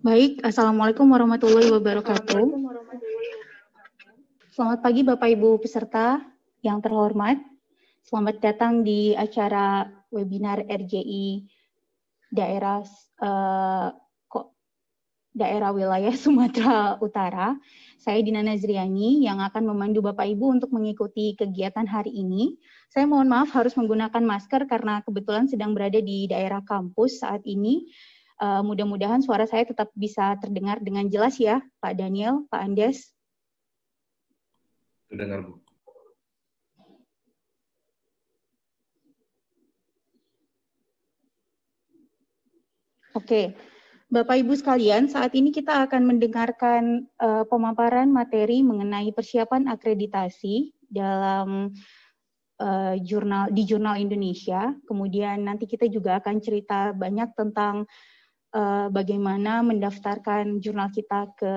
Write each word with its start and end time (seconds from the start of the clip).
Baik, 0.00 0.40
Assalamualaikum 0.40 1.12
warahmatullahi 1.12 1.68
wabarakatuh. 1.76 2.40
Selamat 4.48 4.80
pagi 4.80 5.04
Bapak 5.04 5.28
Ibu 5.28 5.60
peserta 5.60 6.24
yang 6.64 6.80
terhormat. 6.80 7.36
Selamat 8.00 8.40
datang 8.40 8.80
di 8.80 9.12
acara 9.12 9.92
webinar 10.08 10.64
RJI 10.64 11.44
daerah 12.32 12.80
uh, 13.20 13.92
daerah 15.36 15.68
wilayah 15.68 16.16
Sumatera 16.24 16.96
Utara. 17.04 17.60
Saya 18.00 18.24
Dina 18.24 18.40
Nazriani 18.40 19.20
yang 19.20 19.44
akan 19.44 19.68
memandu 19.68 20.00
Bapak 20.00 20.32
Ibu 20.32 20.64
untuk 20.64 20.72
mengikuti 20.72 21.36
kegiatan 21.36 21.84
hari 21.84 22.16
ini. 22.16 22.56
Saya 22.88 23.04
mohon 23.04 23.28
maaf 23.28 23.52
harus 23.52 23.76
menggunakan 23.76 24.24
masker 24.24 24.64
karena 24.64 25.04
kebetulan 25.04 25.44
sedang 25.44 25.76
berada 25.76 26.00
di 26.00 26.24
daerah 26.24 26.64
kampus 26.64 27.20
saat 27.20 27.44
ini 27.44 27.84
Uh, 28.40 28.64
mudah-mudahan 28.64 29.20
suara 29.20 29.44
saya 29.44 29.68
tetap 29.68 29.92
bisa 29.92 30.32
terdengar 30.40 30.80
dengan 30.80 31.04
jelas 31.12 31.36
ya, 31.36 31.60
Pak 31.84 31.92
Daniel, 32.00 32.48
Pak 32.48 32.60
Andes. 32.64 33.12
Terdengar, 35.12 35.44
Bu. 35.44 35.60
Oke, 43.10 43.58
Bapak 44.06 44.38
Ibu 44.38 44.54
sekalian, 44.54 45.10
saat 45.10 45.34
ini 45.34 45.50
kita 45.50 45.82
akan 45.86 46.02
mendengarkan 46.14 47.10
uh, 47.18 47.42
pemaparan 47.46 48.06
materi 48.10 48.62
mengenai 48.62 49.10
persiapan 49.10 49.66
akreditasi 49.66 50.74
dalam 50.86 51.74
uh, 52.62 52.94
jurnal 53.02 53.50
di 53.50 53.66
jurnal 53.66 53.98
Indonesia. 53.98 54.74
Kemudian 54.86 55.42
nanti 55.42 55.66
kita 55.66 55.90
juga 55.90 56.22
akan 56.22 56.38
cerita 56.38 56.94
banyak 56.94 57.34
tentang 57.34 57.86
uh, 58.54 58.86
bagaimana 58.90 59.62
mendaftarkan 59.62 60.58
jurnal 60.58 60.90
kita 60.90 61.30
ke 61.38 61.54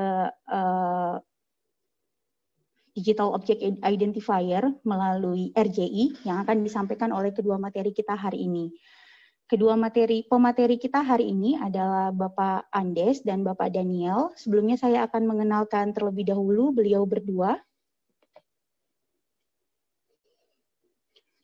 uh, 0.49 1.17
Digital 2.93 3.33
Object 3.33 3.65
Identifier 3.81 4.69
melalui 4.85 5.49
RJI 5.57 6.29
yang 6.29 6.45
akan 6.45 6.61
disampaikan 6.61 7.09
oleh 7.09 7.33
kedua 7.33 7.57
materi 7.57 7.89
kita 7.89 8.13
hari 8.13 8.45
ini. 8.45 8.69
Kedua 9.49 9.75
materi 9.75 10.23
pemateri 10.23 10.79
kita 10.79 11.03
hari 11.03 11.29
ini 11.33 11.57
adalah 11.57 12.13
Bapak 12.13 12.69
Andes 12.69 13.25
dan 13.25 13.41
Bapak 13.41 13.73
Daniel. 13.73 14.31
Sebelumnya 14.37 14.79
saya 14.79 15.03
akan 15.09 15.29
mengenalkan 15.29 15.91
terlebih 15.91 16.31
dahulu 16.31 16.71
beliau 16.71 17.03
berdua. 17.03 17.59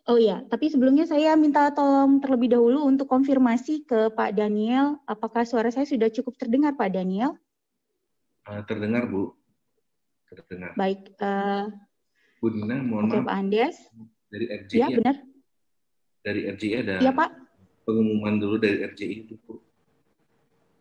Oh 0.10 0.18
iya, 0.18 0.42
tapi 0.50 0.74
sebelumnya 0.74 1.06
saya 1.06 1.38
minta 1.38 1.70
tolong 1.70 2.18
terlebih 2.18 2.50
dahulu 2.50 2.82
untuk 2.82 3.06
konfirmasi 3.06 3.86
ke 3.86 4.10
Pak 4.10 4.34
Daniel, 4.34 4.98
apakah 5.06 5.46
suara 5.46 5.70
saya 5.70 5.86
sudah 5.86 6.10
cukup 6.10 6.34
terdengar 6.34 6.74
Pak 6.74 6.98
Daniel? 6.98 7.38
Uh, 8.50 8.66
terdengar 8.66 9.06
Bu, 9.06 9.38
terdengar. 10.34 10.74
Baik. 10.74 11.14
Uh, 11.22 11.70
Bu 12.42 12.50
Dina, 12.50 12.82
mohon 12.82 13.06
okay, 13.06 13.22
maaf. 13.22 13.30
Pak 13.30 13.38
Andes. 13.38 13.78
Dari 14.34 14.46
RJI. 14.50 14.82
Ya, 14.82 14.88
benar. 14.90 15.16
Dari 16.26 16.42
RJI 16.58 16.76
ada 16.82 16.94
Iya 17.06 17.12
Pak. 17.14 17.30
pengumuman 17.86 18.42
dulu 18.42 18.58
dari 18.58 18.82
RJI 18.90 19.30
itu 19.30 19.38
Bu. 19.46 19.62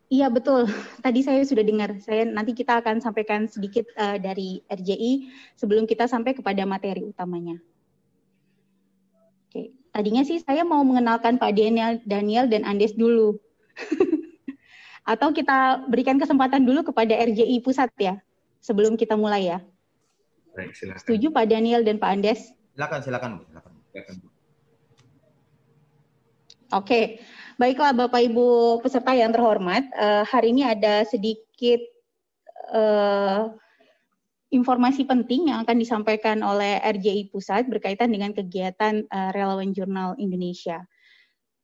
Iya 0.08 0.32
betul. 0.32 0.72
Tadi 1.04 1.20
saya 1.20 1.44
sudah 1.44 1.68
dengar. 1.68 2.00
Saya 2.00 2.24
nanti 2.24 2.56
kita 2.56 2.80
akan 2.80 3.04
sampaikan 3.04 3.44
sedikit 3.44 3.84
uh, 4.00 4.16
dari 4.16 4.64
RJI 4.72 5.28
sebelum 5.52 5.84
kita 5.84 6.08
sampai 6.08 6.32
kepada 6.32 6.64
materi 6.64 7.04
utamanya. 7.04 7.60
Tadinya 9.98 10.22
sih 10.22 10.38
saya 10.38 10.62
mau 10.62 10.78
mengenalkan 10.86 11.42
Pak 11.42 11.58
Daniel, 11.58 11.98
Daniel 12.06 12.46
dan 12.46 12.62
Andes 12.62 12.94
dulu. 12.94 13.34
Atau 15.10 15.34
kita 15.34 15.82
berikan 15.90 16.22
kesempatan 16.22 16.62
dulu 16.62 16.86
kepada 16.86 17.18
RJI 17.18 17.58
Pusat 17.66 17.90
ya, 17.98 18.14
sebelum 18.62 18.94
kita 18.94 19.18
mulai 19.18 19.50
ya. 19.50 19.58
Baik, 20.54 20.70
silakan. 20.78 21.02
Setuju 21.02 21.34
Pak 21.34 21.50
Daniel 21.50 21.82
dan 21.82 21.98
Pak 21.98 22.14
Andes? 22.14 22.54
Silakan, 22.78 23.02
silakan, 23.02 23.30
silakan. 23.42 23.72
silakan. 23.90 24.16
Oke, 26.78 27.18
baiklah 27.58 27.90
Bapak 27.90 28.22
Ibu 28.22 28.78
peserta 28.78 29.18
yang 29.18 29.34
terhormat, 29.34 29.82
uh, 29.98 30.22
hari 30.22 30.54
ini 30.54 30.62
ada 30.62 31.02
sedikit 31.10 31.82
uh, 32.70 33.50
informasi 34.48 35.04
penting 35.04 35.52
yang 35.52 35.64
akan 35.64 35.76
disampaikan 35.76 36.40
oleh 36.40 36.80
RJI 36.80 37.28
Pusat 37.28 37.68
berkaitan 37.68 38.08
dengan 38.08 38.32
kegiatan 38.32 39.04
uh, 39.12 39.30
relawan 39.36 39.76
jurnal 39.76 40.16
Indonesia. 40.16 40.84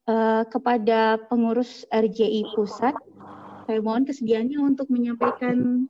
Uh, 0.05 0.45
kepada 0.53 1.17
pengurus 1.33 1.89
RJI 1.89 2.53
Pusat, 2.53 2.93
saya 3.65 3.81
mohon 3.81 4.05
kesediaannya 4.05 4.61
untuk 4.61 4.93
menyampaikan 4.93 5.89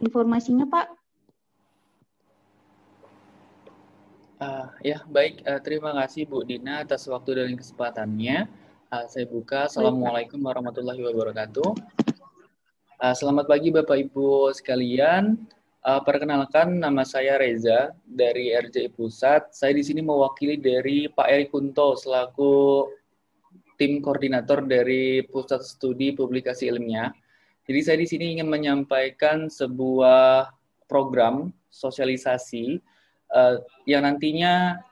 informasinya, 0.00 0.64
Pak. 0.64 0.86
Uh, 4.38 4.70
ya, 4.80 5.04
baik. 5.12 5.44
Uh, 5.44 5.60
terima 5.60 5.92
kasih 5.92 6.24
Bu 6.24 6.40
Dina 6.46 6.86
atas 6.86 7.04
waktu 7.10 7.36
dan 7.36 7.52
kesempatannya. 7.52 8.48
Uh, 8.88 9.04
saya 9.12 9.28
buka. 9.28 9.68
Assalamualaikum 9.68 10.40
warahmatullahi 10.40 11.04
wabarakatuh. 11.04 11.68
Uh, 12.96 13.14
selamat 13.18 13.44
pagi 13.44 13.68
Bapak 13.68 14.08
Ibu 14.08 14.54
sekalian. 14.56 15.36
Uh, 15.88 16.04
perkenalkan, 16.04 16.84
nama 16.84 17.00
saya 17.00 17.40
Reza 17.40 17.96
dari 18.04 18.52
RJI 18.52 18.92
Pusat. 18.92 19.56
Saya 19.56 19.72
di 19.72 19.80
sini 19.80 20.04
mewakili 20.04 20.60
dari 20.60 21.08
Pak 21.08 21.24
Eri 21.32 21.48
Kunto 21.48 21.96
selaku 21.96 22.84
tim 23.80 24.04
koordinator 24.04 24.68
dari 24.68 25.24
Pusat 25.24 25.64
Studi 25.64 26.12
Publikasi 26.12 26.68
Ilmiah. 26.68 27.08
Jadi 27.64 27.80
saya 27.80 27.96
di 27.96 28.04
sini 28.04 28.36
ingin 28.36 28.52
menyampaikan 28.52 29.48
sebuah 29.48 30.52
program 30.92 31.56
sosialisasi 31.72 32.84
uh, 33.32 33.56
yang 33.88 34.04
nantinya 34.04 34.84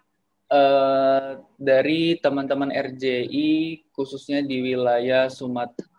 uh, 0.49 1.45
dari 1.61 2.17
teman-teman 2.25 2.73
RJI 2.73 3.85
khususnya 3.93 4.41
di 4.41 4.65
wilayah 4.65 5.29
Sumatera 5.29 5.93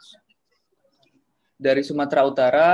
dari 1.54 1.86
Sumatera 1.86 2.22
Utara 2.26 2.70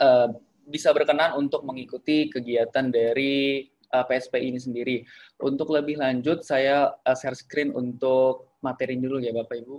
uh, 0.00 0.45
bisa 0.66 0.90
berkenan 0.90 1.38
untuk 1.38 1.62
mengikuti 1.62 2.26
kegiatan 2.26 2.90
dari 2.90 3.66
uh, 3.94 4.04
PSP 4.04 4.42
ini 4.42 4.58
sendiri. 4.58 4.96
Untuk 5.38 5.70
lebih 5.70 6.02
lanjut, 6.02 6.42
saya 6.42 6.90
uh, 6.90 7.16
share 7.16 7.38
screen 7.38 7.70
untuk 7.72 8.58
materi 8.60 8.98
dulu 8.98 9.22
ya 9.22 9.30
Bapak 9.30 9.56
Ibu. 9.62 9.78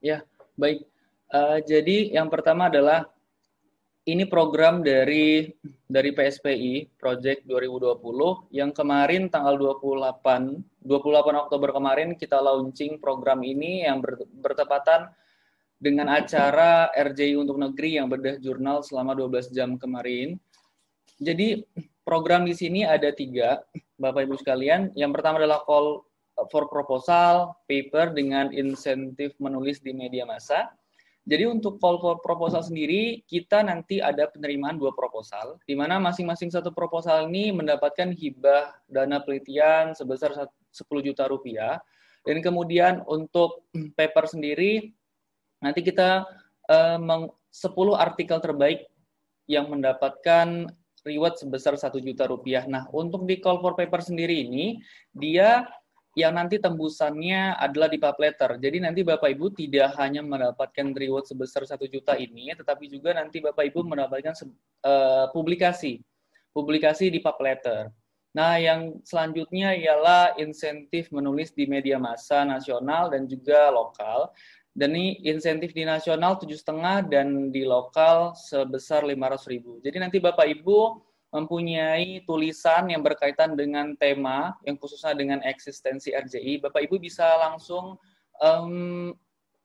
Ya, 0.00 0.24
baik. 0.56 0.88
Uh, 1.30 1.60
jadi 1.62 2.16
yang 2.16 2.32
pertama 2.32 2.72
adalah 2.72 3.04
ini 4.10 4.26
program 4.26 4.82
dari 4.82 5.46
dari 5.86 6.10
PSPI 6.10 6.98
Project 6.98 7.46
2020 7.46 8.50
yang 8.50 8.74
kemarin 8.74 9.30
tanggal 9.30 9.54
28 9.54 10.82
28 10.82 11.42
Oktober 11.46 11.70
kemarin 11.70 12.18
kita 12.18 12.42
launching 12.42 12.98
program 12.98 13.46
ini 13.46 13.86
yang 13.86 14.02
ber, 14.02 14.18
bertepatan 14.42 15.10
dengan 15.80 16.12
acara 16.12 16.92
RJI 16.92 17.40
untuk 17.40 17.56
negeri 17.56 17.96
yang 17.96 18.10
bedah 18.10 18.36
jurnal 18.42 18.84
selama 18.84 19.16
12 19.16 19.48
jam 19.54 19.80
kemarin. 19.80 20.36
Jadi 21.16 21.64
program 22.04 22.44
di 22.44 22.52
sini 22.52 22.84
ada 22.84 23.08
tiga, 23.14 23.64
Bapak 23.96 24.28
Ibu 24.28 24.36
sekalian. 24.40 24.92
Yang 24.92 25.20
pertama 25.20 25.40
adalah 25.40 25.64
call 25.64 26.04
for 26.48 26.68
proposal, 26.68 27.56
paper 27.68 28.12
dengan 28.12 28.52
insentif 28.52 29.36
menulis 29.40 29.80
di 29.84 29.92
media 29.92 30.24
massa. 30.24 30.72
Jadi 31.30 31.46
untuk 31.46 31.78
call 31.78 32.02
for 32.02 32.18
proposal 32.18 32.58
sendiri, 32.58 33.22
kita 33.22 33.62
nanti 33.62 34.02
ada 34.02 34.26
penerimaan 34.26 34.74
dua 34.74 34.90
proposal, 34.90 35.62
di 35.62 35.78
mana 35.78 36.02
masing-masing 36.02 36.50
satu 36.50 36.74
proposal 36.74 37.30
ini 37.30 37.54
mendapatkan 37.54 38.10
hibah 38.10 38.74
dana 38.90 39.22
penelitian 39.22 39.94
sebesar 39.94 40.34
10 40.34 41.06
juta 41.06 41.30
rupiah. 41.30 41.78
Dan 42.26 42.42
kemudian 42.42 43.06
untuk 43.06 43.70
paper 43.98 44.26
sendiri, 44.26 44.90
nanti 45.62 45.86
kita 45.86 46.26
uh, 46.66 46.98
10 46.98 47.30
artikel 47.94 48.42
terbaik 48.42 48.90
yang 49.46 49.70
mendapatkan 49.70 50.66
reward 51.06 51.38
sebesar 51.38 51.78
1 51.78 51.94
juta 52.02 52.26
rupiah. 52.26 52.66
Nah, 52.66 52.90
untuk 52.90 53.22
di 53.30 53.38
call 53.38 53.62
for 53.62 53.78
paper 53.78 54.02
sendiri 54.02 54.50
ini, 54.50 54.82
dia 55.14 55.62
yang 56.18 56.34
nanti 56.34 56.58
tembusannya 56.58 57.54
adalah 57.54 57.86
di 57.86 57.98
pub 57.98 58.18
letter. 58.18 58.58
Jadi 58.58 58.82
nanti 58.82 59.06
Bapak 59.06 59.30
Ibu 59.30 59.54
tidak 59.54 59.94
hanya 60.02 60.26
mendapatkan 60.26 60.90
reward 60.90 61.30
sebesar 61.30 61.62
satu 61.62 61.86
juta 61.86 62.18
ini, 62.18 62.50
tetapi 62.50 62.90
juga 62.90 63.14
nanti 63.14 63.38
Bapak 63.38 63.70
Ibu 63.70 63.86
mendapatkan 63.86 64.34
uh, 64.82 65.30
publikasi, 65.30 66.02
publikasi 66.50 67.14
di 67.14 67.22
pub 67.22 67.38
letter. 67.38 67.94
Nah, 68.30 68.58
yang 68.58 69.02
selanjutnya 69.02 69.74
ialah 69.74 70.38
insentif 70.38 71.10
menulis 71.10 71.50
di 71.50 71.66
media 71.66 71.98
massa 71.98 72.46
nasional 72.46 73.10
dan 73.10 73.26
juga 73.26 73.70
lokal. 73.70 74.30
Dan 74.70 74.94
ini 74.94 75.18
insentif 75.26 75.74
di 75.74 75.82
nasional 75.82 76.38
tujuh 76.38 76.54
setengah 76.54 77.02
dan 77.10 77.50
di 77.50 77.66
lokal 77.66 78.38
sebesar 78.38 79.02
500 79.02 79.50
ribu. 79.50 79.82
Jadi 79.82 79.98
nanti 79.98 80.22
Bapak 80.22 80.46
Ibu 80.46 81.09
mempunyai 81.30 82.26
tulisan 82.26 82.90
yang 82.90 83.06
berkaitan 83.06 83.54
dengan 83.54 83.94
tema 83.94 84.58
yang 84.66 84.74
khususnya 84.74 85.14
dengan 85.14 85.38
eksistensi 85.46 86.10
RJI, 86.10 86.62
Bapak 86.62 86.82
Ibu 86.86 86.98
bisa 86.98 87.26
langsung 87.38 87.98
um, 88.42 89.14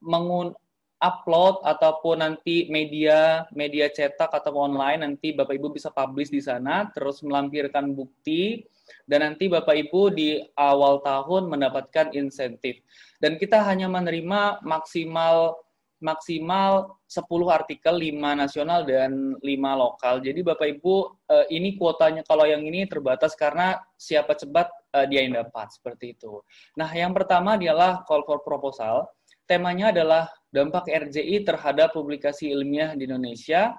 mengun 0.02 0.54
upload 1.02 1.60
ataupun 1.66 2.24
nanti 2.24 2.72
media 2.72 3.44
media 3.52 3.92
cetak 3.92 4.32
atau 4.32 4.56
online 4.56 5.04
nanti 5.04 5.36
Bapak 5.36 5.58
Ibu 5.60 5.76
bisa 5.76 5.92
publish 5.92 6.32
di 6.32 6.40
sana 6.40 6.88
terus 6.94 7.20
melampirkan 7.20 7.92
bukti 7.92 8.64
dan 9.10 9.26
nanti 9.26 9.50
Bapak 9.50 9.76
Ibu 9.76 10.14
di 10.14 10.40
awal 10.58 11.02
tahun 11.02 11.50
mendapatkan 11.50 12.14
insentif. 12.14 12.82
Dan 13.18 13.42
kita 13.42 13.66
hanya 13.66 13.90
menerima 13.90 14.62
maksimal 14.62 15.58
maksimal 16.06 17.02
10 17.10 17.26
artikel 17.50 17.98
5 17.98 18.14
nasional 18.38 18.86
dan 18.86 19.34
5 19.42 19.82
lokal. 19.82 20.22
Jadi 20.22 20.46
Bapak 20.46 20.68
Ibu 20.78 21.26
eh, 21.26 21.46
ini 21.58 21.74
kuotanya 21.74 22.22
kalau 22.22 22.46
yang 22.46 22.62
ini 22.62 22.86
terbatas 22.86 23.34
karena 23.34 23.82
siapa 23.98 24.38
cepat 24.38 24.70
eh, 24.94 25.06
dia 25.10 25.26
yang 25.26 25.42
dapat 25.42 25.74
seperti 25.74 26.14
itu. 26.14 26.46
Nah, 26.78 26.94
yang 26.94 27.18
pertama 27.18 27.58
adalah 27.58 28.06
call 28.06 28.22
for 28.22 28.46
proposal. 28.46 29.10
Temanya 29.50 29.90
adalah 29.90 30.30
dampak 30.54 30.90
RJI 30.90 31.46
terhadap 31.46 31.94
publikasi 31.94 32.54
ilmiah 32.54 32.94
di 32.94 33.10
Indonesia. 33.10 33.74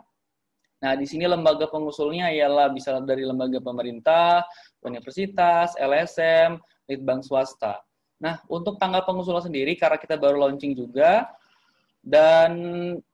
Nah, 0.83 0.93
di 0.95 1.07
sini 1.09 1.25
lembaga 1.25 1.67
pengusulnya 1.71 2.31
ialah 2.31 2.71
bisa 2.71 2.95
dari 3.03 3.25
lembaga 3.25 3.59
pemerintah, 3.59 4.45
universitas, 4.85 5.75
LSM, 5.81 6.61
litbang 6.87 7.25
swasta. 7.25 7.81
Nah, 8.21 8.41
untuk 8.49 8.81
tanggal 8.81 9.05
pengusulan 9.05 9.45
sendiri, 9.45 9.77
karena 9.77 10.01
kita 10.01 10.17
baru 10.17 10.49
launching 10.49 10.73
juga, 10.77 11.29
dan 12.07 12.53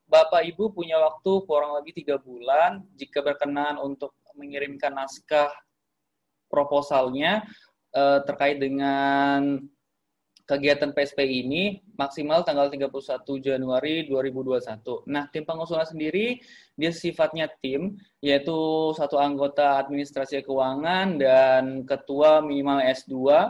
Bapak 0.05 0.45
Ibu 0.45 0.77
punya 0.77 1.01
waktu 1.01 1.49
kurang 1.49 1.73
lebih 1.81 1.97
tiga 1.97 2.21
bulan 2.21 2.85
jika 3.01 3.25
berkenan 3.25 3.81
untuk 3.81 4.13
mengirimkan 4.37 4.93
naskah 4.93 5.49
proposalnya 6.53 7.49
eh, 7.97 8.21
terkait 8.29 8.61
dengan 8.61 9.57
kegiatan 10.45 10.93
PSP 10.93 11.25
ini 11.25 11.81
maksimal 11.97 12.45
tanggal 12.45 12.69
31 12.69 12.93
Januari 13.41 14.05
2021. 14.05 15.09
Nah, 15.09 15.25
tim 15.33 15.49
pengusulan 15.49 15.89
sendiri 15.89 16.37
dia 16.77 16.93
sifatnya 16.93 17.49
tim, 17.65 17.97
yaitu 18.21 18.93
satu 18.93 19.17
anggota 19.17 19.81
administrasi 19.81 20.45
keuangan 20.45 21.17
dan 21.17 21.89
ketua 21.89 22.45
minimal 22.45 22.85
S2 22.85 23.49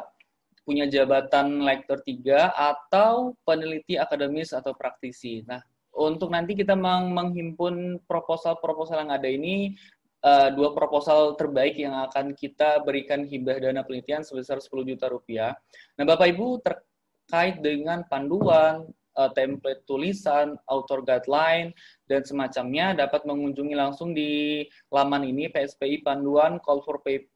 punya 0.63 0.87
jabatan 0.87 1.63
lektor 1.67 1.99
3 1.99 2.55
atau 2.55 3.35
peneliti 3.43 3.99
akademis 3.99 4.55
atau 4.55 4.75
praktisi. 4.75 5.43
Nah, 5.43 5.59
untuk 5.93 6.33
nanti 6.33 6.57
kita 6.57 6.73
meng 6.73 7.13
menghimpun 7.13 8.01
proposal-proposal 8.07 9.05
yang 9.05 9.13
ada 9.13 9.29
ini, 9.29 9.77
uh, 10.25 10.49
dua 10.55 10.73
proposal 10.73 11.35
terbaik 11.37 11.77
yang 11.77 11.93
akan 12.09 12.33
kita 12.33 12.81
berikan 12.87 13.27
hibah 13.27 13.59
dana 13.59 13.83
penelitian 13.85 14.23
sebesar 14.25 14.63
10 14.63 14.89
juta 14.89 15.11
rupiah. 15.11 15.53
Nah, 15.99 16.05
Bapak 16.07 16.33
Ibu 16.33 16.63
terkait 16.63 17.61
dengan 17.61 18.07
panduan, 18.07 18.87
uh, 19.19 19.31
template 19.35 19.85
tulisan, 19.85 20.57
author 20.71 21.05
guideline, 21.05 21.75
dan 22.07 22.23
semacamnya 22.25 22.97
dapat 22.97 23.27
mengunjungi 23.29 23.75
langsung 23.77 24.17
di 24.17 24.65
laman 24.89 25.29
ini 25.29 25.51
PSPI 25.53 26.07
Panduan 26.07 26.63
Call 26.63 26.81
for 26.87 27.03
Paper 27.03 27.29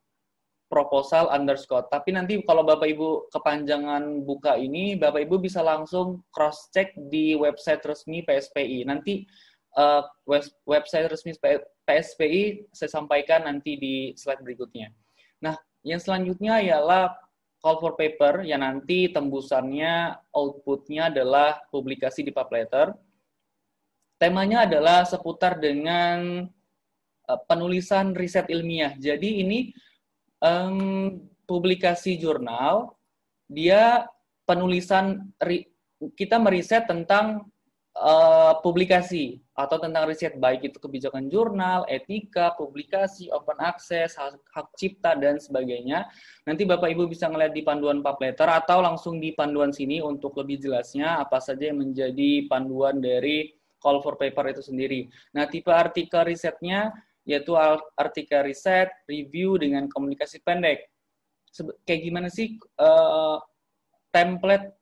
proposal 0.67 1.31
underscore. 1.31 1.87
Tapi 1.87 2.15
nanti 2.15 2.43
kalau 2.43 2.67
Bapak 2.67 2.91
Ibu 2.91 3.31
kepanjangan 3.31 4.27
buka 4.27 4.59
ini, 4.59 4.99
Bapak 4.99 5.27
Ibu 5.27 5.39
bisa 5.39 5.63
langsung 5.63 6.27
cross 6.35 6.71
check 6.75 6.91
di 7.09 7.39
website 7.39 7.83
resmi 7.87 8.27
PSPI. 8.27 8.83
Nanti 8.87 9.23
uh, 9.79 10.03
website 10.67 11.07
resmi 11.07 11.39
PSPI 11.87 12.67
saya 12.75 12.91
sampaikan 12.91 13.47
nanti 13.47 13.79
di 13.79 13.95
slide 14.19 14.43
berikutnya. 14.43 14.91
Nah, 15.39 15.55
yang 15.87 16.03
selanjutnya 16.03 16.59
ialah 16.59 17.15
call 17.63 17.79
for 17.79 17.95
paper 17.95 18.43
yang 18.43 18.67
nanti 18.67 19.11
tembusannya 19.11 20.19
outputnya 20.35 21.15
adalah 21.15 21.63
publikasi 21.71 22.27
di 22.27 22.35
Letter. 22.35 22.91
Temanya 24.17 24.65
adalah 24.65 25.05
seputar 25.05 25.61
dengan 25.61 26.49
uh, 27.29 27.41
penulisan 27.47 28.17
riset 28.17 28.49
ilmiah. 28.51 28.97
Jadi 28.97 29.45
ini 29.45 29.71
um, 30.47 30.79
publikasi 31.51 32.15
jurnal, 32.19 32.95
dia 33.51 34.07
penulisan 34.47 35.35
kita 36.15 36.39
meriset 36.39 36.87
tentang 36.87 37.51
uh, 37.99 38.55
publikasi 38.61 39.41
atau 39.57 39.81
tentang 39.81 40.05
riset 40.05 40.37
baik 40.37 40.69
itu 40.69 40.77
kebijakan 40.77 41.33
jurnal, 41.33 41.89
etika, 41.89 42.53
publikasi, 42.55 43.33
open 43.33 43.57
access, 43.59 44.15
hak, 44.21 44.37
hak 44.53 44.69
cipta 44.77 45.17
dan 45.17 45.41
sebagainya. 45.41 46.05
Nanti 46.45 46.69
Bapak 46.69 46.93
Ibu 46.93 47.09
bisa 47.09 47.27
ngeliat 47.33 47.57
di 47.57 47.65
panduan 47.65 48.05
pub 48.05 48.21
letter 48.21 48.47
atau 48.47 48.85
langsung 48.85 49.17
di 49.17 49.33
panduan 49.33 49.73
sini 49.73 50.05
untuk 50.05 50.37
lebih 50.37 50.61
jelasnya 50.61 51.25
apa 51.25 51.41
saja 51.41 51.73
yang 51.73 51.81
menjadi 51.81 52.45
panduan 52.53 53.01
dari 53.01 53.57
call 53.81 54.05
for 54.05 54.21
paper 54.21 54.53
itu 54.53 54.63
sendiri. 54.65 55.09
Nah, 55.33 55.49
tipe 55.49 55.73
artikel 55.73 56.29
risetnya 56.29 56.93
yaitu 57.27 57.59
artikel 57.99 58.47
riset, 58.47 58.89
review 59.11 59.59
dengan 59.59 59.91
komunikasi 59.91 60.41
pendek. 60.47 60.87
Kayak 61.83 62.01
gimana 62.07 62.29
sih 62.31 62.55
uh, 62.79 63.43
template 64.15 64.79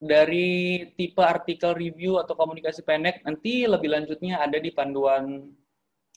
dari 0.00 0.88
tipe 0.96 1.20
artikel 1.20 1.76
review 1.76 2.16
atau 2.16 2.32
komunikasi 2.32 2.80
pendek 2.86 3.20
nanti 3.20 3.68
lebih 3.68 3.92
lanjutnya 3.92 4.40
ada 4.40 4.56
di 4.56 4.72
panduan 4.72 5.44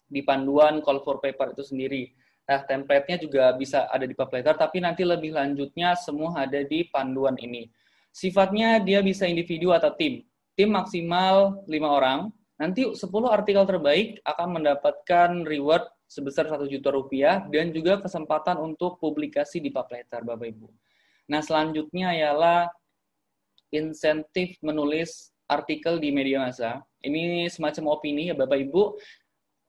di 0.08 0.22
panduan 0.24 0.80
call 0.80 1.04
for 1.04 1.20
paper 1.20 1.52
itu 1.52 1.66
sendiri. 1.66 2.04
Nah, 2.44 2.60
template-nya 2.68 3.18
juga 3.24 3.56
bisa 3.56 3.88
ada 3.88 4.04
di 4.04 4.12
letter, 4.12 4.56
tapi 4.60 4.84
nanti 4.84 5.08
lebih 5.08 5.32
lanjutnya 5.32 5.96
semua 5.96 6.44
ada 6.44 6.60
di 6.60 6.84
panduan 6.92 7.40
ini. 7.40 7.72
Sifatnya 8.12 8.84
dia 8.84 9.00
bisa 9.00 9.26
individu 9.26 9.72
atau 9.72 9.96
tim. 9.96 10.22
Tim 10.54 10.70
maksimal 10.76 11.66
5 11.66 11.72
orang, 11.88 12.30
Nanti 12.62 12.86
10 12.86 13.02
artikel 13.30 13.66
terbaik 13.66 14.22
akan 14.22 14.62
mendapatkan 14.62 15.30
reward 15.44 15.90
sebesar 16.06 16.46
1 16.46 16.70
juta 16.70 16.94
rupiah 16.94 17.42
dan 17.50 17.74
juga 17.74 17.98
kesempatan 17.98 18.62
untuk 18.62 19.02
publikasi 19.02 19.58
di 19.58 19.74
Letter, 19.74 20.22
Bapak 20.22 20.48
Ibu. 20.54 20.70
Nah, 21.34 21.42
selanjutnya 21.42 22.14
ialah 22.14 22.70
insentif 23.74 24.62
menulis 24.62 25.34
artikel 25.50 25.98
di 25.98 26.14
media 26.14 26.46
massa. 26.46 26.86
Ini 27.02 27.50
semacam 27.50 27.98
opini 27.98 28.30
ya 28.30 28.36
Bapak 28.38 28.60
Ibu. 28.70 28.84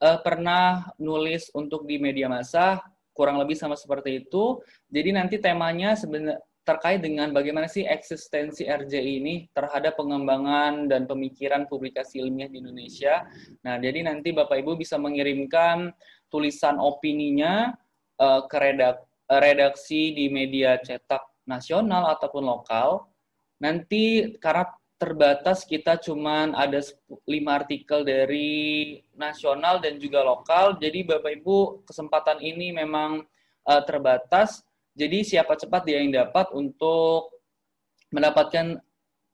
Eh, 0.05 0.19
pernah 0.21 0.93
nulis 1.01 1.49
untuk 1.57 1.89
di 1.89 1.97
media 1.97 2.29
massa, 2.29 2.85
kurang 3.17 3.41
lebih 3.41 3.57
sama 3.57 3.79
seperti 3.79 4.27
itu. 4.27 4.61
Jadi 4.93 5.11
nanti 5.17 5.37
temanya 5.41 5.97
sebenarnya 5.97 6.37
terkait 6.65 7.05
dengan 7.05 7.29
bagaimana 7.29 7.69
sih 7.69 7.85
eksistensi 7.85 8.65
RJI 8.65 9.21
ini 9.21 9.35
terhadap 9.53 10.01
pengembangan 10.01 10.89
dan 10.89 11.05
pemikiran 11.05 11.69
publikasi 11.69 12.25
ilmiah 12.25 12.49
di 12.49 12.65
Indonesia. 12.65 13.29
Nah, 13.61 13.77
jadi 13.77 14.09
nanti 14.09 14.33
Bapak 14.33 14.65
Ibu 14.65 14.81
bisa 14.81 14.97
mengirimkan 14.97 15.93
tulisan 16.33 16.81
opininya 16.81 17.77
uh, 18.17 18.49
ke 18.49 18.57
redak 18.57 19.05
redaksi 19.29 20.17
di 20.17 20.33
media 20.33 20.81
cetak 20.81 21.45
nasional 21.45 22.09
ataupun 22.17 22.45
lokal. 22.45 23.13
Nanti 23.61 24.37
karena 24.41 24.65
terbatas 24.97 25.69
kita 25.69 26.01
cuman 26.01 26.57
ada 26.57 26.81
lima 27.29 27.61
artikel 27.61 28.09
dari 28.09 28.97
nasional 29.13 29.85
dan 29.85 30.01
juga 30.01 30.25
lokal. 30.25 30.81
Jadi 30.81 31.05
Bapak 31.05 31.45
Ibu 31.45 31.85
kesempatan 31.85 32.41
ini 32.41 32.73
memang 32.73 33.21
uh, 33.69 33.83
terbatas 33.85 34.65
jadi 34.95 35.27
siapa 35.27 35.59
cepat 35.59 35.83
dia 35.91 35.99
yang 35.99 36.15
dapat 36.15 36.55
untuk 36.55 37.35
mendapatkan 38.15 38.79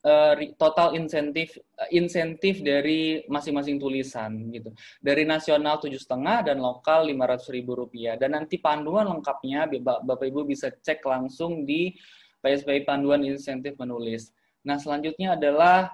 uh, 0.04 0.34
total 0.56 0.96
insentif 0.96 1.60
uh, 1.76 1.88
insentif 1.92 2.64
dari 2.64 3.24
masing-masing 3.28 3.76
tulisan 3.76 4.48
gitu. 4.52 4.72
Dari 5.04 5.28
nasional 5.28 5.76
tujuh 5.76 6.00
setengah 6.00 6.48
dan 6.48 6.64
lokal 6.64 7.08
lima 7.08 7.28
ratus 7.28 7.52
ribu 7.52 7.76
rupiah. 7.76 8.16
Dan 8.16 8.32
nanti 8.32 8.56
panduan 8.56 9.08
lengkapnya 9.08 9.68
Bapak 9.80 10.24
Ibu 10.24 10.48
bisa 10.48 10.72
cek 10.72 11.04
langsung 11.04 11.68
di 11.68 11.92
PSBI 12.40 12.88
panduan 12.88 13.20
insentif 13.20 13.76
menulis. 13.76 14.32
Nah 14.64 14.80
selanjutnya 14.80 15.36
adalah 15.36 15.92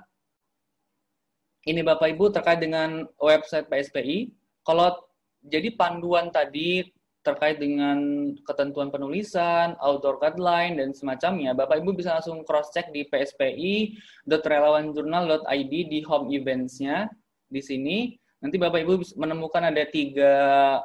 ini 1.66 1.82
Bapak 1.82 2.14
Ibu 2.14 2.30
terkait 2.30 2.62
dengan 2.62 3.02
website 3.18 3.66
PSPI. 3.66 4.30
Kalau 4.62 4.94
jadi 5.42 5.74
panduan 5.74 6.30
tadi 6.30 6.86
terkait 7.26 7.58
dengan 7.58 7.98
ketentuan 8.46 8.94
penulisan, 8.94 9.74
outdoor 9.82 10.22
guideline, 10.22 10.78
dan 10.78 10.94
semacamnya, 10.94 11.58
Bapak 11.58 11.82
Ibu 11.82 11.98
bisa 11.98 12.14
langsung 12.14 12.46
cross-check 12.46 12.94
di 12.94 13.02
pspi.relawanjurnal.id 13.10 15.74
di 15.90 15.98
home 16.06 16.30
events-nya 16.30 17.10
di 17.50 17.58
sini. 17.58 18.14
Nanti 18.38 18.54
Bapak 18.62 18.86
Ibu 18.86 19.18
menemukan 19.18 19.66
ada 19.66 19.82
tiga, 19.90 20.78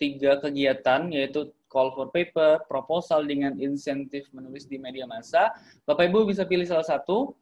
tiga 0.00 0.40
kegiatan, 0.40 1.12
yaitu 1.12 1.52
call 1.68 1.92
for 1.92 2.08
paper, 2.08 2.64
proposal 2.64 3.28
dengan 3.28 3.52
insentif 3.60 4.24
menulis 4.32 4.64
di 4.64 4.80
media 4.80 5.04
massa. 5.04 5.52
Bapak 5.84 6.08
Ibu 6.08 6.24
bisa 6.24 6.48
pilih 6.48 6.64
salah 6.64 6.88
satu, 6.88 7.36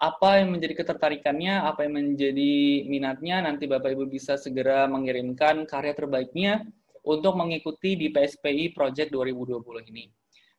apa 0.00 0.40
yang 0.40 0.56
menjadi 0.56 0.80
ketertarikannya, 0.80 1.60
apa 1.60 1.84
yang 1.84 1.92
menjadi 1.98 2.54
minatnya, 2.88 3.44
nanti 3.44 3.68
Bapak 3.68 3.92
Ibu 3.92 4.08
bisa 4.08 4.40
segera 4.40 4.88
mengirimkan 4.88 5.68
karya 5.68 5.92
terbaiknya 5.92 6.64
untuk 7.10 7.34
mengikuti 7.34 7.98
di 7.98 8.06
PSPI 8.14 8.70
Project 8.70 9.10
2020 9.10 9.90
ini. 9.90 10.06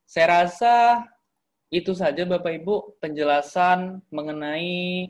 Saya 0.04 0.44
rasa 0.44 1.08
itu 1.72 1.96
saja 1.96 2.28
Bapak 2.28 2.52
Ibu 2.60 3.00
penjelasan 3.00 4.04
mengenai 4.12 5.08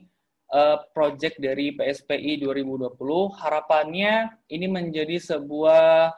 uh, 0.53 0.77
project 0.93 1.41
dari 1.41 1.73
PSPI 1.73 2.45
2020. 2.45 2.93
Harapannya 3.41 4.29
ini 4.53 4.69
menjadi 4.69 5.17
sebuah 5.17 6.13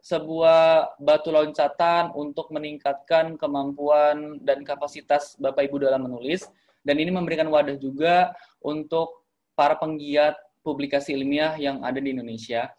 sebuah 0.00 0.96
batu 0.96 1.28
loncatan 1.28 2.14
untuk 2.16 2.48
meningkatkan 2.54 3.36
kemampuan 3.36 4.40
dan 4.46 4.62
kapasitas 4.62 5.36
Bapak 5.36 5.66
Ibu 5.66 5.82
dalam 5.82 6.06
menulis 6.08 6.46
dan 6.86 6.96
ini 6.96 7.12
memberikan 7.12 7.50
wadah 7.52 7.76
juga 7.76 8.32
untuk 8.64 9.26
para 9.52 9.76
penggiat 9.76 10.38
publikasi 10.64 11.12
ilmiah 11.12 11.56
yang 11.60 11.84
ada 11.84 12.00
di 12.00 12.16
Indonesia. 12.16 12.72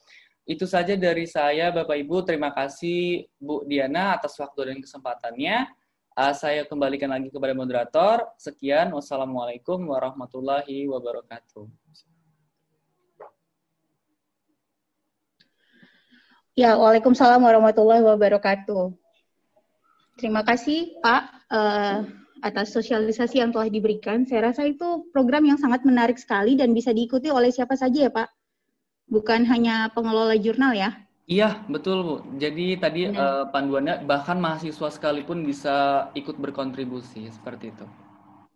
Itu 0.51 0.67
saja 0.67 0.99
dari 0.99 1.23
saya 1.23 1.71
Bapak 1.71 1.95
Ibu. 1.95 2.27
Terima 2.27 2.51
kasih 2.51 3.23
Bu 3.39 3.63
Diana 3.63 4.19
atas 4.19 4.35
waktu 4.35 4.75
dan 4.75 4.77
kesempatannya. 4.83 5.71
Uh, 6.11 6.35
saya 6.35 6.67
kembalikan 6.67 7.07
lagi 7.07 7.31
kepada 7.31 7.55
moderator. 7.55 8.27
Sekian, 8.35 8.91
wassalamualaikum 8.91 9.79
warahmatullahi 9.79 10.91
wabarakatuh. 10.91 11.71
Ya, 16.59 16.75
waalaikumsalam 16.75 17.39
warahmatullahi 17.39 18.03
wabarakatuh. 18.03 18.91
Terima 20.19 20.43
kasih 20.43 20.99
Pak 20.99 21.47
uh, 21.47 22.03
atas 22.43 22.75
sosialisasi 22.75 23.39
yang 23.39 23.55
telah 23.55 23.71
diberikan. 23.71 24.27
Saya 24.27 24.51
rasa 24.51 24.67
itu 24.67 25.07
program 25.15 25.47
yang 25.47 25.55
sangat 25.55 25.87
menarik 25.87 26.19
sekali 26.19 26.59
dan 26.59 26.75
bisa 26.75 26.91
diikuti 26.91 27.31
oleh 27.31 27.55
siapa 27.55 27.79
saja 27.79 28.11
ya 28.11 28.11
Pak. 28.11 28.40
Bukan 29.11 29.43
hanya 29.51 29.91
pengelola 29.91 30.39
jurnal 30.39 30.71
ya. 30.71 30.95
Iya, 31.27 31.63
betul 31.67 31.97
Bu. 32.03 32.15
Jadi 32.39 32.79
tadi 32.79 33.07
uh, 33.11 33.47
panduannya 33.51 34.07
bahkan 34.07 34.39
mahasiswa 34.39 34.87
sekalipun 34.91 35.43
bisa 35.43 36.07
ikut 36.15 36.39
berkontribusi 36.39 37.27
seperti 37.31 37.71
itu. 37.71 37.85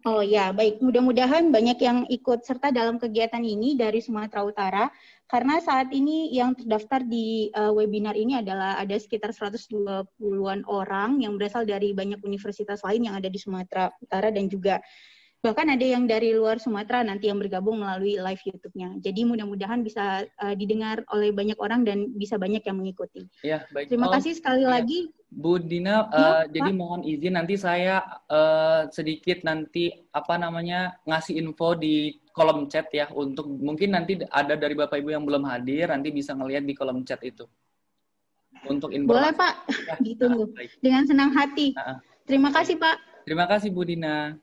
Oh 0.06 0.22
ya, 0.22 0.54
baik. 0.54 0.86
Mudah-mudahan 0.86 1.50
banyak 1.50 1.82
yang 1.82 2.06
ikut 2.14 2.46
serta 2.46 2.70
dalam 2.70 3.02
kegiatan 3.02 3.42
ini 3.42 3.74
dari 3.74 4.06
Sumatera 4.06 4.46
Utara 4.46 4.86
karena 5.26 5.58
saat 5.58 5.90
ini 5.90 6.30
yang 6.30 6.54
terdaftar 6.54 7.02
di 7.02 7.50
uh, 7.58 7.74
webinar 7.74 8.14
ini 8.14 8.38
adalah 8.38 8.78
ada 8.78 8.94
sekitar 8.94 9.34
120-an 9.34 10.62
orang 10.70 11.26
yang 11.26 11.34
berasal 11.42 11.66
dari 11.66 11.98
banyak 11.98 12.22
universitas 12.22 12.86
lain 12.86 13.10
yang 13.10 13.18
ada 13.18 13.26
di 13.26 13.42
Sumatera 13.42 13.90
Utara 13.98 14.30
dan 14.30 14.46
juga 14.46 14.78
Bahkan 15.46 15.78
ada 15.78 15.86
yang 15.86 16.10
dari 16.10 16.34
luar 16.34 16.58
Sumatera 16.58 17.06
nanti 17.06 17.30
yang 17.30 17.38
bergabung 17.38 17.78
melalui 17.78 18.18
live 18.18 18.42
YouTube-nya. 18.42 18.98
Jadi 18.98 19.22
mudah-mudahan 19.30 19.86
bisa 19.86 20.26
uh, 20.42 20.56
didengar 20.58 21.06
oleh 21.14 21.30
banyak 21.30 21.54
orang 21.62 21.86
dan 21.86 22.10
bisa 22.18 22.42
banyak 22.42 22.66
yang 22.66 22.82
mengikuti. 22.82 23.30
Ya, 23.46 23.62
baik. 23.70 23.94
Terima 23.94 24.10
oh, 24.10 24.14
kasih 24.18 24.34
sekali 24.34 24.66
ya. 24.66 24.74
lagi. 24.74 25.14
Bu 25.30 25.62
Dina, 25.62 26.10
uh, 26.10 26.48
ya, 26.50 26.50
jadi 26.50 26.72
mohon 26.74 27.06
izin 27.06 27.38
nanti 27.38 27.62
saya 27.62 28.02
uh, 28.26 28.90
sedikit 28.90 29.46
nanti 29.46 29.94
apa 30.16 30.42
namanya 30.42 30.98
ngasih 31.06 31.38
info 31.38 31.78
di 31.78 32.24
kolom 32.34 32.66
chat 32.72 32.88
ya 32.90 33.12
untuk 33.14 33.46
mungkin 33.46 33.94
nanti 33.94 34.18
ada 34.32 34.58
dari 34.58 34.74
Bapak 34.74 34.98
Ibu 34.98 35.14
yang 35.14 35.28
belum 35.28 35.44
hadir 35.46 35.92
nanti 35.92 36.10
bisa 36.10 36.34
ngelihat 36.34 36.66
di 36.66 36.74
kolom 36.74 37.06
chat 37.06 37.22
itu. 37.22 37.46
Untuk 38.66 38.90
info. 38.96 39.14
Boleh 39.14 39.36
Pak, 39.36 39.54
ya, 39.70 39.96
ditunggu. 40.02 40.50
Nah, 40.50 40.66
Dengan 40.82 41.04
senang 41.06 41.30
hati. 41.38 41.76
Nah, 41.78 42.02
Terima 42.26 42.50
kasih 42.50 42.82
Pak. 42.82 42.98
Terima 43.22 43.46
kasih 43.46 43.70
Bu 43.70 43.86
Dina. 43.86 44.34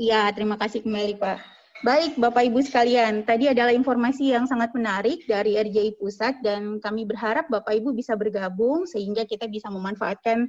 Iya, 0.00 0.32
terima 0.32 0.56
kasih 0.56 0.80
kembali 0.80 1.20
Pak. 1.20 1.38
Baik, 1.84 2.16
Bapak 2.16 2.48
Ibu 2.48 2.64
sekalian, 2.64 3.20
tadi 3.28 3.52
adalah 3.52 3.68
informasi 3.68 4.32
yang 4.32 4.48
sangat 4.48 4.72
menarik 4.72 5.28
dari 5.28 5.60
RJI 5.60 6.00
Pusat 6.00 6.40
dan 6.40 6.80
kami 6.80 7.04
berharap 7.04 7.52
Bapak 7.52 7.76
Ibu 7.76 7.92
bisa 7.92 8.16
bergabung 8.16 8.88
sehingga 8.88 9.28
kita 9.28 9.44
bisa 9.44 9.68
memanfaatkan 9.68 10.48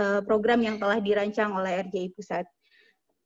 uh, 0.00 0.24
program 0.24 0.64
yang 0.64 0.80
telah 0.80 0.96
dirancang 0.96 1.52
oleh 1.52 1.84
RJI 1.84 2.08
Pusat. 2.16 2.48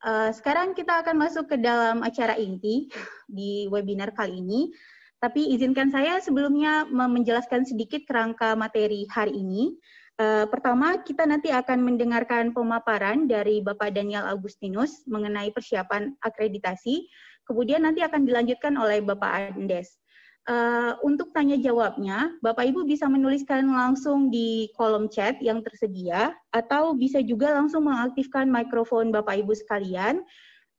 Uh, 0.02 0.34
sekarang 0.34 0.74
kita 0.74 1.06
akan 1.06 1.14
masuk 1.14 1.46
ke 1.46 1.56
dalam 1.62 2.02
acara 2.02 2.34
inti 2.34 2.90
di 3.30 3.70
webinar 3.70 4.10
kali 4.10 4.42
ini. 4.42 4.74
Tapi 5.22 5.54
izinkan 5.54 5.94
saya 5.94 6.18
sebelumnya 6.18 6.82
menjelaskan 6.90 7.62
sedikit 7.62 8.02
kerangka 8.10 8.58
materi 8.58 9.06
hari 9.06 9.38
ini. 9.38 9.78
Uh, 10.20 10.44
pertama, 10.52 11.00
kita 11.00 11.24
nanti 11.24 11.48
akan 11.48 11.80
mendengarkan 11.80 12.52
pemaparan 12.52 13.24
dari 13.24 13.64
Bapak 13.64 13.96
Daniel 13.96 14.28
Agustinus 14.28 15.00
mengenai 15.08 15.48
persiapan 15.48 16.12
akreditasi. 16.20 17.08
Kemudian 17.48 17.88
nanti 17.88 18.04
akan 18.04 18.28
dilanjutkan 18.28 18.76
oleh 18.76 19.00
Bapak 19.00 19.56
Andes. 19.56 19.96
Uh, 20.44 20.92
untuk 21.00 21.32
tanya 21.32 21.56
jawabnya, 21.56 22.36
Bapak 22.44 22.68
Ibu 22.68 22.84
bisa 22.84 23.08
menuliskan 23.08 23.64
langsung 23.72 24.28
di 24.28 24.68
kolom 24.76 25.08
chat 25.08 25.40
yang 25.40 25.64
tersedia, 25.64 26.36
atau 26.52 26.92
bisa 26.92 27.24
juga 27.24 27.56
langsung 27.56 27.88
mengaktifkan 27.88 28.44
mikrofon 28.44 29.08
Bapak 29.08 29.40
Ibu 29.40 29.56
sekalian 29.56 30.20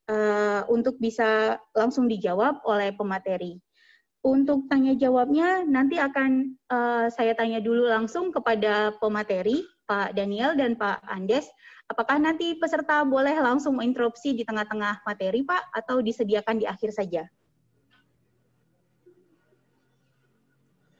uh, 0.05 0.69
untuk 0.69 1.01
bisa 1.01 1.57
langsung 1.74 2.05
dijawab 2.05 2.62
oleh 2.62 2.93
pemateri. 2.93 3.57
Untuk 4.21 4.69
tanya 4.69 4.93
jawabnya 4.93 5.65
nanti 5.65 5.97
akan 5.97 6.53
uh, 6.69 7.09
saya 7.09 7.33
tanya 7.33 7.57
dulu 7.57 7.89
langsung 7.89 8.29
kepada 8.29 8.93
pemateri 9.01 9.65
Pak 9.89 10.13
Daniel 10.13 10.53
dan 10.53 10.77
Pak 10.77 11.01
Andes. 11.09 11.49
Apakah 11.89 12.21
nanti 12.21 12.53
peserta 12.53 13.01
boleh 13.01 13.33
langsung 13.41 13.81
menginterupsi 13.81 14.37
di 14.37 14.45
tengah-tengah 14.45 15.01
materi 15.09 15.41
Pak 15.41 15.73
atau 15.73 16.05
disediakan 16.05 16.61
di 16.61 16.69
akhir 16.69 16.93
saja? 16.93 17.25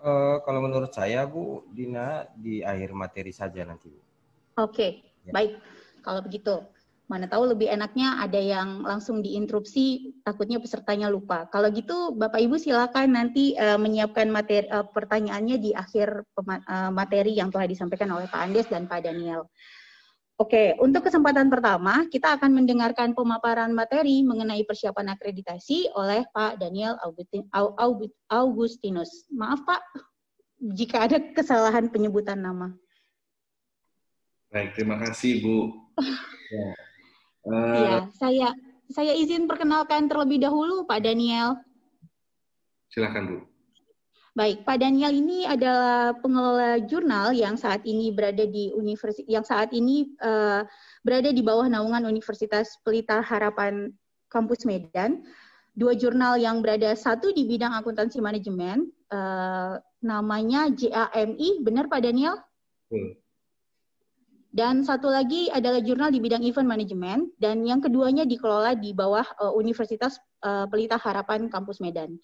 Uh, 0.02 0.42
kalau 0.42 0.66
menurut 0.66 0.90
saya 0.90 1.22
Bu 1.30 1.62
Dina 1.70 2.26
di 2.34 2.66
akhir 2.66 2.90
materi 2.98 3.30
saja 3.30 3.62
nanti 3.62 3.94
Bu. 3.94 4.02
Oke, 4.02 4.10
okay. 4.58 4.92
ya. 5.30 5.32
baik. 5.38 5.62
Kalau 6.02 6.26
begitu. 6.26 6.58
Mana 7.12 7.28
tahu 7.28 7.52
lebih 7.52 7.68
enaknya 7.68 8.24
ada 8.24 8.40
yang 8.40 8.88
langsung 8.88 9.20
diinterupsi, 9.20 10.16
takutnya 10.24 10.64
pesertanya 10.64 11.12
lupa. 11.12 11.44
Kalau 11.52 11.68
gitu, 11.76 12.16
Bapak 12.16 12.40
Ibu 12.40 12.56
silakan 12.56 13.20
nanti 13.20 13.52
uh, 13.60 13.76
menyiapkan 13.76 14.32
materi 14.32 14.64
uh, 14.72 14.88
pertanyaannya 14.88 15.60
di 15.60 15.76
akhir 15.76 16.24
uh, 16.40 16.88
materi 16.96 17.36
yang 17.36 17.52
telah 17.52 17.68
disampaikan 17.68 18.16
oleh 18.16 18.32
Pak 18.32 18.40
Andes 18.40 18.72
dan 18.72 18.88
Pak 18.88 19.04
Daniel. 19.04 19.44
Oke, 20.40 20.72
untuk 20.80 21.04
kesempatan 21.04 21.52
pertama, 21.52 22.08
kita 22.08 22.40
akan 22.40 22.64
mendengarkan 22.64 23.12
pemaparan 23.12 23.76
materi 23.76 24.24
mengenai 24.24 24.64
persiapan 24.64 25.12
akreditasi 25.12 25.92
oleh 25.92 26.24
Pak 26.32 26.64
Daniel 26.64 26.96
Augustinus. 28.32 29.28
Maaf 29.36 29.68
Pak, 29.68 29.84
jika 30.80 31.12
ada 31.12 31.20
kesalahan 31.36 31.92
penyebutan 31.92 32.40
nama. 32.40 32.72
Baik, 34.48 34.80
terima 34.80 34.96
kasih 35.04 35.44
Bu. 35.44 35.58
Ya. 36.50 36.72
Iya, 37.48 37.96
uh, 37.98 38.02
saya 38.14 38.48
saya 38.92 39.16
izin 39.16 39.50
perkenalkan 39.50 40.06
terlebih 40.12 40.44
dahulu 40.44 40.86
Pak 40.86 41.02
Daniel. 41.02 41.58
Silakan 42.92 43.24
Bu. 43.26 43.38
Baik, 44.32 44.64
Pak 44.64 44.80
Daniel 44.80 45.12
ini 45.12 45.44
adalah 45.44 46.16
pengelola 46.16 46.80
jurnal 46.88 47.36
yang 47.36 47.60
saat 47.60 47.84
ini 47.84 48.16
berada 48.16 48.48
di 48.48 48.72
universitas 48.72 49.28
yang 49.28 49.44
saat 49.44 49.76
ini 49.76 50.08
uh, 50.24 50.64
berada 51.04 51.36
di 51.36 51.44
bawah 51.44 51.68
naungan 51.68 52.08
Universitas 52.08 52.80
Pelita 52.80 53.20
Harapan 53.20 53.92
Kampus 54.32 54.64
Medan. 54.64 55.28
Dua 55.76 55.96
jurnal 55.96 56.40
yang 56.40 56.64
berada 56.64 56.96
satu 56.96 57.32
di 57.32 57.48
bidang 57.48 57.76
akuntansi 57.76 58.20
manajemen, 58.24 58.88
uh, 59.12 59.80
namanya 60.04 60.68
JAMI, 60.68 61.64
benar 61.64 61.92
Pak 61.92 62.04
Daniel? 62.04 62.40
Hmm. 62.92 63.21
Dan 64.52 64.84
satu 64.84 65.08
lagi 65.08 65.48
adalah 65.48 65.80
jurnal 65.80 66.12
di 66.12 66.20
bidang 66.20 66.44
event 66.44 66.68
management 66.68 67.32
dan 67.40 67.64
yang 67.64 67.80
keduanya 67.80 68.28
dikelola 68.28 68.76
di 68.76 68.92
bawah 68.92 69.24
uh, 69.40 69.56
Universitas 69.56 70.20
uh, 70.44 70.68
Pelita 70.68 71.00
Harapan 71.00 71.48
Kampus 71.48 71.80
Medan. 71.80 72.20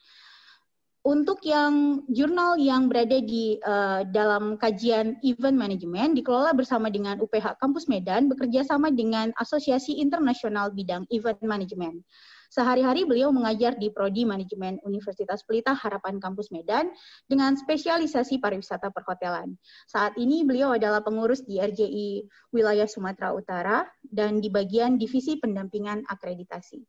Untuk 1.07 1.39
yang 1.47 2.03
jurnal 2.11 2.59
yang 2.59 2.91
berada 2.91 3.23
di 3.23 3.55
uh, 3.63 4.03
dalam 4.11 4.59
kajian 4.59 5.15
event 5.23 5.55
management 5.55 6.19
dikelola 6.19 6.51
bersama 6.51 6.91
dengan 6.91 7.15
UPH 7.23 7.63
Kampus 7.63 7.87
Medan 7.87 8.27
bekerja 8.27 8.67
sama 8.67 8.91
dengan 8.91 9.31
Asosiasi 9.39 10.03
Internasional 10.03 10.75
Bidang 10.75 11.07
Event 11.07 11.39
Management. 11.39 12.03
Sehari-hari 12.47 13.03
beliau 13.03 13.29
mengajar 13.35 13.75
di 13.75 13.91
Prodi 13.91 14.23
Manajemen 14.23 14.79
Universitas 14.87 15.43
Pelita 15.43 15.75
Harapan 15.75 16.19
Kampus 16.23 16.47
Medan 16.49 16.91
dengan 17.27 17.59
spesialisasi 17.59 18.39
pariwisata 18.39 18.87
perhotelan. 18.91 19.59
Saat 19.87 20.15
ini 20.15 20.47
beliau 20.47 20.75
adalah 20.75 21.03
pengurus 21.03 21.43
di 21.43 21.59
RJI 21.59 22.23
Wilayah 22.55 22.87
Sumatera 22.87 23.35
Utara 23.35 23.83
dan 24.07 24.39
di 24.39 24.47
bagian 24.47 24.95
Divisi 24.95 25.35
Pendampingan 25.35 26.07
Akreditasi. 26.07 26.87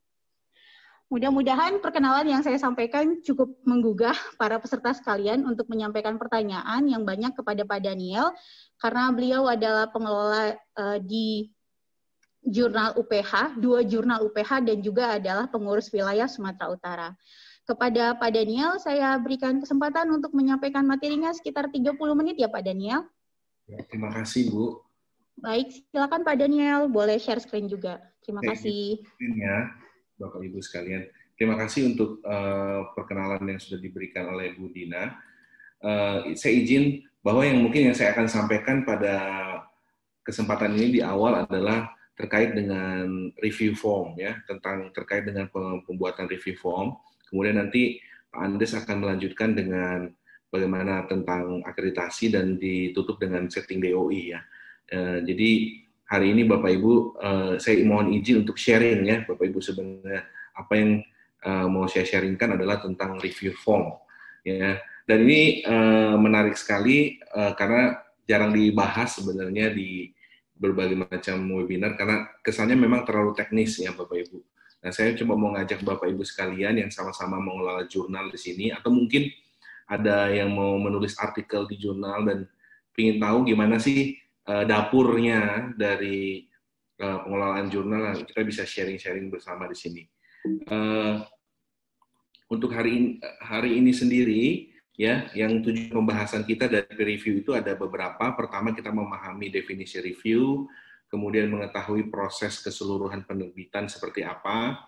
Mudah-mudahan 1.08 1.80
perkenalan 1.80 2.28
yang 2.28 2.44
saya 2.44 2.60
sampaikan 2.60 3.24
cukup 3.24 3.56
menggugah 3.64 4.12
para 4.36 4.60
peserta 4.60 4.92
sekalian 4.92 5.40
untuk 5.48 5.64
menyampaikan 5.72 6.20
pertanyaan 6.20 6.84
yang 6.84 7.00
banyak 7.08 7.32
kepada 7.32 7.64
Pak 7.64 7.80
Daniel, 7.80 8.36
karena 8.76 9.08
beliau 9.08 9.48
adalah 9.48 9.88
pengelola 9.88 10.52
uh, 10.76 11.00
di 11.00 11.48
jurnal 12.44 12.94
UPH, 12.96 13.58
dua 13.58 13.82
jurnal 13.82 14.24
UPH 14.26 14.64
dan 14.64 14.78
juga 14.80 15.18
adalah 15.18 15.50
pengurus 15.50 15.90
wilayah 15.90 16.26
Sumatera 16.30 16.68
Utara. 16.72 17.10
kepada 17.68 18.16
Pak 18.16 18.32
Daniel, 18.32 18.80
saya 18.80 19.20
berikan 19.20 19.60
kesempatan 19.60 20.08
untuk 20.08 20.32
menyampaikan 20.32 20.88
materinya 20.88 21.28
sekitar 21.36 21.68
30 21.68 22.00
menit 22.16 22.40
ya 22.40 22.48
Pak 22.48 22.64
Daniel. 22.64 23.04
Ya, 23.68 23.84
terima 23.84 24.08
kasih 24.08 24.48
Bu. 24.48 24.80
Baik, 25.36 25.84
silakan 25.92 26.24
Pak 26.24 26.40
Daniel, 26.40 26.88
boleh 26.88 27.20
share 27.20 27.44
screen 27.44 27.68
juga. 27.68 28.00
Terima 28.24 28.40
kasih. 28.40 29.04
Ya, 29.20 29.68
Bapak 30.16 30.40
Ibu 30.40 30.64
sekalian. 30.64 31.12
Terima 31.36 31.60
kasih 31.60 31.94
untuk 31.94 32.24
uh, 32.24 32.88
perkenalan 32.96 33.44
yang 33.46 33.60
sudah 33.60 33.78
diberikan 33.78 34.32
oleh 34.32 34.56
Bu 34.56 34.72
Dina. 34.72 35.20
Uh, 35.78 36.32
saya 36.40 36.58
izin 36.58 37.04
bahwa 37.20 37.44
yang 37.46 37.62
mungkin 37.62 37.92
yang 37.92 37.96
saya 37.96 38.16
akan 38.16 38.26
sampaikan 38.26 38.82
pada 38.82 39.14
kesempatan 40.26 40.74
ini 40.74 40.98
di 40.98 41.00
awal 41.04 41.46
adalah 41.46 41.97
terkait 42.18 42.50
dengan 42.50 43.30
review 43.38 43.78
form 43.78 44.18
ya 44.18 44.42
tentang 44.50 44.90
terkait 44.90 45.22
dengan 45.22 45.46
pembuatan 45.86 46.26
review 46.26 46.58
form. 46.58 46.98
Kemudian 47.30 47.62
nanti 47.62 48.02
Pak 48.34 48.42
Andes 48.42 48.74
akan 48.74 49.06
melanjutkan 49.06 49.54
dengan 49.54 50.10
bagaimana 50.50 51.06
tentang 51.06 51.62
akreditasi 51.62 52.34
dan 52.34 52.58
ditutup 52.58 53.22
dengan 53.22 53.46
setting 53.46 53.78
DOI 53.78 54.34
ya. 54.34 54.40
Uh, 54.90 55.22
jadi 55.22 55.50
hari 56.10 56.34
ini 56.34 56.42
Bapak 56.48 56.70
Ibu 56.74 56.92
uh, 57.20 57.54
saya 57.60 57.84
mohon 57.86 58.10
izin 58.16 58.42
untuk 58.42 58.56
sharing 58.56 59.04
ya 59.04 59.22
Bapak 59.28 59.44
Ibu 59.44 59.60
sebenarnya 59.60 60.24
apa 60.56 60.72
yang 60.74 61.04
uh, 61.44 61.68
mau 61.70 61.86
saya 61.86 62.08
sharingkan 62.08 62.58
adalah 62.58 62.82
tentang 62.82 63.20
review 63.22 63.54
form 63.54 63.94
ya. 64.42 64.82
Dan 65.08 65.24
ini 65.24 65.64
menarik 66.20 66.52
sekali 66.52 67.16
karena 67.32 67.96
jarang 68.28 68.52
dibahas 68.52 69.16
sebenarnya 69.16 69.72
di 69.72 70.12
berbagai 70.58 70.98
macam 70.98 71.38
webinar 71.54 71.94
karena 71.94 72.26
kesannya 72.42 72.74
memang 72.74 73.06
terlalu 73.06 73.32
teknis 73.38 73.78
ya 73.78 73.94
Bapak 73.94 74.28
Ibu. 74.28 74.38
Nah, 74.78 74.90
saya 74.94 75.14
coba 75.14 75.34
mau 75.34 75.50
ngajak 75.54 75.82
Bapak 75.82 76.06
Ibu 76.10 76.22
sekalian 76.26 76.78
yang 76.82 76.90
sama-sama 76.90 77.38
mengelola 77.38 77.86
jurnal 77.86 78.30
di 78.30 78.38
sini 78.38 78.66
atau 78.70 78.90
mungkin 78.90 79.26
ada 79.88 80.28
yang 80.28 80.52
mau 80.52 80.76
menulis 80.76 81.16
artikel 81.16 81.64
di 81.64 81.80
jurnal 81.80 82.26
dan 82.28 82.38
ingin 82.98 83.22
tahu 83.22 83.46
gimana 83.46 83.78
sih 83.78 84.18
uh, 84.50 84.66
dapurnya 84.66 85.72
dari 85.78 86.44
uh, 87.00 87.24
pengelolaan 87.24 87.70
jurnal, 87.70 88.26
kita 88.26 88.42
bisa 88.42 88.62
sharing-sharing 88.66 89.30
bersama 89.30 89.70
di 89.70 89.76
sini. 89.78 90.02
Uh, 90.68 91.22
untuk 92.48 92.72
hari 92.72 92.90
ini, 92.96 93.10
hari 93.38 93.76
ini 93.78 93.92
sendiri, 93.94 94.67
ya 94.98 95.30
yang 95.30 95.62
tujuan 95.62 95.94
pembahasan 95.94 96.42
kita 96.42 96.66
dari 96.66 97.14
review 97.14 97.40
itu 97.40 97.54
ada 97.54 97.78
beberapa. 97.78 98.34
Pertama 98.34 98.74
kita 98.74 98.90
memahami 98.90 99.48
definisi 99.48 100.02
review, 100.02 100.66
kemudian 101.06 101.46
mengetahui 101.46 102.10
proses 102.10 102.58
keseluruhan 102.58 103.22
penerbitan 103.22 103.86
seperti 103.86 104.26
apa, 104.26 104.82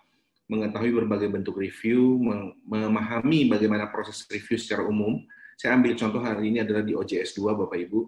mengetahui 0.50 0.90
berbagai 0.90 1.31
bentuk 1.31 1.62
review, 1.62 2.19
memahami 2.67 3.47
bagaimana 3.47 3.87
proses 3.87 4.26
review 4.26 4.59
secara 4.59 4.83
umum. 4.83 5.23
Saya 5.55 5.79
ambil 5.79 5.95
contoh 5.95 6.19
hari 6.19 6.50
ini 6.50 6.67
adalah 6.67 6.83
di 6.83 6.93
OJS 6.99 7.38
2 7.38 7.55
Bapak 7.55 7.79
Ibu. 7.79 8.00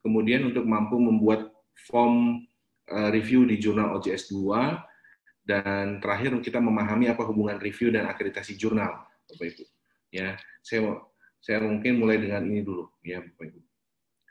Kemudian 0.00 0.48
untuk 0.48 0.64
mampu 0.64 0.96
membuat 0.96 1.52
form 1.76 2.40
eh, 2.88 3.10
review 3.12 3.44
di 3.44 3.60
jurnal 3.60 4.00
OJS 4.00 4.32
2 4.32 5.44
dan 5.44 6.00
terakhir 6.00 6.32
kita 6.40 6.56
memahami 6.56 7.12
apa 7.12 7.20
hubungan 7.28 7.60
review 7.60 7.92
dan 7.92 8.08
akreditasi 8.08 8.56
jurnal 8.56 9.04
Bapak 9.28 9.44
Ibu. 9.52 9.64
Ya, 10.10 10.40
saya 10.64 11.09
saya 11.40 11.64
mungkin 11.64 11.96
mulai 11.96 12.20
dengan 12.20 12.44
ini 12.44 12.60
dulu, 12.60 12.86
ya 13.00 13.24
Bapak 13.24 13.48
Ibu. 13.48 13.60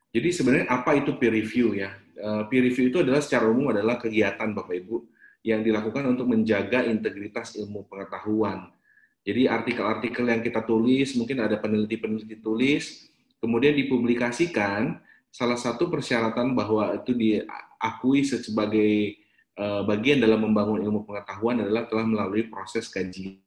Jadi 0.09 0.29
sebenarnya 0.33 0.67
apa 0.69 0.97
itu 0.97 1.17
peer 1.17 1.33
review 1.33 1.77
ya? 1.77 1.93
Eh, 2.17 2.43
peer 2.49 2.65
review 2.65 2.93
itu 2.93 2.97
adalah 3.01 3.21
secara 3.21 3.49
umum 3.49 3.73
adalah 3.73 3.97
kegiatan 3.97 4.53
Bapak 4.53 4.75
Ibu 4.85 4.97
yang 5.41 5.65
dilakukan 5.65 6.05
untuk 6.05 6.29
menjaga 6.29 6.85
integritas 6.85 7.57
ilmu 7.57 7.89
pengetahuan. 7.89 8.69
Jadi 9.25 9.45
artikel-artikel 9.45 10.25
yang 10.25 10.41
kita 10.41 10.63
tulis, 10.63 11.13
mungkin 11.17 11.43
ada 11.43 11.59
peneliti-peneliti 11.59 12.39
tulis, 12.41 13.09
kemudian 13.37 13.75
dipublikasikan, 13.77 14.97
salah 15.29 15.57
satu 15.57 15.89
persyaratan 15.89 16.57
bahwa 16.57 16.97
itu 16.97 17.13
diakui 17.13 18.25
sebagai 18.25 19.17
eh, 19.57 19.81
bagian 19.85 20.21
dalam 20.21 20.45
membangun 20.45 20.81
ilmu 20.81 21.05
pengetahuan 21.05 21.61
adalah 21.65 21.85
telah 21.85 22.05
melalui 22.05 22.49
proses 22.49 22.89
kajian 22.89 23.41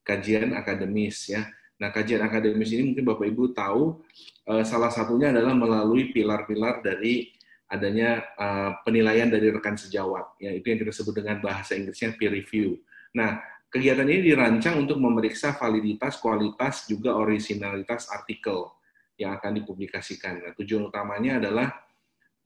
kajian 0.00 0.56
akademis 0.56 1.30
ya. 1.30 1.46
Nah, 1.80 1.88
kajian 1.88 2.20
akademis 2.20 2.76
ini 2.76 2.92
mungkin 2.92 3.08
Bapak 3.08 3.24
Ibu 3.24 3.56
tahu 3.56 4.04
uh, 4.52 4.64
salah 4.68 4.92
satunya 4.92 5.32
adalah 5.32 5.56
melalui 5.56 6.12
pilar-pilar 6.12 6.84
dari 6.84 7.32
adanya 7.72 8.20
uh, 8.36 8.70
penilaian 8.84 9.32
dari 9.32 9.48
rekan 9.48 9.80
sejawat. 9.80 10.36
Ya, 10.36 10.52
itu 10.52 10.68
yang 10.68 10.78
kita 10.84 10.92
sebut 10.92 11.24
dengan 11.24 11.40
bahasa 11.40 11.72
Inggrisnya 11.72 12.12
peer 12.20 12.36
review. 12.36 12.76
Nah, 13.16 13.40
kegiatan 13.72 14.04
ini 14.04 14.28
dirancang 14.28 14.76
untuk 14.84 15.00
memeriksa 15.00 15.56
validitas, 15.56 16.20
kualitas, 16.20 16.84
juga 16.84 17.16
originalitas 17.16 18.12
artikel 18.12 18.68
yang 19.16 19.32
akan 19.40 19.64
dipublikasikan. 19.64 20.36
Nah, 20.36 20.52
tujuan 20.60 20.92
utamanya 20.92 21.40
adalah 21.40 21.72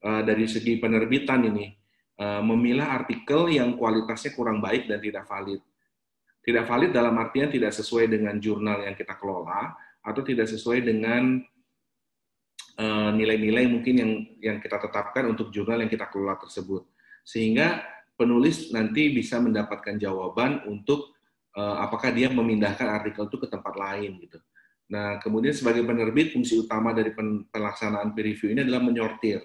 uh, 0.07 0.23
dari 0.23 0.47
segi 0.47 0.79
penerbitan 0.79 1.42
ini 1.42 1.83
memilah 2.14 3.03
artikel 3.03 3.51
yang 3.51 3.75
kualitasnya 3.75 4.38
kurang 4.38 4.62
baik 4.62 4.87
dan 4.87 5.03
tidak 5.03 5.27
valid 5.27 5.59
tidak 6.45 6.69
valid 6.69 6.93
dalam 6.93 7.17
artian 7.17 7.49
tidak 7.49 7.73
sesuai 7.73 8.13
dengan 8.13 8.37
jurnal 8.37 8.85
yang 8.85 8.93
kita 8.93 9.17
kelola 9.17 9.73
atau 10.05 10.21
tidak 10.21 10.45
sesuai 10.53 10.85
dengan 10.85 11.41
eh, 12.77 13.11
nilai-nilai 13.17 13.65
uh, 13.65 13.71
mungkin 13.73 13.95
yang 13.97 14.13
yang 14.45 14.57
kita 14.61 14.77
tetapkan 14.77 15.25
untuk 15.33 15.49
jurnal 15.49 15.81
yang 15.81 15.89
kita 15.89 16.13
kelola 16.13 16.37
tersebut. 16.37 16.85
Sehingga 17.25 17.81
penulis 18.21 18.69
nanti 18.77 19.09
bisa 19.17 19.41
mendapatkan 19.41 19.97
jawaban 19.97 20.61
untuk 20.69 21.17
uh, 21.57 21.81
apakah 21.81 22.13
dia 22.13 22.29
memindahkan 22.29 22.85
artikel 22.85 23.25
itu 23.27 23.41
ke 23.41 23.49
tempat 23.49 23.75
lain 23.75 24.21
gitu. 24.21 24.39
Nah, 24.93 25.17
kemudian 25.17 25.57
sebagai 25.57 25.81
penerbit 25.81 26.37
fungsi 26.37 26.61
utama 26.61 26.93
dari 26.93 27.17
pelaksanaan 27.49 28.13
peer 28.13 28.37
review 28.37 28.53
ini 28.53 28.69
adalah 28.69 28.85
menyortir. 28.85 29.41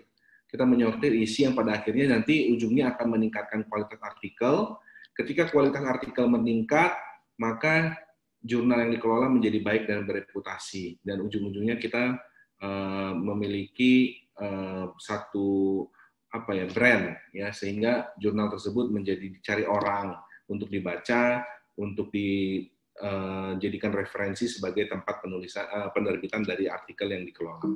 Kita 0.49 0.67
menyortir 0.67 1.15
isi 1.15 1.47
yang 1.47 1.55
pada 1.55 1.79
akhirnya 1.79 2.19
nanti 2.19 2.51
ujungnya 2.51 2.91
akan 2.97 3.15
meningkatkan 3.15 3.63
kualitas 3.71 4.01
artikel 4.03 4.75
Ketika 5.19 5.51
kualitas 5.51 5.83
artikel 5.83 6.31
meningkat, 6.31 6.95
maka 7.35 7.91
jurnal 8.39 8.87
yang 8.87 8.95
dikelola 8.95 9.27
menjadi 9.27 9.59
baik 9.59 9.83
dan 9.83 10.07
bereputasi 10.07 11.03
dan 11.03 11.19
ujung-ujungnya 11.19 11.75
kita 11.75 12.15
uh, 12.63 13.11
memiliki 13.19 14.15
uh, 14.39 14.95
satu 14.95 15.83
apa 16.29 16.55
ya 16.55 16.71
brand 16.71 17.19
ya 17.35 17.51
sehingga 17.51 18.15
jurnal 18.15 18.53
tersebut 18.53 18.93
menjadi 18.93 19.27
dicari 19.27 19.67
orang 19.67 20.15
untuk 20.47 20.71
dibaca 20.71 21.43
untuk 21.75 22.07
dijadikan 22.15 23.91
uh, 23.91 23.97
referensi 23.99 24.47
sebagai 24.47 24.87
tempat 24.87 25.19
penulisan 25.19 25.67
uh, 25.67 25.91
penerbitan 25.91 26.47
dari 26.47 26.71
artikel 26.71 27.11
yang 27.11 27.27
dikelola. 27.27 27.75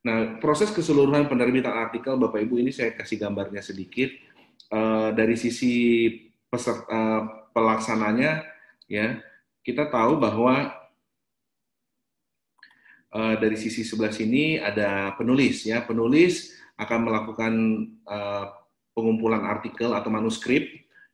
Nah, 0.00 0.40
proses 0.40 0.72
keseluruhan 0.72 1.28
penerbitan 1.28 1.76
artikel 1.76 2.16
Bapak 2.16 2.40
Ibu 2.40 2.56
ini 2.56 2.72
saya 2.72 2.96
kasih 2.96 3.20
gambarnya 3.20 3.60
sedikit 3.60 4.08
uh, 4.70 5.10
dari 5.14 5.36
sisi 5.36 6.06
peserta 6.50 6.86
uh, 6.90 7.22
pelaksananya 7.50 8.46
ya 8.90 9.22
kita 9.60 9.86
tahu 9.92 10.18
bahwa 10.18 10.72
uh, 13.14 13.34
dari 13.38 13.56
sisi 13.58 13.84
sebelah 13.84 14.14
sini 14.14 14.56
ada 14.58 15.14
penulis 15.14 15.66
ya. 15.66 15.84
Penulis 15.84 16.54
akan 16.80 16.98
melakukan 17.04 17.52
uh, 18.08 18.46
pengumpulan 18.96 19.44
artikel 19.44 19.92
atau 19.92 20.08
manuskrip 20.08 20.66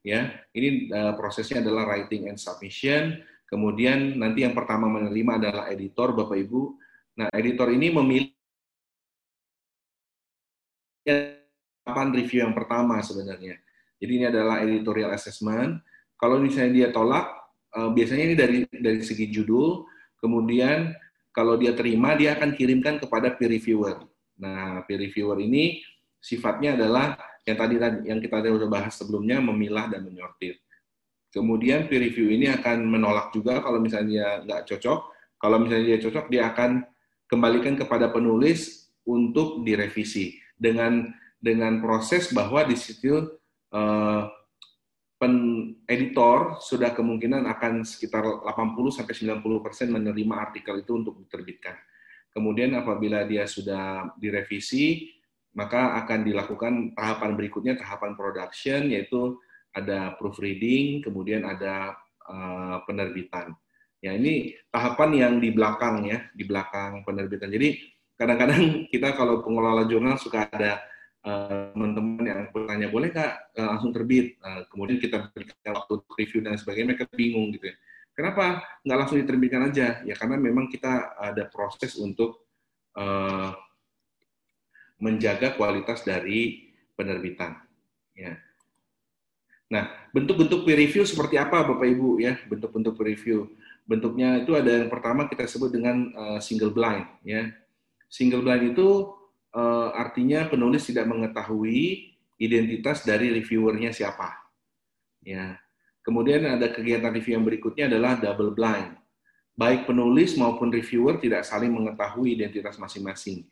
ya. 0.07 0.31
Ini 0.55 0.93
uh, 0.93 1.13
prosesnya 1.19 1.61
adalah 1.65 1.89
writing 1.91 2.31
and 2.31 2.39
submission. 2.39 3.21
Kemudian 3.47 4.19
nanti 4.19 4.43
yang 4.43 4.55
pertama 4.55 4.91
menerima 4.91 5.39
adalah 5.39 5.65
editor 5.71 6.15
bapak 6.15 6.39
ibu. 6.39 6.79
Nah 7.19 7.31
editor 7.33 7.71
ini 7.71 7.95
memilih 7.95 8.35
tahapan 11.87 12.11
review 12.11 12.43
yang 12.43 12.51
pertama 12.51 12.99
sebenarnya. 12.99 13.63
Jadi 14.03 14.13
ini 14.19 14.27
adalah 14.27 14.59
editorial 14.67 15.15
assessment. 15.15 15.79
Kalau 16.19 16.43
misalnya 16.43 16.73
dia 16.75 16.89
tolak, 16.91 17.31
uh, 17.79 17.95
biasanya 17.95 18.25
ini 18.27 18.35
dari 18.35 18.59
dari 18.67 19.01
segi 19.07 19.31
judul, 19.31 19.87
kemudian 20.19 20.91
kalau 21.31 21.55
dia 21.55 21.71
terima 21.79 22.19
dia 22.19 22.35
akan 22.35 22.59
kirimkan 22.59 22.99
kepada 22.99 23.31
peer 23.39 23.55
reviewer. 23.55 24.03
Nah, 24.43 24.83
peer 24.85 24.99
reviewer 24.99 25.39
ini 25.39 25.79
sifatnya 26.19 26.75
adalah 26.75 27.15
yang 27.47 27.55
tadi 27.55 27.79
yang 28.03 28.19
kita 28.19 28.43
sudah 28.43 28.67
bahas 28.67 28.99
sebelumnya 28.99 29.39
memilah 29.39 29.87
dan 29.87 30.03
menyortir. 30.03 30.59
Kemudian 31.31 31.87
peer 31.87 32.03
review 32.03 32.35
ini 32.35 32.51
akan 32.51 32.83
menolak 32.83 33.31
juga 33.31 33.63
kalau 33.63 33.79
misalnya 33.79 34.11
dia 34.11 34.29
nggak 34.43 34.63
cocok. 34.75 35.01
Kalau 35.37 35.57
misalnya 35.63 35.95
dia 35.95 36.01
cocok, 36.03 36.27
dia 36.33 36.43
akan 36.51 36.83
kembalikan 37.29 37.77
kepada 37.77 38.09
penulis 38.09 38.89
untuk 39.05 39.63
direvisi 39.63 40.41
dengan 40.57 41.13
dengan 41.37 41.79
proses 41.79 42.33
bahwa 42.33 42.65
di 42.65 42.77
situ 42.77 43.39
uh, 43.73 44.23
pen 45.17 45.35
editor 45.89 46.61
sudah 46.61 46.93
kemungkinan 46.93 47.49
akan 47.49 47.85
sekitar 47.89 48.25
80 48.45 48.97
sampai 49.01 49.15
90 49.41 49.65
persen 49.65 49.89
menerima 49.89 50.35
artikel 50.37 50.85
itu 50.85 50.93
untuk 51.01 51.17
diterbitkan. 51.25 51.77
Kemudian 52.37 52.77
apabila 52.77 53.25
dia 53.25 53.49
sudah 53.49 54.13
direvisi, 54.21 55.09
maka 55.57 55.97
akan 56.05 56.21
dilakukan 56.21 56.93
tahapan 56.93 57.33
berikutnya 57.33 57.81
tahapan 57.81 58.13
production 58.13 58.93
yaitu 58.93 59.41
ada 59.73 60.13
proofreading, 60.21 61.01
kemudian 61.01 61.49
ada 61.49 61.97
uh, 62.29 62.85
penerbitan. 62.85 63.57
Ya 64.05 64.13
ini 64.13 64.53
tahapan 64.69 65.11
yang 65.17 65.35
di 65.41 65.49
belakang 65.49 66.05
ya, 66.05 66.29
di 66.37 66.45
belakang 66.45 67.01
penerbitan. 67.09 67.49
Jadi 67.49 67.81
kadang-kadang 68.21 68.85
kita 68.93 69.17
kalau 69.17 69.41
pengelola 69.41 69.89
jurnal 69.89 70.21
suka 70.21 70.45
ada 70.53 70.85
teman-teman 71.27 72.23
yang 72.23 72.41
bertanya 72.55 72.87
boleh 72.87 73.11
nggak 73.11 73.33
uh, 73.59 73.67
langsung 73.75 73.91
terbit, 73.91 74.39
uh, 74.47 74.63
kemudian 74.71 75.03
kita 75.03 75.27
berikan 75.35 75.75
waktu 75.75 75.99
review 76.15 76.39
dan 76.47 76.55
sebagainya, 76.55 76.95
mereka 76.95 77.11
bingung 77.11 77.51
gitu 77.51 77.75
ya. 77.75 77.77
Kenapa 78.15 78.63
nggak 78.87 78.99
langsung 79.03 79.19
diterbitkan 79.19 79.67
aja? 79.67 80.01
Ya 80.07 80.15
karena 80.15 80.39
memang 80.39 80.71
kita 80.71 81.19
ada 81.19 81.51
proses 81.51 81.99
untuk 81.99 82.47
uh, 82.95 83.53
menjaga 85.03 85.59
kualitas 85.59 86.07
dari 86.07 86.73
penerbitan. 86.97 87.61
Ya. 88.17 88.41
Nah, 89.67 89.91
bentuk-bentuk 90.15 90.63
peer 90.63 90.79
review 90.79 91.03
seperti 91.03 91.37
apa 91.37 91.67
Bapak 91.67 91.85
Ibu 91.91 92.23
ya? 92.23 92.39
Bentuk-bentuk 92.47 92.97
peer 92.97 93.19
review. 93.19 93.51
Bentuknya 93.85 94.41
itu 94.41 94.55
ada 94.55 94.87
yang 94.87 94.89
pertama 94.89 95.27
kita 95.27 95.45
sebut 95.45 95.75
dengan 95.75 96.15
uh, 96.15 96.39
single 96.39 96.71
blind 96.71 97.05
ya. 97.27 97.51
Single 98.07 98.47
blind 98.47 98.73
itu 98.79 99.16
uh, 99.57 99.89
artinya 99.97 100.45
penulis 100.47 100.85
tidak 100.85 101.09
mengetahui 101.09 102.13
identitas 102.37 103.03
dari 103.03 103.33
reviewernya 103.33 103.97
siapa. 103.97 104.37
Ya. 105.25 105.57
Kemudian 106.05 106.47
ada 106.47 106.71
kegiatan 106.71 107.11
review 107.11 107.35
yang 107.41 107.47
berikutnya 107.49 107.91
adalah 107.91 108.21
double 108.21 108.55
blind. 108.55 108.95
Baik 109.57 109.89
penulis 109.89 110.37
maupun 110.37 110.69
reviewer 110.69 111.17
tidak 111.19 111.43
saling 111.49 111.73
mengetahui 111.73 112.37
identitas 112.37 112.77
masing-masing. 112.77 113.49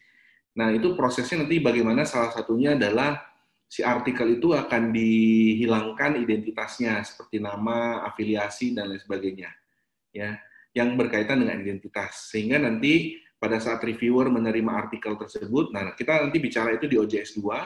Nah, 0.54 0.70
itu 0.70 0.94
prosesnya 0.94 1.42
nanti 1.42 1.58
bagaimana 1.58 2.06
salah 2.06 2.30
satunya 2.30 2.78
adalah 2.78 3.18
si 3.66 3.82
artikel 3.82 4.38
itu 4.38 4.54
akan 4.54 4.94
dihilangkan 4.94 6.20
identitasnya 6.20 7.02
seperti 7.02 7.42
nama, 7.42 8.06
afiliasi 8.06 8.76
dan 8.76 8.92
lain 8.92 9.02
sebagainya. 9.02 9.50
Ya, 10.14 10.38
yang 10.76 10.94
berkaitan 10.94 11.42
dengan 11.42 11.58
identitas. 11.58 12.30
Sehingga 12.30 12.62
nanti 12.62 13.23
pada 13.44 13.60
saat 13.60 13.84
reviewer 13.84 14.32
menerima 14.32 14.72
artikel 14.72 15.20
tersebut, 15.20 15.68
nah 15.68 15.92
kita 15.92 16.24
nanti 16.24 16.40
bicara 16.40 16.72
itu 16.72 16.88
di 16.88 16.96
OJS 16.96 17.36
2, 17.36 17.44
uh, 17.44 17.52
eh, 17.52 17.64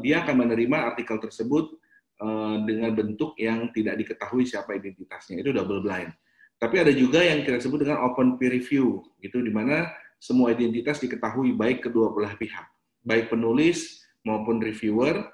dia 0.00 0.24
akan 0.24 0.48
menerima 0.48 0.96
artikel 0.96 1.20
tersebut 1.20 1.76
Eh, 2.14 2.56
dengan 2.62 2.94
bentuk 2.94 3.34
yang 3.34 3.74
tidak 3.74 3.98
diketahui 3.98 4.46
siapa 4.46 4.78
identitasnya 4.78 5.42
itu 5.42 5.50
double 5.50 5.82
blind. 5.82 6.14
Tapi 6.56 6.78
ada 6.78 6.94
juga 6.94 7.18
yang 7.20 7.42
kita 7.42 7.58
sebut 7.58 7.82
dengan 7.82 8.06
open 8.06 8.38
peer 8.38 8.54
review, 8.54 9.02
gitu 9.18 9.42
di 9.42 9.50
mana 9.50 9.90
semua 10.22 10.54
identitas 10.54 11.02
diketahui 11.02 11.52
baik 11.58 11.90
kedua 11.90 12.14
belah 12.14 12.38
pihak, 12.38 12.70
baik 13.02 13.34
penulis 13.34 14.06
maupun 14.22 14.62
reviewer, 14.62 15.26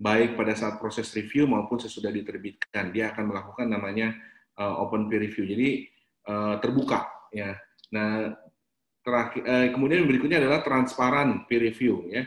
baik 0.00 0.40
pada 0.40 0.56
saat 0.56 0.80
proses 0.80 1.12
review 1.12 1.44
maupun 1.44 1.84
sesudah 1.84 2.08
diterbitkan, 2.08 2.96
dia 2.96 3.12
akan 3.12 3.36
melakukan 3.36 3.68
namanya 3.68 4.16
uh, 4.56 4.82
open 4.82 5.12
peer 5.12 5.20
review. 5.20 5.44
Jadi 5.44 5.68
uh, 6.32 6.56
terbuka, 6.64 7.06
ya. 7.28 7.54
Nah, 7.94 8.34
terakhir, 9.04 9.42
uh, 9.46 9.68
kemudian 9.70 10.06
berikutnya 10.06 10.42
adalah 10.42 10.64
transparan 10.66 11.46
peer 11.46 11.62
review, 11.62 12.10
ya 12.10 12.26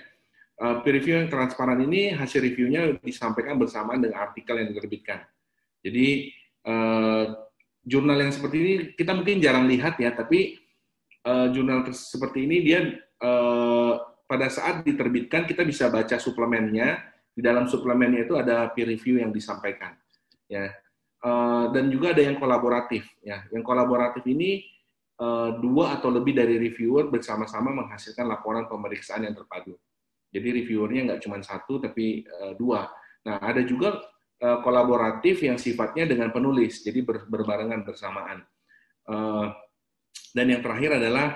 uh, 0.59 0.75
peer 0.83 0.99
review 0.99 1.15
yang 1.23 1.31
transparan 1.31 1.79
ini 1.81 2.13
hasil 2.13 2.43
reviewnya 2.43 2.99
disampaikan 2.99 3.55
bersamaan 3.55 4.03
dengan 4.03 4.19
artikel 4.19 4.59
yang 4.59 4.69
diterbitkan. 4.75 5.23
Jadi 5.79 6.29
uh, 6.67 7.23
jurnal 7.87 8.19
yang 8.19 8.33
seperti 8.35 8.57
ini 8.59 8.73
kita 8.93 9.15
mungkin 9.15 9.39
jarang 9.39 9.65
lihat 9.65 9.95
ya, 9.97 10.11
tapi 10.11 10.59
uh, 11.23 11.47
jurnal 11.55 11.87
seperti 11.95 12.45
ini 12.45 12.57
dia 12.61 12.79
uh, 13.23 13.93
pada 14.29 14.51
saat 14.51 14.83
diterbitkan 14.85 15.47
kita 15.47 15.63
bisa 15.63 15.87
baca 15.87 16.19
suplemennya. 16.19 17.07
Di 17.29 17.45
dalam 17.45 17.71
suplemennya 17.71 18.27
itu 18.27 18.35
ada 18.35 18.67
peer 18.75 18.91
review 18.91 19.23
yang 19.23 19.31
disampaikan. 19.31 19.95
Ya. 20.51 20.75
Uh, 21.23 21.71
dan 21.71 21.87
juga 21.87 22.11
ada 22.11 22.19
yang 22.19 22.35
kolaboratif. 22.35 23.07
Ya. 23.23 23.47
Yang 23.47 23.63
kolaboratif 23.63 24.27
ini 24.27 24.67
dua 25.59 25.99
atau 25.99 26.07
lebih 26.07 26.31
dari 26.31 26.55
reviewer 26.55 27.11
bersama-sama 27.11 27.75
menghasilkan 27.75 28.23
laporan 28.23 28.71
pemeriksaan 28.71 29.27
yang 29.27 29.35
terpadu. 29.35 29.75
Jadi 30.31 30.63
reviewernya 30.63 31.01
nggak 31.11 31.21
cuma 31.27 31.43
satu, 31.43 31.81
tapi 31.83 32.23
uh, 32.23 32.55
dua. 32.55 32.87
Nah, 33.27 33.35
ada 33.43 33.59
juga 33.67 33.99
uh, 34.39 34.63
kolaboratif 34.63 35.43
yang 35.43 35.59
sifatnya 35.59 36.07
dengan 36.07 36.31
penulis, 36.31 36.85
jadi 36.87 37.03
ber, 37.03 37.27
berbarengan 37.27 37.83
bersamaan. 37.83 38.47
Dan 40.29 40.45
yang 40.45 40.61
terakhir 40.61 41.01
adalah 41.01 41.33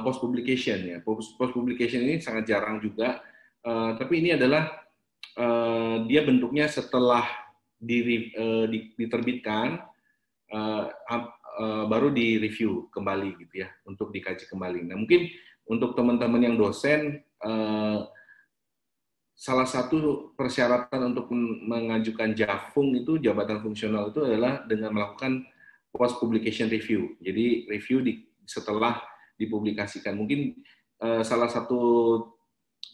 post 0.00 0.24
publication 0.24 0.80
ya. 0.80 0.98
Post, 1.04 1.36
publication 1.36 2.00
ini 2.00 2.16
sangat 2.24 2.48
jarang 2.48 2.80
juga, 2.80 3.20
tapi 4.00 4.24
ini 4.24 4.32
adalah 4.32 4.72
dia 6.08 6.24
bentuknya 6.24 6.72
setelah 6.72 7.20
di, 7.76 8.32
diterbitkan 8.96 9.76
uh, 11.58 11.84
baru 11.88 12.12
di 12.12 12.40
review 12.40 12.88
kembali 12.92 13.36
gitu 13.42 13.64
ya 13.66 13.68
untuk 13.84 14.12
dikaji 14.14 14.48
kembali. 14.48 14.88
Nah 14.88 14.96
mungkin 14.96 15.28
untuk 15.68 15.94
teman-teman 15.94 16.42
yang 16.42 16.56
dosen 16.58 17.22
uh, 17.44 18.06
salah 19.32 19.66
satu 19.66 20.30
persyaratan 20.38 21.14
untuk 21.14 21.32
mengajukan 21.66 22.30
JAFUNG 22.36 23.02
itu 23.02 23.18
jabatan 23.18 23.58
fungsional 23.58 24.14
itu 24.14 24.22
adalah 24.22 24.62
dengan 24.70 24.94
melakukan 24.94 25.42
post 25.90 26.22
publication 26.22 26.70
review. 26.70 27.18
Jadi 27.18 27.66
review 27.68 28.00
di, 28.06 28.22
setelah 28.46 29.02
dipublikasikan. 29.36 30.14
Mungkin 30.14 30.62
uh, 31.02 31.26
salah 31.26 31.50
satu 31.50 31.80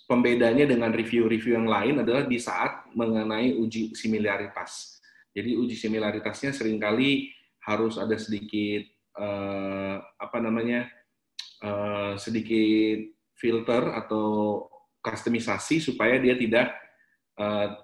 pembedanya 0.09 0.65
dengan 0.65 0.89
review-review 0.89 1.53
yang 1.61 1.69
lain 1.69 2.01
adalah 2.01 2.25
di 2.25 2.41
saat 2.41 2.89
mengenai 2.97 3.61
uji 3.61 3.93
similaritas. 3.93 4.97
Jadi 5.37 5.55
uji 5.55 5.77
similaritasnya 5.77 6.57
sering 6.57 6.81
kali 6.81 7.29
harus 7.69 8.01
ada 8.01 8.17
sedikit 8.17 8.89
uh, 9.21 10.01
apa 10.17 10.39
namanya 10.41 10.89
uh, 11.61 12.17
sedikit 12.17 13.13
filter 13.37 13.93
atau 13.93 14.65
kustomisasi 15.05 15.85
supaya 15.85 16.17
dia 16.17 16.35
tidak 16.35 16.73
uh, 17.37 17.77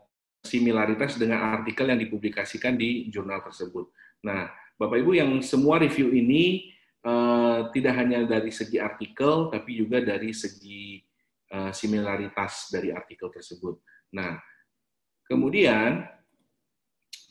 similaritas 0.45 1.21
dengan 1.21 1.57
artikel 1.61 1.89
yang 1.89 2.01
dipublikasikan 2.01 2.77
di 2.77 3.09
jurnal 3.09 3.41
tersebut. 3.45 3.89
Nah, 4.25 4.49
Bapak 4.77 5.01
Ibu 5.01 5.13
yang 5.17 5.31
semua 5.41 5.81
review 5.81 6.13
ini 6.13 6.75
uh, 7.07 7.71
tidak 7.71 7.95
hanya 7.97 8.27
dari 8.29 8.53
segi 8.53 8.77
artikel, 8.77 9.49
tapi 9.49 9.79
juga 9.79 10.03
dari 10.05 10.35
segi 10.35 11.01
uh, 11.55 11.73
similaritas 11.73 12.69
dari 12.69 12.93
artikel 12.93 13.31
tersebut. 13.33 13.79
Nah, 14.13 14.37
kemudian 15.25 16.05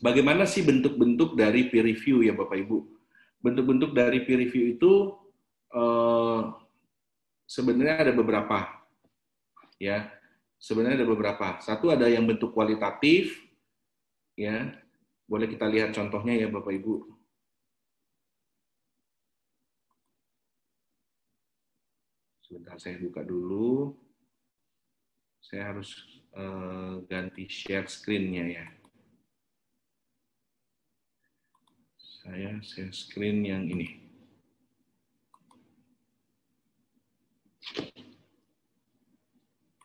bagaimana 0.03 0.43
sih 0.43 0.67
bentuk-bentuk 0.67 1.39
dari 1.39 1.71
peer 1.71 1.87
review 1.87 2.27
ya 2.27 2.35
Bapak 2.35 2.59
Ibu? 2.59 2.77
Bentuk-bentuk 3.39 3.95
dari 3.95 4.19
peer 4.27 4.43
review 4.43 4.75
itu 4.75 5.15
uh, 5.71 6.51
sebenarnya 7.47 8.11
ada 8.11 8.13
beberapa 8.13 8.83
ya 9.79 10.11
sebenarnya 10.63 11.03
ada 11.03 11.07
beberapa. 11.11 11.47
Satu 11.59 11.91
ada 11.91 12.07
yang 12.07 12.23
bentuk 12.23 12.55
kualitatif, 12.55 13.35
ya 14.39 14.71
boleh 15.27 15.51
kita 15.51 15.67
lihat 15.67 15.91
contohnya 15.91 16.39
ya 16.39 16.47
Bapak 16.47 16.71
Ibu. 16.71 16.95
Sebentar 22.47 22.79
saya 22.79 22.95
buka 23.03 23.27
dulu. 23.27 23.99
Saya 25.43 25.75
harus 25.75 25.99
uh, 26.39 27.03
ganti 27.11 27.51
share 27.51 27.91
screen-nya 27.91 28.45
ya. 28.47 28.65
Saya 32.23 32.55
share 32.63 32.95
screen 32.95 33.43
yang 33.43 33.67
ini. 33.67 33.99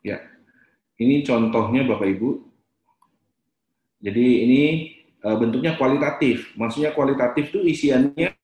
Ya, 0.06 0.22
ini 1.02 1.26
contohnya 1.26 1.82
Bapak 1.82 2.14
Ibu. 2.14 2.46
Jadi 3.98 4.26
ini 4.46 4.62
uh, 5.26 5.34
bentuknya 5.34 5.74
kualitatif. 5.74 6.54
Maksudnya 6.54 6.94
kualitatif 6.94 7.50
itu 7.50 7.66
isiannya 7.66 8.38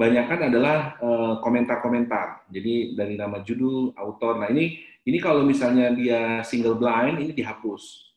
banyakkan 0.00 0.48
adalah 0.48 0.96
eh, 0.96 1.34
komentar-komentar. 1.44 2.48
Jadi 2.48 2.96
dari 2.96 3.20
nama 3.20 3.44
judul, 3.44 3.92
autor. 4.00 4.40
Nah 4.40 4.48
ini 4.48 4.80
ini 5.04 5.20
kalau 5.20 5.44
misalnya 5.44 5.92
dia 5.92 6.40
single 6.40 6.80
blind 6.80 7.20
ini 7.20 7.36
dihapus. 7.36 8.16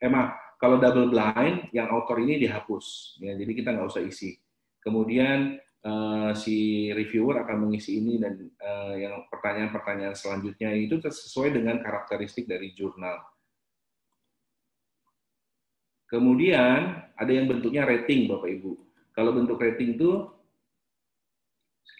Eh 0.00 0.08
kalau 0.58 0.82
double 0.82 1.14
blind 1.14 1.70
yang 1.70 1.86
autor 1.94 2.18
ini 2.18 2.42
dihapus. 2.42 3.16
Ya, 3.22 3.38
jadi 3.38 3.52
kita 3.54 3.70
nggak 3.70 3.88
usah 3.94 4.02
isi. 4.02 4.34
Kemudian 4.82 5.54
uh, 5.86 6.34
si 6.34 6.90
reviewer 6.90 7.46
akan 7.46 7.70
mengisi 7.70 8.02
ini 8.02 8.18
dan 8.18 8.42
uh, 8.58 8.94
yang 8.98 9.22
pertanyaan-pertanyaan 9.30 10.18
selanjutnya 10.18 10.74
itu 10.74 10.98
sesuai 10.98 11.54
dengan 11.54 11.78
karakteristik 11.78 12.50
dari 12.50 12.74
jurnal. 12.74 13.22
Kemudian 16.10 17.06
ada 17.14 17.30
yang 17.30 17.46
bentuknya 17.46 17.86
rating 17.86 18.26
Bapak 18.26 18.50
Ibu. 18.50 18.72
Kalau 19.14 19.30
bentuk 19.30 19.62
rating 19.62 19.94
itu 19.94 20.26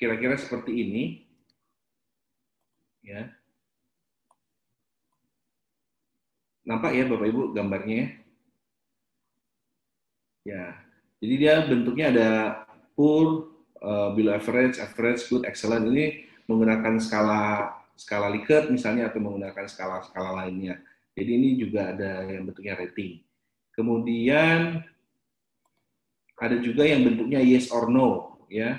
kira-kira 0.02 0.34
seperti 0.34 0.72
ini. 0.82 1.04
Ya. 3.06 3.30
Nampak 6.66 6.96
ya 6.96 7.06
Bapak 7.06 7.26
Ibu 7.30 7.42
gambarnya 7.54 7.94
ya? 7.94 8.08
Ya. 10.48 10.72
Jadi 11.20 11.34
dia 11.36 11.60
bentuknya 11.68 12.06
ada 12.08 12.30
poor, 12.96 13.52
uh, 13.84 14.16
below 14.16 14.32
average, 14.32 14.80
average, 14.80 15.28
good, 15.28 15.44
excellent. 15.44 15.84
Ini 15.92 16.24
menggunakan 16.48 16.96
skala 16.96 17.74
skala 17.98 18.32
Likert 18.32 18.70
misalnya 18.72 19.10
atau 19.10 19.20
menggunakan 19.20 19.66
skala-skala 19.68 20.46
lainnya. 20.46 20.80
Jadi 21.18 21.30
ini 21.34 21.48
juga 21.58 21.92
ada 21.92 22.22
yang 22.30 22.46
bentuknya 22.46 22.78
rating. 22.78 23.20
Kemudian 23.74 24.80
ada 26.38 26.56
juga 26.62 26.86
yang 26.86 27.02
bentuknya 27.02 27.42
yes 27.42 27.74
or 27.74 27.90
no, 27.90 28.38
ya. 28.46 28.78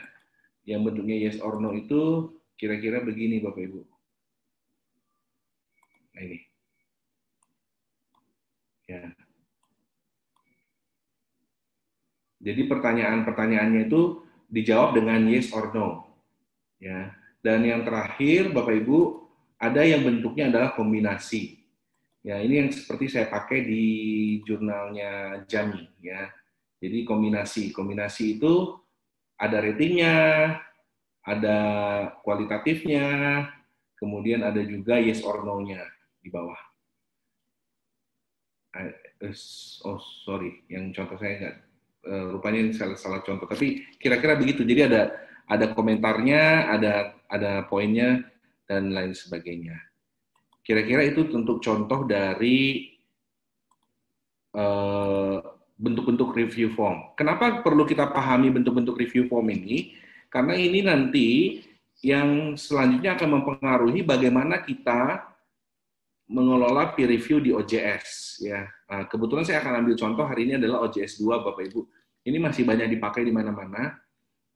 Yang 0.64 0.82
bentuknya 0.90 1.16
yes 1.20 1.38
or 1.44 1.60
no 1.60 1.76
itu 1.76 2.32
kira-kira 2.56 3.04
begini 3.04 3.44
Bapak 3.44 3.60
Ibu. 3.60 3.82
Nah 6.16 6.22
ini. 6.24 6.40
Ya. 8.88 9.19
Jadi 12.40 12.72
pertanyaan-pertanyaannya 12.72 13.92
itu 13.92 14.24
dijawab 14.48 14.96
dengan 14.96 15.28
yes 15.28 15.52
or 15.52 15.70
no. 15.76 16.08
Ya. 16.80 17.12
Dan 17.44 17.64
yang 17.68 17.84
terakhir 17.84 18.52
Bapak 18.52 18.84
Ibu 18.84 19.00
ada 19.60 19.84
yang 19.84 20.08
bentuknya 20.08 20.48
adalah 20.48 20.72
kombinasi. 20.76 21.60
Ya, 22.20 22.40
ini 22.44 22.64
yang 22.64 22.70
seperti 22.72 23.12
saya 23.12 23.32
pakai 23.32 23.64
di 23.64 23.86
jurnalnya 24.44 25.44
Jami 25.48 25.88
ya. 26.04 26.28
Jadi 26.80 27.04
kombinasi, 27.04 27.76
kombinasi 27.76 28.40
itu 28.40 28.76
ada 29.40 29.60
ratingnya, 29.60 30.16
ada 31.24 31.58
kualitatifnya, 32.24 33.08
kemudian 34.00 34.44
ada 34.44 34.64
juga 34.64 35.00
yes 35.00 35.24
or 35.24 35.44
no-nya 35.44 35.84
di 36.24 36.32
bawah. 36.32 36.60
Eh, 38.80 38.96
oh 39.84 40.00
sorry, 40.24 40.64
yang 40.72 40.96
contoh 40.96 41.20
saya 41.20 41.34
nggak 41.40 41.58
rupanya 42.08 42.60
ini 42.64 42.72
salah, 42.76 42.96
salah 42.96 43.22
contoh, 43.22 43.46
tapi 43.46 43.84
kira-kira 44.00 44.40
begitu. 44.40 44.64
Jadi 44.64 44.82
ada 44.88 45.02
ada 45.50 45.66
komentarnya, 45.74 46.72
ada 46.72 46.94
ada 47.28 47.66
poinnya 47.66 48.24
dan 48.70 48.94
lain 48.94 49.12
sebagainya. 49.18 49.76
Kira-kira 50.62 51.02
itu 51.06 51.26
untuk 51.34 51.60
contoh 51.60 52.06
dari 52.06 52.94
uh, 54.54 55.42
bentuk-bentuk 55.80 56.36
review 56.36 56.76
form. 56.76 57.16
Kenapa 57.16 57.64
perlu 57.64 57.88
kita 57.88 58.12
pahami 58.12 58.52
bentuk-bentuk 58.52 59.00
review 59.00 59.26
form 59.32 59.50
ini? 59.50 59.96
Karena 60.30 60.54
ini 60.54 60.86
nanti 60.86 61.28
yang 62.06 62.56
selanjutnya 62.56 63.18
akan 63.18 63.30
mempengaruhi 63.40 64.06
bagaimana 64.06 64.62
kita 64.64 65.29
mengelola 66.30 66.94
peer 66.94 67.10
review 67.10 67.42
di 67.42 67.50
OJS 67.50 68.40
ya. 68.46 68.64
Nah, 68.64 69.10
kebetulan 69.10 69.44
saya 69.44 69.66
akan 69.66 69.84
ambil 69.86 69.96
contoh 69.98 70.26
hari 70.30 70.46
ini 70.46 70.62
adalah 70.62 70.86
OJS 70.86 71.20
2 71.20 71.42
Bapak 71.42 71.64
Ibu. 71.74 71.82
Ini 72.30 72.38
masih 72.38 72.64
banyak 72.64 72.88
dipakai 72.94 73.26
di 73.26 73.34
mana-mana. 73.34 73.98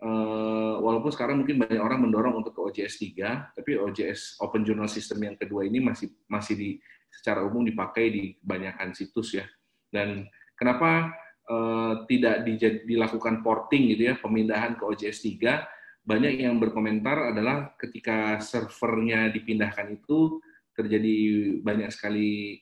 Uh, 0.04 0.84
walaupun 0.84 1.16
sekarang 1.16 1.40
mungkin 1.40 1.64
banyak 1.64 1.80
orang 1.80 2.04
mendorong 2.04 2.44
untuk 2.44 2.54
ke 2.54 2.62
OJS 2.62 3.00
3, 3.16 3.56
tapi 3.56 3.80
OJS 3.80 4.38
Open 4.44 4.68
Journal 4.68 4.92
System 4.92 5.24
yang 5.24 5.40
kedua 5.40 5.64
ini 5.64 5.80
masih 5.80 6.12
masih 6.28 6.56
di 6.60 6.70
secara 7.08 7.40
umum 7.42 7.64
dipakai 7.64 8.12
di 8.12 8.24
kebanyakan 8.44 8.92
situs 8.92 9.40
ya. 9.40 9.48
Dan 9.88 10.28
Kenapa 10.54 11.12
uh, 11.50 12.06
tidak 12.06 12.46
di, 12.46 12.56
dilakukan 12.86 13.42
porting 13.42 13.90
gitu 13.92 14.14
ya, 14.14 14.16
pemindahan 14.16 14.78
ke 14.78 14.84
OJS 14.86 15.26
3? 15.42 16.08
Banyak 16.08 16.40
yang 16.40 16.60
berkomentar 16.60 17.36
adalah 17.36 17.76
ketika 17.80 18.38
servernya 18.44 19.32
dipindahkan 19.32 19.92
itu 19.92 20.44
terjadi 20.74 21.16
banyak 21.62 21.90
sekali 21.94 22.60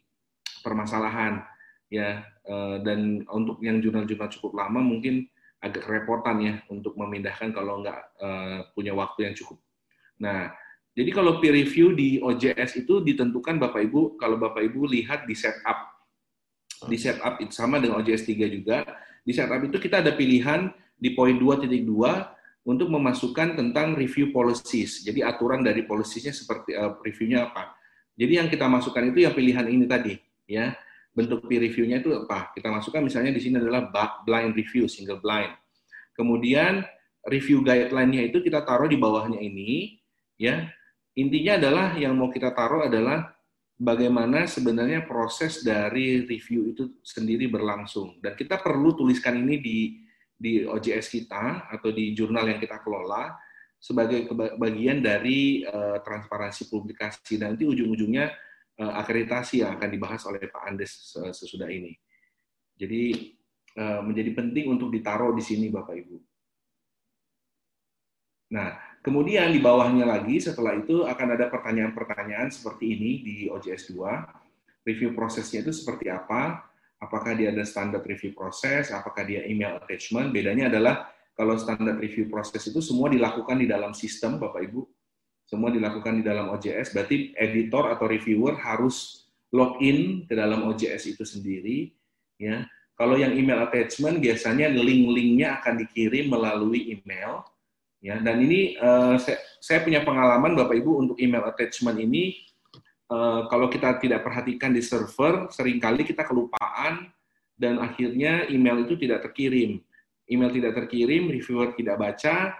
permasalahan 0.61 1.41
ya 1.91 2.23
uh, 2.47 2.79
dan 2.79 3.23
untuk 3.27 3.59
yang 3.59 3.83
jurnal-jurnal 3.83 4.31
cukup 4.31 4.55
lama 4.55 4.79
mungkin 4.79 5.27
agak 5.61 5.85
repotan 5.85 6.37
ya 6.41 6.53
untuk 6.71 6.97
memindahkan 6.97 7.53
kalau 7.53 7.83
nggak 7.85 7.99
uh, 8.17 8.59
punya 8.73 8.95
waktu 8.97 9.29
yang 9.29 9.35
cukup. 9.37 9.61
Nah, 10.17 10.49
jadi 10.97 11.09
kalau 11.13 11.37
peer 11.37 11.53
review 11.53 11.93
di 11.93 12.17
OJS 12.17 12.81
itu 12.81 12.99
ditentukan 13.05 13.61
Bapak 13.61 13.85
Ibu, 13.87 14.17
kalau 14.17 14.41
Bapak 14.41 14.65
Ibu 14.65 14.89
lihat 14.89 15.29
di 15.29 15.37
setup 15.37 15.91
di 16.89 16.97
setup 16.97 17.37
itu 17.37 17.53
sama 17.53 17.77
dengan 17.77 18.01
OJS 18.01 18.25
3 18.25 18.49
juga. 18.49 18.81
Di 19.21 19.37
setup 19.37 19.61
itu 19.61 19.77
kita 19.77 20.01
ada 20.01 20.17
pilihan 20.17 20.73
di 20.97 21.13
poin 21.13 21.37
2.2 21.37 21.69
untuk 22.65 22.87
memasukkan 22.89 23.57
tentang 23.57 23.93
review 23.93 24.33
policies. 24.33 25.05
Jadi 25.05 25.21
aturan 25.21 25.61
dari 25.61 25.85
policies-nya 25.85 26.33
seperti 26.33 26.73
uh, 26.73 26.97
reviewnya 27.05 27.49
apa. 27.49 27.77
Jadi 28.21 28.37
yang 28.37 28.45
kita 28.53 28.69
masukkan 28.69 29.01
itu 29.09 29.25
yang 29.25 29.33
pilihan 29.33 29.65
ini 29.65 29.89
tadi, 29.89 30.13
ya. 30.45 30.77
Bentuk 31.11 31.49
peer 31.49 31.65
review-nya 31.65 32.05
itu 32.05 32.13
apa? 32.13 32.53
Kita 32.53 32.69
masukkan 32.69 33.01
misalnya 33.01 33.33
di 33.33 33.41
sini 33.41 33.57
adalah 33.57 33.89
blind 34.21 34.53
review, 34.53 34.85
single 34.85 35.17
blind. 35.17 35.49
Kemudian 36.13 36.85
review 37.25 37.65
guideline-nya 37.65 38.29
itu 38.29 38.45
kita 38.45 38.61
taruh 38.61 38.85
di 38.85 39.01
bawahnya 39.01 39.41
ini, 39.41 39.97
ya. 40.37 40.69
Intinya 41.17 41.57
adalah 41.57 41.87
yang 41.97 42.13
mau 42.13 42.29
kita 42.29 42.53
taruh 42.53 42.85
adalah 42.85 43.33
bagaimana 43.81 44.45
sebenarnya 44.45 45.09
proses 45.09 45.65
dari 45.65 46.21
review 46.21 46.77
itu 46.77 47.01
sendiri 47.01 47.49
berlangsung. 47.49 48.21
Dan 48.21 48.37
kita 48.37 48.61
perlu 48.61 48.93
tuliskan 48.93 49.41
ini 49.41 49.57
di 49.57 49.77
di 50.41 50.61
OJS 50.65 51.09
kita 51.09 51.69
atau 51.69 51.89
di 51.93 52.13
jurnal 52.17 52.49
yang 52.49 52.57
kita 52.61 52.81
kelola 52.81 53.33
sebagai 53.81 54.29
bagian 54.61 55.01
dari 55.01 55.65
uh, 55.65 55.97
transparansi 56.05 56.69
publikasi. 56.69 57.41
Nanti 57.41 57.65
ujung-ujungnya 57.65 58.29
uh, 58.77 58.93
akreditasi 59.01 59.65
yang 59.65 59.73
akan 59.81 59.89
dibahas 59.89 60.21
oleh 60.29 60.45
Pak 60.45 60.63
Andes 60.69 61.17
sesudah 61.33 61.65
ini. 61.65 61.97
Jadi 62.77 63.33
uh, 63.81 64.05
menjadi 64.05 64.37
penting 64.37 64.69
untuk 64.69 64.93
ditaruh 64.93 65.33
di 65.33 65.41
sini 65.41 65.73
Bapak 65.73 65.97
Ibu. 65.97 66.17
Nah, 68.53 68.91
Kemudian 69.01 69.49
di 69.49 69.57
bawahnya 69.57 70.05
lagi 70.05 70.37
setelah 70.37 70.77
itu 70.77 71.09
akan 71.09 71.33
ada 71.33 71.49
pertanyaan-pertanyaan 71.49 72.53
seperti 72.53 72.93
ini 72.93 73.11
di 73.25 73.35
OJS 73.49 73.97
2. 73.97 74.85
Review 74.85 75.17
prosesnya 75.17 75.65
itu 75.65 75.73
seperti 75.73 76.13
apa? 76.13 76.69
Apakah 77.01 77.33
dia 77.33 77.49
ada 77.49 77.65
standar 77.65 78.05
review 78.05 78.37
proses? 78.37 78.93
Apakah 78.93 79.25
dia 79.25 79.41
email 79.49 79.81
attachment? 79.81 80.29
Bedanya 80.29 80.69
adalah 80.69 81.09
kalau 81.35 81.55
standar 81.57 81.97
review 81.97 82.27
proses 82.27 82.61
itu 82.67 82.79
semua 82.83 83.07
dilakukan 83.09 83.57
di 83.57 83.67
dalam 83.67 83.95
sistem, 83.95 84.37
Bapak 84.37 84.61
Ibu. 84.67 84.81
Semua 85.47 85.67
dilakukan 85.67 86.19
di 86.19 86.23
dalam 86.23 86.47
OJS, 86.55 86.95
berarti 86.95 87.35
editor 87.35 87.91
atau 87.91 88.07
reviewer 88.07 88.55
harus 88.55 89.27
login 89.51 90.23
ke 90.23 90.33
dalam 90.37 90.63
OJS 90.71 91.11
itu 91.11 91.27
sendiri. 91.27 91.91
Ya, 92.39 92.65
kalau 93.01 93.17
yang 93.17 93.33
email 93.33 93.65
attachment 93.65 94.21
biasanya 94.21 94.69
link-linknya 94.69 95.57
akan 95.57 95.81
dikirim 95.81 96.29
melalui 96.29 96.93
email 96.93 97.41
ya 97.97 98.17
dan 98.21 98.41
ini 98.41 98.77
uh, 98.77 99.17
saya, 99.17 99.41
saya 99.57 99.81
punya 99.81 100.05
pengalaman 100.05 100.57
bapak 100.57 100.77
ibu 100.77 101.01
untuk 101.01 101.17
email 101.17 101.45
attachment 101.49 101.97
ini 101.97 102.41
uh, 103.09 103.49
kalau 103.49 103.69
kita 103.73 103.97
tidak 103.97 104.21
perhatikan 104.21 104.69
di 104.69 104.85
server 104.85 105.49
sering 105.49 105.81
kali 105.81 106.05
kita 106.05 106.25
kelupaan 106.25 107.09
dan 107.57 107.77
akhirnya 107.81 108.49
email 108.49 108.85
itu 108.85 108.97
tidak 108.97 109.25
terkirim 109.25 109.81
email 110.31 110.49
tidak 110.49 110.73
terkirim 110.79 111.27
reviewer 111.27 111.75
tidak 111.75 111.99
baca 111.99 112.55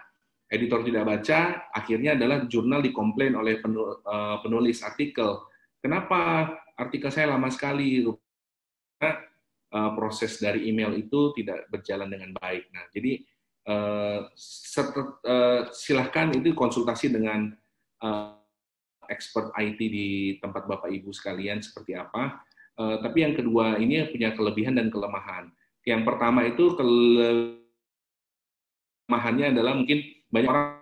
editor 0.52 0.84
tidak 0.84 1.04
baca 1.08 1.40
akhirnya 1.72 2.20
adalah 2.20 2.44
jurnal 2.46 2.84
dikomplain 2.84 3.34
oleh 3.40 3.58
eh, 3.58 4.38
penulis 4.44 4.84
artikel 4.84 5.48
kenapa 5.80 6.52
artikel 6.76 7.10
saya 7.10 7.34
lama 7.34 7.48
sekali 7.48 8.04
karena 9.00 9.32
proses 9.96 10.36
dari 10.36 10.68
email 10.68 10.92
itu 11.00 11.32
tidak 11.32 11.64
berjalan 11.72 12.12
dengan 12.12 12.36
baik 12.36 12.68
nah 12.76 12.84
jadi 12.92 13.24
uh, 13.72 14.28
silahkan 15.72 16.28
itu 16.36 16.52
konsultasi 16.52 17.08
dengan 17.08 17.56
expert 19.12 19.52
IT 19.60 19.78
di 19.78 20.40
tempat 20.40 20.66
Bapak 20.66 20.90
Ibu 20.90 21.12
sekalian 21.12 21.60
seperti 21.60 21.94
apa. 22.00 22.42
Tapi 22.80 23.18
yang 23.22 23.36
kedua 23.38 23.78
ini 23.78 24.02
punya 24.10 24.34
kelebihan 24.34 24.80
dan 24.80 24.88
kelemahan. 24.90 25.52
Yang 25.84 26.02
pertama 26.08 26.48
itu 26.48 26.74
kelemahannya 29.12 29.52
adalah 29.52 29.76
mungkin 29.76 30.08
banyak 30.32 30.48
orang 30.48 30.80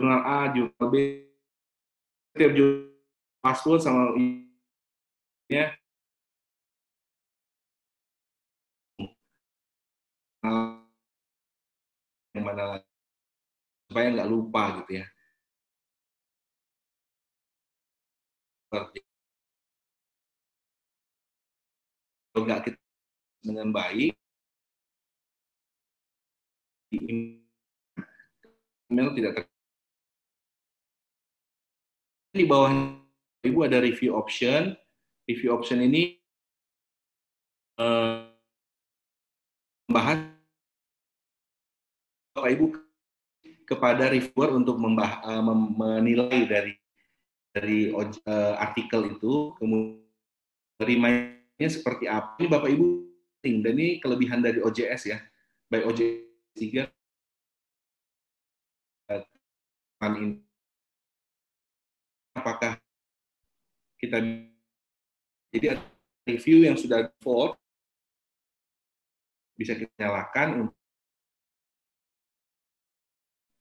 jurnal 0.00 0.22
A, 0.24 0.38
jurnal 0.56 0.88
B, 0.88 0.94
setiap 2.32 2.52
jurnal 2.56 2.96
password 3.44 3.80
sama 3.84 4.16
ya 5.52 5.76
yang 12.32 12.44
mana 12.48 12.80
lagi? 12.80 12.88
Supaya 13.92 14.06
nggak 14.16 14.30
lupa 14.32 14.80
gitu 14.80 15.04
ya. 15.04 15.06
Nggak 22.32 22.60
kita 22.64 22.81
dengan 23.42 23.74
baik 23.74 24.14
email 26.94 27.42
tidak 29.18 29.32
ter 29.36 29.44
di 32.32 32.48
bawah 32.48 32.72
ibu 33.44 33.58
ada 33.66 33.82
review 33.82 34.16
option 34.16 34.72
review 35.28 35.52
option 35.52 35.84
ini 35.84 36.16
membahas 39.92 40.32
Bapak 42.32 42.48
Ibu 42.48 42.66
kepada 43.68 44.08
reviewer 44.08 44.56
untuk 44.56 44.80
membah, 44.80 45.20
uh, 45.20 45.44
menilai 45.52 46.48
dari 46.48 46.72
dari 47.52 47.92
uh, 47.92 48.56
artikel 48.56 49.12
itu, 49.12 49.52
kemudian 49.60 50.00
terimanya 50.80 51.68
seperti 51.68 52.08
apa. 52.08 52.40
Ini 52.40 52.48
Bapak 52.48 52.72
Ibu 52.72 52.86
dan 53.42 53.74
ini 53.74 53.98
kelebihan 53.98 54.38
dari 54.38 54.62
OJS 54.62 55.10
ya. 55.10 55.18
Baik 55.66 55.90
OJS 55.90 56.86
3 56.86 57.02
apakah 62.42 62.74
kita 64.02 64.18
jadi 65.54 65.78
review 66.26 66.66
yang 66.66 66.74
sudah 66.74 67.06
default 67.06 67.54
bisa 69.54 69.78
kita 69.78 69.94
nyalakan 69.94 70.74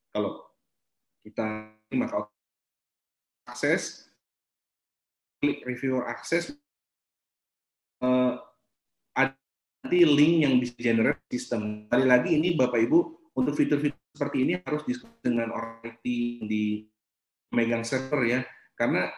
kalau 0.09 0.49
kita 1.21 1.69
maka 1.93 2.25
akses 3.45 4.09
klik 5.37 5.61
reviewer 5.61 6.09
akses 6.09 6.57
ada 8.01 8.50
nanti 9.81 10.05
link 10.05 10.35
yang 10.45 10.55
bisa 10.61 10.77
generate 10.77 11.19
sistem. 11.27 11.89
Kali 11.89 12.05
lagi 12.05 12.37
ini 12.37 12.53
Bapak 12.53 12.79
Ibu 12.79 12.99
untuk 13.33 13.57
fitur-fitur 13.57 13.97
seperti 14.13 14.37
ini 14.45 14.53
harus 14.61 14.85
diskusi 14.85 15.17
dengan 15.25 15.49
orang 15.51 15.81
IT 15.83 16.05
di 16.45 16.85
megang 17.51 17.83
server 17.83 18.21
ya, 18.23 18.39
karena 18.77 19.11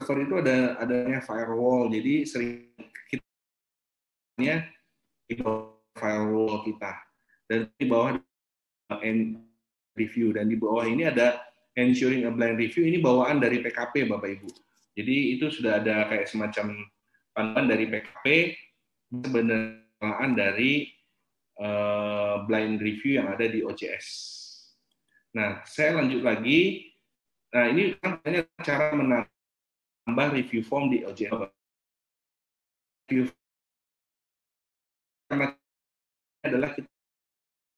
server 0.00 0.24
itu 0.24 0.34
ada 0.40 0.78
adanya 0.78 1.20
firewall, 1.20 1.90
jadi 1.90 2.24
sering 2.24 2.72
kita 3.10 3.26
di 5.28 5.34
bawah 5.36 5.76
firewall 5.98 6.62
kita. 6.62 6.92
Dan 7.48 7.68
di 7.76 7.84
bawah 7.88 8.16
end 9.02 9.40
review. 9.96 10.36
Dan 10.36 10.52
di 10.52 10.56
bawah 10.56 10.86
ini 10.86 11.08
ada 11.08 11.42
ensuring 11.74 12.28
a 12.28 12.32
blind 12.32 12.60
review. 12.60 12.86
Ini 12.86 13.02
bawaan 13.02 13.40
dari 13.40 13.64
PKP 13.64 14.08
Bapak 14.08 14.28
Ibu. 14.38 14.48
Jadi 14.94 15.16
itu 15.36 15.48
sudah 15.48 15.80
ada 15.80 16.08
kayak 16.12 16.28
semacam 16.28 16.86
panduan 17.32 17.66
dari 17.70 17.88
PKP 17.88 18.56
sebenarnya 19.08 19.87
dari 20.34 20.86
uh, 21.58 22.46
blind 22.46 22.78
review 22.78 23.18
yang 23.18 23.34
ada 23.34 23.46
di 23.50 23.66
OCS. 23.66 24.06
Nah, 25.34 25.62
saya 25.66 25.98
lanjut 25.98 26.22
lagi. 26.22 26.90
Nah, 27.52 27.64
ini 27.72 27.96
kan 27.98 28.20
cara 28.62 28.94
menambah 28.94 30.26
review 30.34 30.62
form 30.62 30.92
di 30.94 31.02
OCS. 31.02 31.34
Review 33.08 33.32
karena 35.28 35.52
adalah 36.40 36.72
kita 36.72 36.88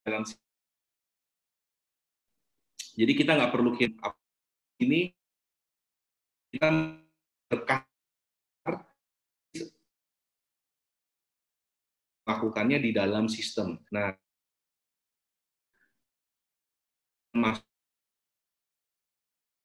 dalam 0.06 0.22
jadi 2.94 3.12
kita 3.18 3.30
nggak 3.34 3.50
perlu 3.50 3.74
kirim 3.74 3.98
ini 4.78 5.10
kita 6.54 6.94
berkah 7.50 7.89
lakukannya 12.30 12.78
di 12.78 12.90
dalam 12.94 13.26
sistem. 13.26 13.82
Nah, 13.90 14.14
masuk 17.34 17.66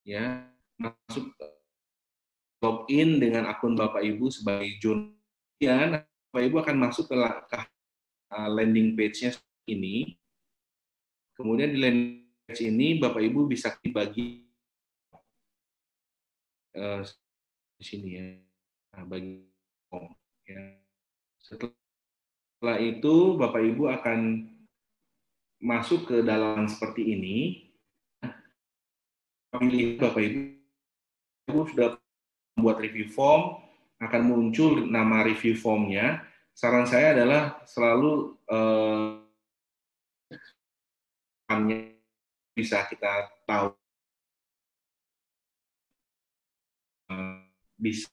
ya 0.06 0.45
masuk 0.78 1.34
login 2.62 3.17
dengan 3.21 3.49
akun 3.49 3.73
Bapak 3.78 4.01
Ibu 4.01 4.30
sebagai 4.34 4.69
jurnalis, 4.82 6.06
Bapak 6.30 6.41
Ibu 6.45 6.56
akan 6.62 6.78
masuk 6.78 7.06
ke, 7.10 7.15
ke 7.49 7.60
uh, 8.34 8.49
landing 8.49 8.97
page-nya 8.97 9.38
ini. 9.69 10.17
Kemudian 11.38 11.73
di 11.73 11.80
landing 11.82 12.25
page 12.45 12.62
ini 12.65 12.97
Bapak 12.97 13.21
Ibu 13.21 13.45
bisa 13.45 13.73
dibagi 13.82 14.45
uh, 16.78 17.06
di 17.78 17.84
sini 17.86 18.10
ya. 18.17 18.25
Nah, 18.95 19.04
bagi 19.06 19.45
ya. 20.45 20.62
Setelah 21.41 21.85
setelah 22.55 22.79
itu 22.79 23.35
Bapak 23.35 23.61
Ibu 23.61 23.83
akan 23.99 24.19
masuk 25.59 26.07
ke 26.07 26.17
dalam 26.23 26.71
seperti 26.71 27.11
ini. 27.11 27.37
Pilih 29.55 29.99
Bapak 29.99 30.23
Ibu 30.23 31.59
sudah 31.67 31.99
membuat 32.55 32.79
review 32.79 33.11
form, 33.11 33.59
akan 33.99 34.21
muncul 34.23 34.87
nama 34.87 35.27
review 35.27 35.59
formnya. 35.59 36.23
Saran 36.55 36.87
saya 36.87 37.11
adalah 37.11 37.59
selalu 37.67 38.39
eh, 38.47 39.11
bisa 42.55 42.87
kita 42.87 43.27
tahu 43.43 43.75
eh, 47.11 47.39
bisa 47.75 48.07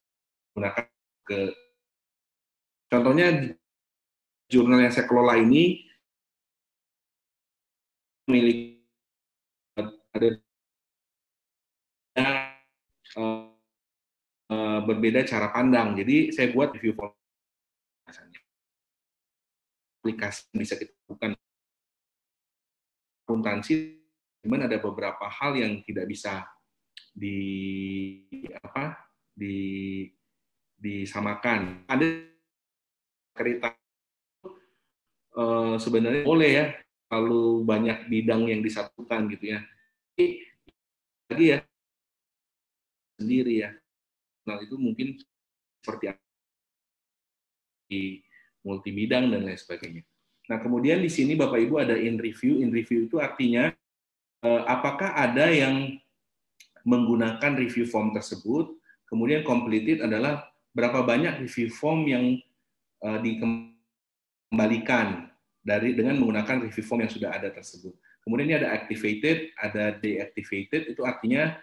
gunakan 0.59 0.87
ke 1.22 1.40
contohnya 2.90 3.55
jurnal 4.53 4.85
yang 4.85 4.93
saya 4.93 5.09
kelola 5.09 5.41
ini 5.41 5.88
memiliki 8.29 8.85
ada 10.12 10.29
uh, 13.17 13.49
uh, 14.53 14.79
berbeda 14.85 15.25
cara 15.25 15.49
pandang. 15.49 15.97
Jadi 15.97 16.37
saya 16.37 16.53
buat 16.53 16.77
review 16.77 16.93
form 16.93 17.17
aplikasi 20.03 20.51
bisa 20.59 20.75
kita 20.75 20.93
lakukan. 21.07 21.38
Akuntansi 23.23 24.03
cuman 24.43 24.67
ada 24.67 24.77
beberapa 24.83 25.31
hal 25.31 25.55
yang 25.55 25.79
tidak 25.87 26.11
bisa 26.11 26.43
di 27.15 27.38
apa 28.59 28.99
di 29.33 29.55
disamakan. 30.75 31.87
Ada 31.87 32.07
cerita 33.38 33.82
uh, 35.37 35.77
sebenarnya 35.81 36.23
boleh 36.25 36.51
ya 36.51 36.66
kalau 37.12 37.61
banyak 37.61 38.09
bidang 38.09 38.49
yang 38.49 38.64
disatukan 38.64 39.29
gitu 39.37 39.53
ya. 39.53 39.61
Lagi 41.29 41.45
ya 41.45 41.59
sendiri 43.21 43.55
ya. 43.62 43.71
Nah 44.49 44.59
itu 44.59 44.75
mungkin 44.81 45.21
seperti 45.81 46.16
di 47.92 48.25
multi 48.64 48.90
bidang 48.90 49.29
dan 49.29 49.45
lain 49.45 49.59
sebagainya. 49.59 50.03
Nah 50.49 50.59
kemudian 50.59 51.05
di 51.05 51.12
sini 51.12 51.37
Bapak 51.37 51.61
Ibu 51.61 51.75
ada 51.85 51.95
in 51.95 52.16
review. 52.16 52.64
In 52.64 52.73
review 52.73 53.07
itu 53.07 53.21
artinya 53.21 53.71
uh, 54.42 54.62
apakah 54.66 55.14
ada 55.14 55.53
yang 55.53 56.01
menggunakan 56.83 57.55
review 57.55 57.87
form 57.87 58.11
tersebut, 58.11 58.75
kemudian 59.07 59.47
completed 59.47 60.03
adalah 60.03 60.51
berapa 60.75 61.05
banyak 61.07 61.47
review 61.47 61.71
form 61.71 62.09
yang 62.11 62.25
uh, 63.07 63.23
kembalikan 64.53 65.33
dari 65.65 65.97
dengan 65.97 66.21
menggunakan 66.21 66.69
review 66.69 66.85
form 66.85 67.01
yang 67.01 67.09
sudah 67.09 67.33
ada 67.33 67.49
tersebut. 67.49 67.97
Kemudian 68.21 68.53
ini 68.53 68.57
ada 68.61 68.71
activated, 68.77 69.51
ada 69.57 69.97
deactivated, 69.97 70.93
itu 70.93 71.03
artinya 71.03 71.57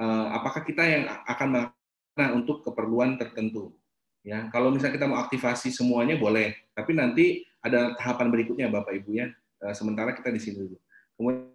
uh, 0.00 0.32
apakah 0.32 0.64
kita 0.64 0.82
yang 0.82 1.04
akan 1.28 1.48
melakukan 1.52 2.30
untuk 2.34 2.64
keperluan 2.64 3.20
tertentu. 3.20 3.76
Ya, 4.24 4.48
kalau 4.48 4.72
misalnya 4.72 4.96
kita 4.96 5.06
mau 5.06 5.20
aktivasi 5.20 5.68
semuanya 5.68 6.16
boleh, 6.16 6.56
tapi 6.72 6.96
nanti 6.96 7.44
ada 7.60 7.92
tahapan 8.00 8.32
berikutnya 8.32 8.72
Bapak 8.72 8.96
Ibu 9.04 9.10
ya. 9.12 9.28
Uh, 9.60 9.76
sementara 9.76 10.16
kita 10.16 10.32
di 10.32 10.40
sini 10.40 10.64
dulu. 10.64 10.76
Kemudian 11.14 11.52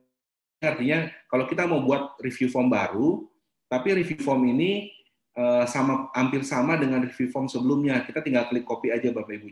artinya 0.62 1.00
kalau 1.28 1.50
kita 1.50 1.66
mau 1.66 1.82
buat 1.82 2.16
review 2.22 2.48
form 2.54 2.70
baru, 2.70 3.26
tapi 3.68 3.98
review 3.98 4.22
form 4.22 4.46
ini 4.46 4.94
uh, 5.34 5.66
sama 5.66 6.14
hampir 6.14 6.46
sama 6.46 6.78
dengan 6.78 7.02
review 7.04 7.28
form 7.34 7.50
sebelumnya, 7.50 8.06
kita 8.06 8.22
tinggal 8.22 8.46
klik 8.48 8.64
copy 8.64 8.94
aja 8.94 9.10
Bapak 9.10 9.34
Ibu 9.36 9.48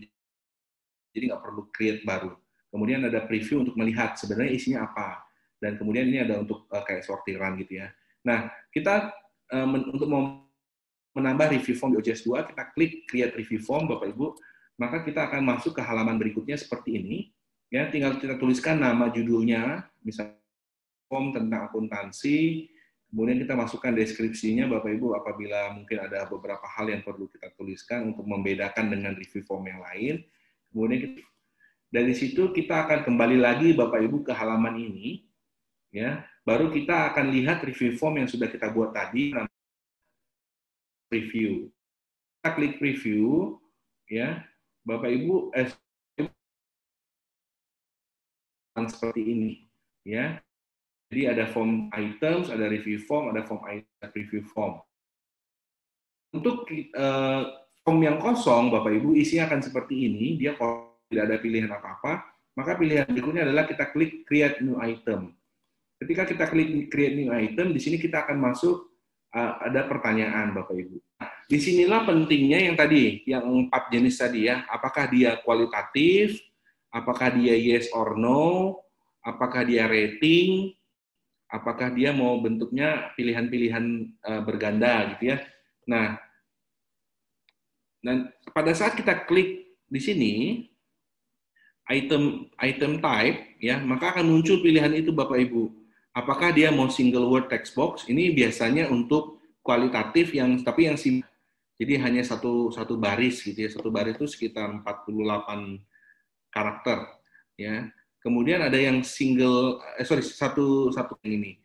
jadi 1.17 1.33
nggak 1.33 1.43
perlu 1.43 1.61
create 1.73 2.05
baru. 2.05 2.37
Kemudian 2.69 3.01
ada 3.09 3.25
preview 3.25 3.65
untuk 3.65 3.73
melihat 3.73 4.13
sebenarnya 4.13 4.53
isinya 4.53 4.79
apa. 4.85 5.25
Dan 5.57 5.81
kemudian 5.81 6.05
ini 6.05 6.21
ada 6.21 6.37
untuk 6.37 6.69
uh, 6.69 6.85
kayak 6.85 7.01
sortiran 7.01 7.57
gitu 7.57 7.81
ya. 7.81 7.89
Nah, 8.21 8.53
kita 8.69 9.09
uh, 9.49 9.67
men 9.67 9.89
untuk 9.89 10.05
mau 10.05 10.45
menambah 11.17 11.57
review 11.57 11.73
form 11.73 11.97
di 11.97 12.05
OJS 12.05 12.29
2, 12.29 12.53
kita 12.53 12.63
klik 12.77 13.09
create 13.09 13.33
review 13.33 13.57
form 13.57 13.89
Bapak 13.89 14.13
Ibu, 14.13 14.37
maka 14.77 15.01
kita 15.01 15.25
akan 15.25 15.41
masuk 15.41 15.73
ke 15.73 15.81
halaman 15.81 16.21
berikutnya 16.21 16.53
seperti 16.53 17.01
ini. 17.01 17.17
Ya, 17.73 17.89
tinggal 17.89 18.21
kita 18.21 18.37
tuliskan 18.37 18.77
nama 18.77 19.09
judulnya, 19.09 19.89
misalnya 20.05 20.37
form 21.09 21.33
tentang 21.33 21.73
akuntansi, 21.73 22.69
kemudian 23.09 23.41
kita 23.41 23.57
masukkan 23.57 23.91
deskripsinya 23.95 24.69
Bapak 24.69 24.93
Ibu 24.93 25.17
apabila 25.17 25.73
mungkin 25.73 25.97
ada 26.05 26.29
beberapa 26.29 26.63
hal 26.69 26.91
yang 26.91 27.01
perlu 27.01 27.25
kita 27.31 27.49
tuliskan 27.57 28.13
untuk 28.13 28.27
membedakan 28.27 28.93
dengan 28.93 29.17
review 29.17 29.41
form 29.47 29.65
yang 29.67 29.81
lain. 29.81 30.21
Kemudian 30.71 30.99
kita, 31.03 31.21
dari 31.87 32.13
situ 32.13 32.51
kita 32.51 32.87
akan 32.87 33.07
kembali 33.07 33.37
lagi 33.39 33.71
Bapak 33.73 33.99
Ibu 34.03 34.27
ke 34.27 34.31
halaman 34.35 34.75
ini, 34.77 35.25
ya. 35.91 36.23
Baru 36.47 36.71
kita 36.71 37.11
akan 37.11 37.31
lihat 37.35 37.63
review 37.63 37.99
form 37.99 38.23
yang 38.23 38.29
sudah 38.31 38.47
kita 38.47 38.71
buat 38.71 38.95
tadi, 38.95 39.35
review. 41.11 41.71
Kita 42.39 42.49
klik 42.55 42.79
review, 42.79 43.57
ya. 44.07 44.43
Bapak 44.87 45.11
Ibu 45.11 45.51
eh, 45.51 45.67
seperti 48.85 49.21
ini 49.25 49.51
ya. 50.07 50.37
Jadi 51.07 51.21
ada 51.27 51.45
form 51.51 51.87
items, 51.95 52.51
ada 52.51 52.67
review 52.67 52.99
form, 53.03 53.31
ada 53.31 53.43
form 53.43 53.63
item, 53.67 54.07
review 54.15 54.43
form. 54.51 54.79
Untuk 56.35 56.67
uh, 56.95 57.66
form 57.87 58.03
yang 58.03 58.19
kosong, 58.19 58.67
Bapak 58.67 58.99
Ibu, 58.99 59.15
isinya 59.15 59.47
akan 59.47 59.63
seperti 59.63 60.11
ini. 60.11 60.35
Dia 60.35 60.59
tidak 61.07 61.23
ada 61.23 61.37
pilihan 61.39 61.71
apa-apa. 61.71 62.35
Maka 62.59 62.75
pilihan 62.75 63.07
berikutnya 63.07 63.47
adalah 63.47 63.63
kita 63.63 63.95
klik 63.95 64.27
create 64.27 64.59
new 64.59 64.75
item. 64.83 65.31
Ketika 65.95 66.27
kita 66.27 66.51
klik 66.51 66.91
create 66.91 67.15
new 67.15 67.31
item, 67.31 67.71
di 67.71 67.79
sini 67.79 67.95
kita 67.95 68.27
akan 68.27 68.43
masuk 68.43 68.91
uh, 69.31 69.63
ada 69.63 69.87
pertanyaan, 69.87 70.51
Bapak 70.51 70.75
Ibu. 70.75 70.99
Di 71.47 71.63
sinilah 71.63 72.03
pentingnya 72.03 72.59
yang 72.59 72.75
tadi, 72.75 73.23
yang 73.23 73.47
empat 73.47 73.87
jenis 73.87 74.19
tadi 74.19 74.51
ya. 74.51 74.67
Apakah 74.67 75.07
dia 75.07 75.39
kualitatif, 75.39 76.43
apakah 76.91 77.31
dia 77.39 77.55
yes 77.55 77.87
or 77.95 78.19
no, 78.19 78.83
apakah 79.23 79.63
dia 79.63 79.87
rating, 79.87 80.75
apakah 81.47 81.95
dia 81.95 82.11
mau 82.11 82.35
bentuknya 82.43 83.15
pilihan-pilihan 83.15 84.11
uh, 84.27 84.43
berganda 84.43 85.15
gitu 85.15 85.31
ya. 85.31 85.39
Nah, 85.87 86.26
dan 88.07 88.31
pada 88.55 88.71
saat 88.71 88.95
kita 88.95 89.27
klik 89.27 89.75
di 89.91 89.99
sini 89.99 90.33
item 91.91 92.47
item 92.55 93.03
type 93.03 93.59
ya, 93.59 93.83
maka 93.83 94.15
akan 94.15 94.31
muncul 94.31 94.63
pilihan 94.63 94.95
itu 94.95 95.11
Bapak 95.11 95.35
Ibu. 95.35 95.75
Apakah 96.15 96.55
dia 96.55 96.71
mau 96.71 96.87
single 96.87 97.27
word 97.27 97.51
text 97.51 97.75
box? 97.75 98.07
Ini 98.07 98.31
biasanya 98.31 98.87
untuk 98.87 99.43
kualitatif 99.59 100.31
yang 100.31 100.55
tapi 100.63 100.87
yang 100.87 100.95
sim 100.95 101.19
jadi 101.75 101.99
hanya 101.99 102.23
satu 102.23 102.71
satu 102.71 102.95
baris 102.95 103.43
gitu 103.43 103.67
ya. 103.67 103.69
Satu 103.75 103.91
baris 103.91 104.15
itu 104.15 104.25
sekitar 104.25 104.71
48 104.71 105.83
karakter 106.47 107.11
ya. 107.59 107.91
Kemudian 108.23 108.63
ada 108.63 108.79
yang 108.79 109.03
single 109.03 109.83
eh, 109.99 110.07
sorry 110.07 110.23
satu 110.23 110.95
satu 110.95 111.19
yang 111.27 111.43
ini 111.43 111.59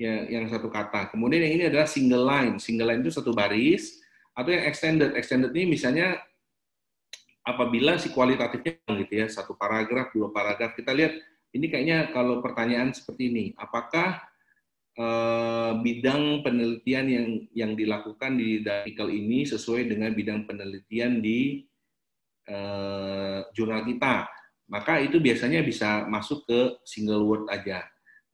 ya 0.00 0.32
yang 0.32 0.48
satu 0.48 0.72
kata. 0.72 1.12
Kemudian 1.12 1.44
yang 1.44 1.54
ini 1.60 1.64
adalah 1.68 1.84
single 1.84 2.24
line. 2.24 2.56
Single 2.56 2.88
line 2.88 3.04
itu 3.04 3.12
satu 3.12 3.36
baris 3.36 4.03
atau 4.34 4.50
yang 4.50 4.66
extended. 4.66 5.14
Extended 5.14 5.54
ini 5.54 5.78
misalnya 5.78 6.18
apabila 7.46 7.96
si 7.96 8.10
kualitatifnya 8.10 8.82
gitu 9.06 9.12
ya, 9.24 9.26
satu 9.30 9.54
paragraf, 9.54 10.10
dua 10.10 10.34
paragraf. 10.34 10.74
Kita 10.74 10.90
lihat 10.90 11.14
ini 11.54 11.70
kayaknya 11.70 12.10
kalau 12.10 12.42
pertanyaan 12.42 12.90
seperti 12.90 13.30
ini, 13.30 13.44
apakah 13.54 14.18
eh, 14.98 15.72
bidang 15.78 16.42
penelitian 16.42 17.06
yang 17.06 17.28
yang 17.54 17.72
dilakukan 17.78 18.34
di 18.34 18.60
artikel 18.66 19.08
ini 19.12 19.46
sesuai 19.46 19.86
dengan 19.86 20.10
bidang 20.10 20.50
penelitian 20.50 21.22
di 21.22 21.62
eh, 22.50 23.40
jurnal 23.54 23.86
kita? 23.86 24.26
Maka 24.64 24.98
itu 24.98 25.20
biasanya 25.20 25.62
bisa 25.62 26.08
masuk 26.08 26.48
ke 26.48 26.60
single 26.88 27.22
word 27.22 27.46
aja. 27.52 27.84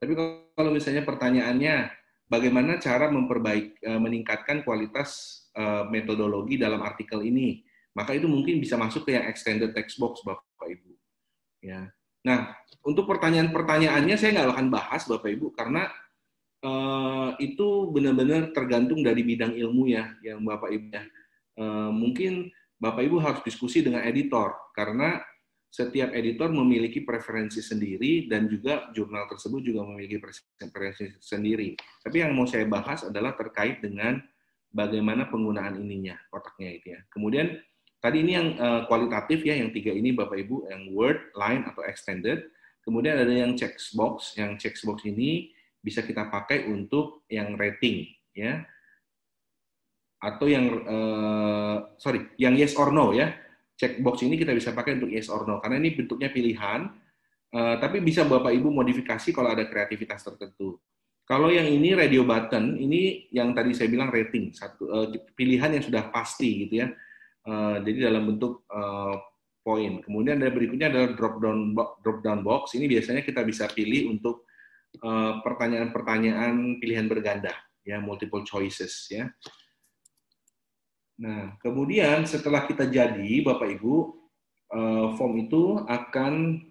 Tapi 0.00 0.16
kalau 0.56 0.72
misalnya 0.72 1.04
pertanyaannya 1.04 1.92
bagaimana 2.30 2.80
cara 2.80 3.12
memperbaik 3.12 3.82
eh, 3.84 4.00
meningkatkan 4.00 4.64
kualitas 4.64 5.39
eh, 5.56 5.84
metodologi 5.88 6.60
dalam 6.60 6.82
artikel 6.82 7.22
ini, 7.26 7.64
maka 7.96 8.14
itu 8.14 8.30
mungkin 8.30 8.62
bisa 8.62 8.78
masuk 8.78 9.08
ke 9.08 9.18
yang 9.18 9.26
extended 9.26 9.74
text 9.74 9.98
box 9.98 10.22
Bapak 10.22 10.66
Ibu. 10.66 10.90
Ya. 11.60 11.90
Nah, 12.20 12.52
untuk 12.84 13.08
pertanyaan-pertanyaannya 13.08 14.16
saya 14.16 14.30
nggak 14.36 14.50
akan 14.56 14.68
bahas 14.68 15.02
Bapak 15.08 15.30
Ibu 15.32 15.52
karena 15.56 15.88
uh, 16.64 17.36
itu 17.40 17.90
benar-benar 17.92 18.52
tergantung 18.52 19.00
dari 19.00 19.24
bidang 19.24 19.56
ilmu 19.56 19.88
ya 19.88 20.12
yang 20.24 20.44
Bapak 20.44 20.70
Ibu. 20.70 20.86
Uh, 21.60 21.90
mungkin 21.92 22.48
Bapak 22.80 23.04
Ibu 23.04 23.20
harus 23.20 23.40
diskusi 23.44 23.84
dengan 23.84 24.04
editor 24.04 24.56
karena 24.72 25.20
setiap 25.70 26.10
editor 26.10 26.50
memiliki 26.50 27.06
preferensi 27.06 27.62
sendiri 27.62 28.26
dan 28.26 28.50
juga 28.50 28.90
jurnal 28.90 29.30
tersebut 29.30 29.62
juga 29.62 29.86
memiliki 29.86 30.18
preferensi 30.18 31.14
sendiri. 31.22 31.78
Tapi 32.02 32.26
yang 32.26 32.34
mau 32.34 32.42
saya 32.42 32.66
bahas 32.66 33.06
adalah 33.06 33.38
terkait 33.38 33.78
dengan 33.78 34.18
bagaimana 34.70 35.26
penggunaan 35.28 35.78
ininya, 35.78 36.16
kotaknya 36.30 36.70
itu 36.78 36.86
ya. 36.94 37.00
Kemudian 37.10 37.58
tadi 37.98 38.22
ini 38.22 38.32
yang 38.34 38.48
uh, 38.56 38.80
kualitatif 38.86 39.42
ya, 39.44 39.58
yang 39.58 39.74
tiga 39.74 39.90
ini 39.92 40.14
Bapak 40.14 40.38
Ibu, 40.40 40.70
yang 40.70 40.82
word, 40.94 41.34
line 41.34 41.66
atau 41.66 41.82
extended. 41.84 42.48
Kemudian 42.80 43.20
ada 43.20 43.30
yang 43.30 43.54
checkbox, 43.58 44.40
yang 44.40 44.56
checkbox 44.56 45.04
ini 45.04 45.52
bisa 45.80 46.00
kita 46.00 46.32
pakai 46.32 46.70
untuk 46.70 47.26
yang 47.28 47.54
rating 47.58 48.08
ya. 48.32 48.64
Atau 50.20 50.52
yang 50.52 50.64
uh, 50.84 51.76
sorry, 51.96 52.28
yang 52.36 52.56
yes 52.56 52.76
or 52.76 52.92
no 52.92 53.12
ya 53.12 53.32
checkbox 53.80 54.20
ini 54.28 54.36
kita 54.36 54.52
bisa 54.52 54.76
pakai 54.76 55.00
untuk 55.00 55.08
yes 55.08 55.32
or 55.32 55.48
no 55.48 55.56
karena 55.56 55.80
ini 55.80 55.96
bentuknya 55.96 56.28
pilihan 56.28 56.92
uh, 57.56 57.74
tapi 57.80 58.04
bisa 58.04 58.28
Bapak 58.28 58.52
Ibu 58.52 58.68
modifikasi 58.68 59.32
kalau 59.32 59.56
ada 59.56 59.64
kreativitas 59.64 60.20
tertentu. 60.20 60.76
Kalau 61.30 61.46
yang 61.46 61.70
ini 61.70 61.94
radio 61.94 62.26
button 62.26 62.74
ini 62.74 63.30
yang 63.30 63.54
tadi 63.54 63.70
saya 63.70 63.86
bilang 63.86 64.10
rating 64.10 64.50
satu 64.50 64.82
uh, 64.90 65.06
pilihan 65.38 65.78
yang 65.78 65.84
sudah 65.86 66.10
pasti 66.10 66.66
gitu 66.66 66.82
ya. 66.82 66.90
Uh, 67.46 67.78
jadi 67.86 68.10
dalam 68.10 68.34
bentuk 68.34 68.66
uh, 68.66 69.14
poin. 69.62 70.02
Kemudian 70.02 70.42
ada 70.42 70.50
berikutnya 70.50 70.90
adalah 70.90 71.14
drop 71.14 71.38
down 71.38 71.78
drop 72.02 72.18
down 72.26 72.42
box. 72.42 72.74
Ini 72.74 72.90
biasanya 72.90 73.22
kita 73.22 73.46
bisa 73.46 73.70
pilih 73.70 74.10
untuk 74.10 74.50
pertanyaan-pertanyaan 75.46 76.54
uh, 76.58 76.76
pilihan 76.82 77.06
berganda 77.06 77.54
ya 77.86 78.02
multiple 78.02 78.42
choices 78.42 79.06
ya. 79.06 79.30
Nah, 81.20 81.52
kemudian 81.60 82.24
setelah 82.24 82.64
kita 82.64 82.88
jadi, 82.88 83.44
Bapak 83.44 83.76
Ibu, 83.76 83.94
eh, 84.72 85.06
form 85.20 85.34
itu 85.36 85.76
akan 85.84 86.64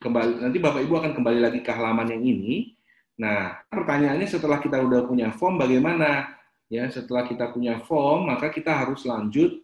kembali 0.00 0.40
nanti 0.40 0.56
Bapak 0.56 0.80
Ibu 0.88 0.94
akan 0.96 1.12
kembali 1.12 1.40
lagi 1.44 1.60
ke 1.60 1.68
halaman 1.68 2.16
yang 2.16 2.24
ini. 2.24 2.79
Nah, 3.20 3.60
pertanyaannya 3.68 4.24
setelah 4.24 4.56
kita 4.56 4.80
udah 4.80 5.04
punya 5.04 5.28
form 5.36 5.60
bagaimana? 5.60 6.40
Ya, 6.72 6.88
setelah 6.88 7.28
kita 7.28 7.52
punya 7.52 7.82
form, 7.84 8.32
maka 8.32 8.48
kita 8.48 8.72
harus 8.72 9.04
lanjut 9.04 9.60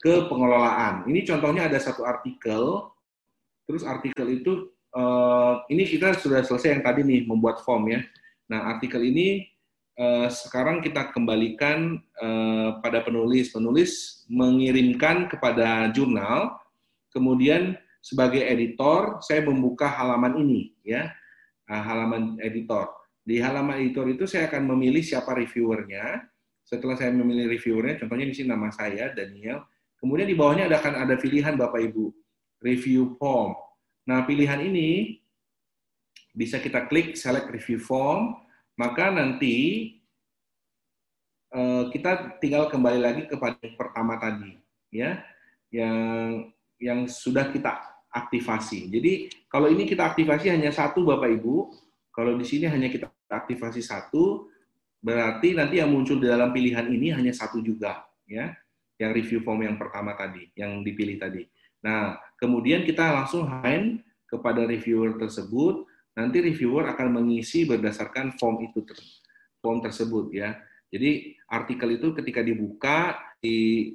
ke 0.00 0.14
pengelolaan. 0.30 1.04
Ini 1.04 1.20
contohnya 1.28 1.68
ada 1.68 1.76
satu 1.76 2.08
artikel, 2.08 2.88
terus 3.68 3.84
artikel 3.84 4.40
itu 4.40 4.72
eh, 4.94 5.54
ini 5.68 5.84
kita 5.84 6.16
sudah 6.16 6.40
selesai 6.40 6.80
yang 6.80 6.84
tadi 6.86 7.04
nih 7.04 7.28
membuat 7.28 7.60
form 7.60 7.92
ya. 7.92 8.00
Nah, 8.48 8.72
artikel 8.72 9.02
ini 9.04 9.54
Eh, 9.94 10.26
sekarang 10.26 10.82
kita 10.82 11.14
kembalikan 11.14 12.02
uh, 12.18 12.82
pada 12.82 12.98
penulis. 13.06 13.54
Penulis 13.54 14.22
mengirimkan 14.26 15.30
kepada 15.30 15.86
jurnal, 15.94 16.58
kemudian 17.14 17.78
sebagai 18.02 18.42
editor 18.42 19.22
saya 19.22 19.46
membuka 19.46 19.86
halaman 19.86 20.34
ini, 20.42 20.74
ya, 20.82 21.14
halaman 21.68 22.36
editor. 22.40 22.92
Di 23.24 23.40
halaman 23.40 23.80
editor 23.80 24.04
itu 24.12 24.24
saya 24.28 24.52
akan 24.52 24.76
memilih 24.76 25.00
siapa 25.00 25.32
reviewernya. 25.32 26.28
Setelah 26.64 26.96
saya 26.96 27.12
memilih 27.12 27.48
reviewernya, 27.52 28.04
contohnya 28.04 28.26
di 28.28 28.34
sini 28.36 28.48
nama 28.52 28.68
saya 28.72 29.12
Daniel. 29.12 29.64
Kemudian 30.00 30.28
di 30.28 30.36
bawahnya 30.36 30.68
ada 30.68 30.80
akan 30.80 30.94
ada 31.00 31.14
pilihan 31.16 31.56
Bapak 31.56 31.80
Ibu, 31.80 32.12
review 32.60 33.16
form. 33.16 33.56
Nah 34.04 34.28
pilihan 34.28 34.60
ini 34.60 35.20
bisa 36.36 36.60
kita 36.60 36.84
klik 36.90 37.16
select 37.16 37.48
review 37.48 37.80
form 37.80 38.44
maka 38.74 39.06
nanti 39.14 39.86
uh, 41.54 41.86
kita 41.94 42.42
tinggal 42.42 42.66
kembali 42.66 43.00
lagi 43.00 43.22
kepada 43.30 43.54
yang 43.62 43.78
pertama 43.78 44.18
tadi, 44.18 44.58
ya, 44.90 45.22
yang 45.70 45.94
yang 46.82 47.06
sudah 47.06 47.54
kita 47.54 47.93
aktivasi. 48.14 48.86
Jadi 48.94 49.26
kalau 49.50 49.66
ini 49.66 49.82
kita 49.90 50.14
aktivasi 50.14 50.54
hanya 50.54 50.70
satu, 50.70 51.02
Bapak 51.02 51.34
Ibu. 51.34 51.74
Kalau 52.14 52.38
di 52.38 52.46
sini 52.46 52.70
hanya 52.70 52.86
kita 52.86 53.10
aktivasi 53.26 53.82
satu, 53.82 54.46
berarti 55.02 55.58
nanti 55.58 55.82
yang 55.82 55.90
muncul 55.90 56.22
di 56.22 56.30
dalam 56.30 56.54
pilihan 56.54 56.86
ini 56.86 57.10
hanya 57.10 57.34
satu 57.34 57.58
juga, 57.58 58.06
ya, 58.30 58.54
yang 59.02 59.10
review 59.10 59.42
form 59.42 59.66
yang 59.66 59.74
pertama 59.74 60.14
tadi, 60.14 60.46
yang 60.54 60.86
dipilih 60.86 61.18
tadi. 61.18 61.42
Nah, 61.82 62.14
kemudian 62.38 62.86
kita 62.86 63.10
langsung 63.10 63.50
hand 63.50 64.06
kepada 64.30 64.62
reviewer 64.62 65.18
tersebut 65.18 65.90
nanti 66.14 66.38
reviewer 66.38 66.86
akan 66.94 67.18
mengisi 67.18 67.66
berdasarkan 67.66 68.38
form 68.38 68.62
itu 68.62 68.86
form 69.58 69.82
tersebut 69.82 70.30
ya. 70.30 70.54
Jadi 70.86 71.34
artikel 71.50 71.98
itu 71.98 72.14
ketika 72.14 72.38
dibuka 72.46 73.18
di 73.42 73.90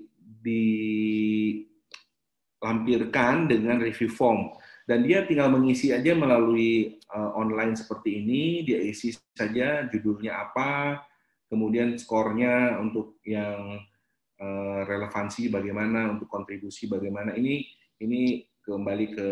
dilampirkan 2.60 3.48
dengan 3.48 3.80
review 3.80 4.12
form 4.12 4.52
dan 4.90 5.06
dia 5.06 5.22
tinggal 5.22 5.54
mengisi 5.54 5.94
aja 5.94 6.18
melalui 6.18 6.98
uh, 7.14 7.38
online 7.38 7.78
seperti 7.78 8.26
ini, 8.26 8.66
dia 8.66 8.82
isi 8.82 9.14
saja 9.38 9.86
judulnya 9.86 10.50
apa, 10.50 11.06
kemudian 11.46 11.94
skornya 11.94 12.82
untuk 12.82 13.22
yang 13.22 13.86
uh, 14.42 14.82
relevansi 14.90 15.54
bagaimana, 15.54 16.10
untuk 16.18 16.26
kontribusi 16.26 16.90
bagaimana. 16.90 17.38
Ini 17.38 17.62
ini 18.02 18.42
kembali 18.66 19.06
ke 19.14 19.30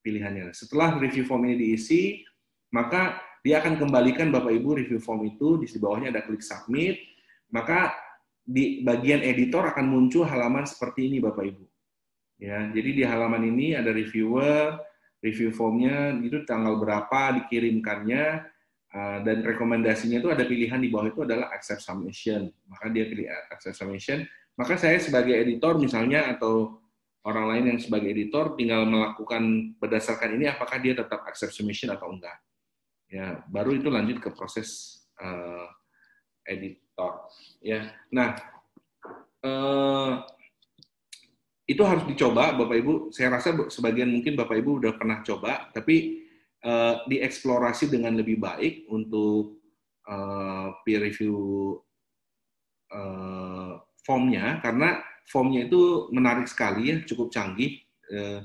pilihannya. 0.00 0.56
Setelah 0.56 0.96
review 0.96 1.28
form 1.28 1.44
ini 1.44 1.68
diisi, 1.68 2.24
maka 2.72 3.20
dia 3.44 3.60
akan 3.60 3.76
kembalikan 3.76 4.32
Bapak 4.32 4.56
Ibu 4.56 4.80
review 4.80 5.04
form 5.04 5.28
itu, 5.28 5.60
di 5.60 5.68
bawahnya 5.76 6.16
ada 6.16 6.24
klik 6.24 6.40
submit, 6.40 6.96
maka 7.52 7.92
di 8.40 8.80
bagian 8.80 9.20
editor 9.20 9.68
akan 9.68 9.84
muncul 9.84 10.24
halaman 10.24 10.64
seperti 10.64 11.12
ini 11.12 11.20
Bapak 11.20 11.44
Ibu. 11.44 11.67
Ya, 12.38 12.70
jadi 12.70 12.90
di 12.94 13.02
halaman 13.02 13.42
ini 13.50 13.74
ada 13.74 13.90
reviewer, 13.90 14.78
review 15.18 15.50
formnya 15.50 16.14
itu 16.22 16.46
tanggal 16.46 16.78
berapa 16.78 17.34
dikirimkannya, 17.42 18.24
uh, 18.94 19.18
dan 19.26 19.42
rekomendasinya 19.42 20.22
itu 20.22 20.30
ada 20.30 20.46
pilihan 20.46 20.78
di 20.78 20.88
bawah 20.88 21.10
itu 21.10 21.26
adalah 21.26 21.50
accept 21.50 21.82
submission. 21.82 22.46
Maka 22.70 22.94
dia 22.94 23.10
pilih 23.10 23.26
accept 23.50 23.74
submission. 23.74 24.22
Maka 24.54 24.78
saya 24.78 25.02
sebagai 25.02 25.34
editor 25.34 25.82
misalnya 25.82 26.30
atau 26.34 26.78
orang 27.26 27.46
lain 27.50 27.64
yang 27.74 27.78
sebagai 27.82 28.14
editor 28.14 28.54
tinggal 28.54 28.86
melakukan 28.86 29.74
berdasarkan 29.82 30.38
ini 30.38 30.46
apakah 30.46 30.78
dia 30.78 30.94
tetap 30.94 31.26
accept 31.26 31.54
submission 31.54 31.90
atau 31.90 32.14
enggak. 32.14 32.38
Ya, 33.10 33.42
baru 33.50 33.74
itu 33.74 33.90
lanjut 33.90 34.22
ke 34.22 34.30
proses 34.30 35.00
uh, 35.18 35.66
editor. 36.46 37.26
Ya, 37.58 37.90
nah 38.14 38.38
uh, 39.42 40.22
itu 41.68 41.82
harus 41.84 42.08
dicoba 42.08 42.56
Bapak 42.56 42.76
Ibu. 42.80 42.94
Saya 43.12 43.36
rasa 43.36 43.52
sebagian 43.68 44.08
mungkin 44.08 44.32
Bapak 44.32 44.56
Ibu 44.56 44.80
udah 44.80 44.96
pernah 44.96 45.20
coba, 45.20 45.68
tapi 45.76 46.24
uh, 46.64 47.04
dieksplorasi 47.04 47.92
dengan 47.92 48.16
lebih 48.16 48.40
baik 48.40 48.88
untuk 48.88 49.60
uh, 50.08 50.72
peer 50.80 51.04
review 51.04 51.36
uh, 52.88 53.76
formnya, 54.00 54.64
karena 54.64 55.04
formnya 55.28 55.68
itu 55.68 56.08
menarik 56.08 56.48
sekali 56.48 56.88
ya, 56.88 56.96
cukup 57.04 57.28
canggih. 57.28 57.84
Uh, 58.08 58.40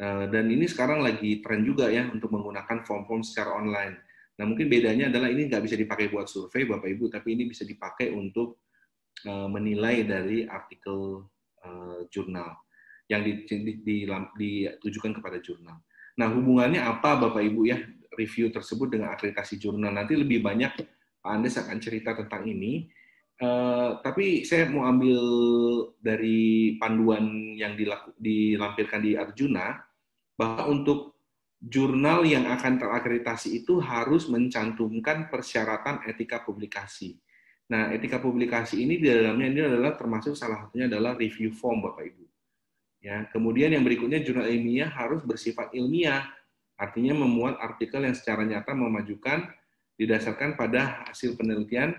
uh, 0.00 0.24
dan 0.32 0.48
ini 0.48 0.64
sekarang 0.64 1.04
lagi 1.04 1.44
tren 1.44 1.60
juga 1.60 1.92
ya 1.92 2.08
untuk 2.08 2.32
menggunakan 2.32 2.88
form-form 2.88 3.20
secara 3.20 3.52
online. 3.52 4.00
Nah 4.40 4.48
mungkin 4.48 4.72
bedanya 4.72 5.12
adalah 5.12 5.28
ini 5.28 5.44
nggak 5.44 5.60
bisa 5.60 5.76
dipakai 5.76 6.08
buat 6.08 6.24
survei 6.24 6.64
Bapak 6.64 6.88
Ibu, 6.88 7.12
tapi 7.12 7.36
ini 7.36 7.52
bisa 7.52 7.68
dipakai 7.68 8.16
untuk 8.16 8.64
uh, 9.28 9.44
menilai 9.44 10.08
dari 10.08 10.48
artikel 10.48 11.20
uh, 11.66 12.00
jurnal 12.06 12.54
yang 13.10 13.22
di, 13.22 13.42
di, 13.46 13.74
di, 13.82 13.96
ditujukan 14.06 15.18
kepada 15.18 15.38
jurnal. 15.42 15.78
Nah, 16.16 16.28
hubungannya 16.32 16.80
apa 16.80 17.18
Bapak 17.18 17.42
Ibu 17.42 17.60
ya 17.68 17.78
review 18.16 18.48
tersebut 18.48 18.88
dengan 18.94 19.12
akreditasi 19.14 19.60
jurnal? 19.60 19.92
Nanti 19.92 20.16
lebih 20.16 20.40
banyak 20.40 20.72
Pak 21.20 21.28
Andes 21.28 21.58
akan 21.58 21.78
cerita 21.82 22.14
tentang 22.14 22.46
ini. 22.48 22.88
Uh, 23.36 24.00
tapi 24.00 24.48
saya 24.48 24.64
mau 24.72 24.88
ambil 24.88 25.20
dari 26.00 26.72
panduan 26.80 27.52
yang 27.52 27.76
dilaku, 27.76 28.16
dilampirkan 28.16 29.04
di 29.04 29.12
Arjuna 29.12 29.76
bahwa 30.40 30.72
untuk 30.72 31.20
jurnal 31.60 32.24
yang 32.24 32.48
akan 32.48 32.80
terakreditasi 32.80 33.60
itu 33.60 33.76
harus 33.84 34.24
mencantumkan 34.32 35.28
persyaratan 35.28 36.00
etika 36.08 36.40
publikasi. 36.48 37.20
Nah, 37.66 37.90
etika 37.90 38.22
publikasi 38.22 38.78
ini 38.86 39.02
di 39.02 39.10
dalamnya 39.10 39.48
ini 39.50 39.60
adalah 39.66 39.98
termasuk 39.98 40.38
salah 40.38 40.66
satunya 40.66 40.86
adalah 40.86 41.18
review 41.18 41.50
form 41.50 41.82
Bapak 41.82 42.04
Ibu. 42.14 42.24
Ya, 43.02 43.26
kemudian 43.30 43.74
yang 43.74 43.82
berikutnya 43.82 44.22
jurnal 44.22 44.46
ilmiah 44.46 44.90
harus 44.90 45.22
bersifat 45.26 45.74
ilmiah, 45.74 46.26
artinya 46.78 47.26
memuat 47.26 47.58
artikel 47.58 48.06
yang 48.06 48.14
secara 48.14 48.46
nyata 48.46 48.70
memajukan 48.74 49.50
didasarkan 49.98 50.54
pada 50.54 51.06
hasil 51.10 51.34
penelitian 51.34 51.96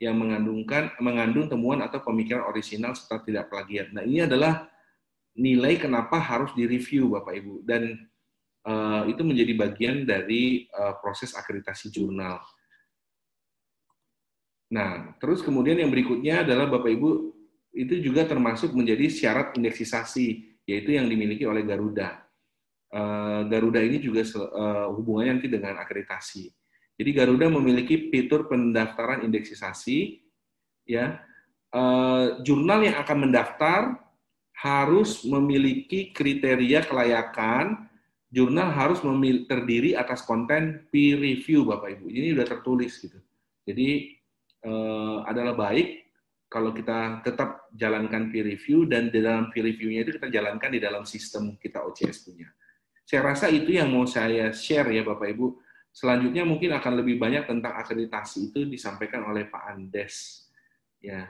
yang 0.00 0.16
mengandungkan 0.18 0.90
mengandung 0.98 1.46
temuan 1.46 1.80
atau 1.84 2.02
pemikiran 2.02 2.48
orisinal 2.48 2.96
serta 2.96 3.22
tidak 3.22 3.52
plagiat. 3.52 3.92
Nah, 3.94 4.02
ini 4.02 4.24
adalah 4.24 4.66
nilai 5.34 5.78
kenapa 5.78 6.18
harus 6.18 6.54
direview 6.54 7.10
Bapak 7.14 7.34
Ibu 7.34 7.54
dan 7.66 7.98
uh, 8.66 9.02
itu 9.10 9.22
menjadi 9.22 9.52
bagian 9.54 9.96
dari 10.06 10.66
uh, 10.70 10.98
proses 10.98 11.34
akreditasi 11.34 11.90
jurnal. 11.90 12.38
Nah, 14.74 15.14
terus 15.22 15.38
kemudian 15.46 15.78
yang 15.78 15.94
berikutnya 15.94 16.42
adalah 16.42 16.66
Bapak 16.66 16.90
Ibu 16.90 17.10
itu 17.78 17.94
juga 18.02 18.26
termasuk 18.26 18.74
menjadi 18.74 19.06
syarat 19.06 19.54
indeksisasi, 19.54 20.58
yaitu 20.66 20.98
yang 20.98 21.06
dimiliki 21.06 21.46
oleh 21.46 21.62
Garuda. 21.62 22.26
Eh, 22.90 23.40
Garuda 23.46 23.78
ini 23.78 24.02
juga 24.02 24.26
eh, 24.26 24.86
hubungannya 24.90 25.38
nanti 25.38 25.46
dengan 25.46 25.78
akreditasi. 25.78 26.50
Jadi 26.98 27.10
Garuda 27.14 27.46
memiliki 27.50 28.10
fitur 28.10 28.50
pendaftaran 28.50 29.22
indeksisasi, 29.22 30.18
ya. 30.90 31.22
Eh, 31.70 32.26
jurnal 32.42 32.82
yang 32.82 32.98
akan 32.98 33.30
mendaftar 33.30 33.98
harus 34.58 35.22
memiliki 35.22 36.10
kriteria 36.10 36.82
kelayakan. 36.86 37.86
Jurnal 38.34 38.74
harus 38.74 38.98
terdiri 39.46 39.94
atas 39.94 40.26
konten 40.26 40.90
peer 40.90 41.22
review, 41.22 41.62
Bapak 41.62 41.98
Ibu. 41.98 42.10
Ini 42.10 42.34
sudah 42.34 42.46
tertulis 42.50 42.98
gitu. 42.98 43.18
Jadi 43.62 44.18
uh, 44.64 45.24
adalah 45.28 45.54
baik 45.54 46.04
kalau 46.54 46.70
kita 46.70 47.18
tetap 47.26 47.66
jalankan 47.74 48.30
peer 48.30 48.46
review 48.46 48.86
dan 48.86 49.10
di 49.10 49.18
dalam 49.18 49.50
peer 49.50 49.66
review-nya 49.66 50.06
itu 50.06 50.22
kita 50.22 50.30
jalankan 50.30 50.70
di 50.70 50.78
dalam 50.78 51.02
sistem 51.02 51.58
kita 51.58 51.82
OCS 51.82 52.30
punya. 52.30 52.46
Saya 53.02 53.20
rasa 53.26 53.50
itu 53.50 53.74
yang 53.74 53.90
mau 53.90 54.06
saya 54.06 54.54
share 54.54 54.86
ya 54.94 55.02
Bapak 55.02 55.34
Ibu. 55.34 55.58
Selanjutnya 55.90 56.46
mungkin 56.46 56.70
akan 56.74 57.02
lebih 57.02 57.18
banyak 57.18 57.50
tentang 57.50 57.74
akreditasi 57.74 58.54
itu 58.54 58.70
disampaikan 58.70 59.26
oleh 59.26 59.50
Pak 59.50 59.62
Andes. 59.66 60.46
Ya. 61.02 61.26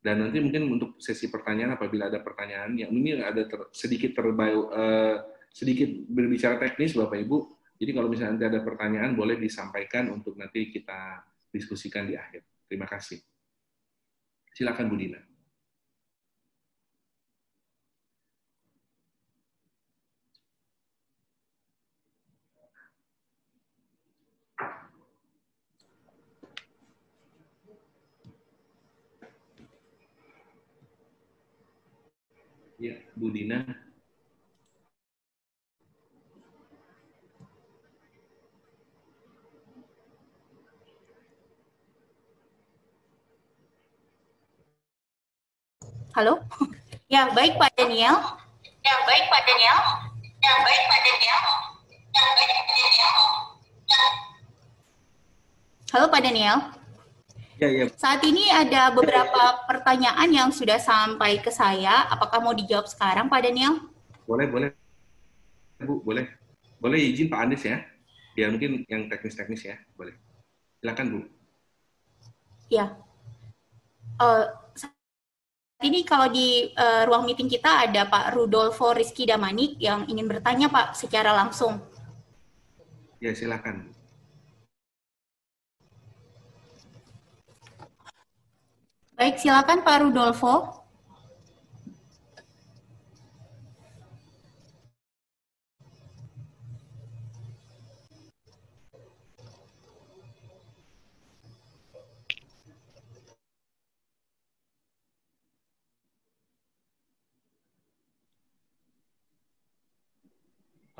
Dan 0.00 0.22
nanti 0.22 0.38
mungkin 0.40 0.70
untuk 0.70 0.96
sesi 1.02 1.28
pertanyaan 1.28 1.76
apabila 1.76 2.08
ada 2.08 2.24
pertanyaan 2.24 2.72
yang 2.72 2.88
ini 2.94 3.20
ada 3.20 3.44
ter, 3.44 3.68
sedikit 3.74 4.16
terbayu 4.16 4.70
uh, 4.72 5.18
sedikit 5.50 5.90
berbicara 6.08 6.56
teknis 6.62 6.94
Bapak 6.94 7.20
Ibu. 7.26 7.38
Jadi 7.74 7.90
kalau 7.90 8.06
misalnya 8.06 8.38
nanti 8.38 8.46
ada 8.54 8.60
pertanyaan 8.62 9.12
boleh 9.18 9.34
disampaikan 9.34 10.08
untuk 10.14 10.38
nanti 10.38 10.70
kita 10.70 11.26
diskusikan 11.50 12.06
di 12.06 12.14
akhir. 12.14 12.46
Terima 12.70 12.86
kasih. 12.86 13.18
Silakan 14.54 14.86
Bu 14.86 14.94
Dina. 14.94 15.18
Ya, 32.78 33.02
Bu 33.18 33.34
Dina. 33.34 33.89
Halo? 46.10 46.42
Ya, 47.06 47.30
baik 47.30 47.54
Pak 47.54 47.70
Daniel. 47.78 48.18
Ya, 48.82 48.94
baik 49.06 49.24
Pak 49.30 49.42
Daniel. 49.46 49.78
Ya, 50.42 50.52
baik 50.66 50.82
Pak 50.90 51.00
Daniel. 51.06 51.40
Ya, 52.10 52.24
baik 52.34 52.50
Pak 52.50 52.66
Daniel. 52.66 53.14
Halo 55.90 56.06
Pak 56.10 56.22
Daniel. 56.22 56.56
Ya, 57.62 57.68
ya. 57.70 57.84
Saat 57.94 58.26
ini 58.26 58.50
ada 58.50 58.90
beberapa 58.90 59.62
pertanyaan 59.70 60.26
yang 60.34 60.50
sudah 60.50 60.82
sampai 60.82 61.38
ke 61.38 61.54
saya. 61.54 62.10
Apakah 62.10 62.42
mau 62.42 62.54
dijawab 62.58 62.90
sekarang 62.90 63.30
Pak 63.30 63.46
Daniel? 63.46 63.78
Boleh, 64.26 64.50
boleh. 64.50 64.70
Bu, 65.78 66.02
boleh. 66.02 66.26
Boleh 66.82 66.98
izin 66.98 67.30
Pak 67.30 67.38
Anies 67.46 67.62
ya? 67.62 67.86
Biar 68.34 68.50
mungkin 68.50 68.82
yang 68.90 69.06
teknis-teknis 69.06 69.62
ya. 69.62 69.78
Boleh. 69.94 70.18
Silakan 70.82 71.06
Bu. 71.06 71.18
Ya. 72.66 72.98
Uh, 74.18 74.59
ini 75.80 76.04
kalau 76.04 76.28
di 76.28 76.68
uh, 76.76 77.08
ruang 77.08 77.24
meeting 77.24 77.48
kita 77.48 77.88
ada 77.88 78.04
Pak 78.04 78.36
Rudolfo 78.36 78.92
Rizky 78.92 79.24
Damanik 79.24 79.80
yang 79.80 80.04
ingin 80.12 80.28
bertanya 80.28 80.68
Pak 80.68 80.92
secara 80.92 81.32
langsung. 81.32 81.80
Ya 83.20 83.32
silakan. 83.32 83.88
Baik 89.16 89.36
silakan 89.40 89.84
Pak 89.84 89.96
Rudolfo. 90.04 90.80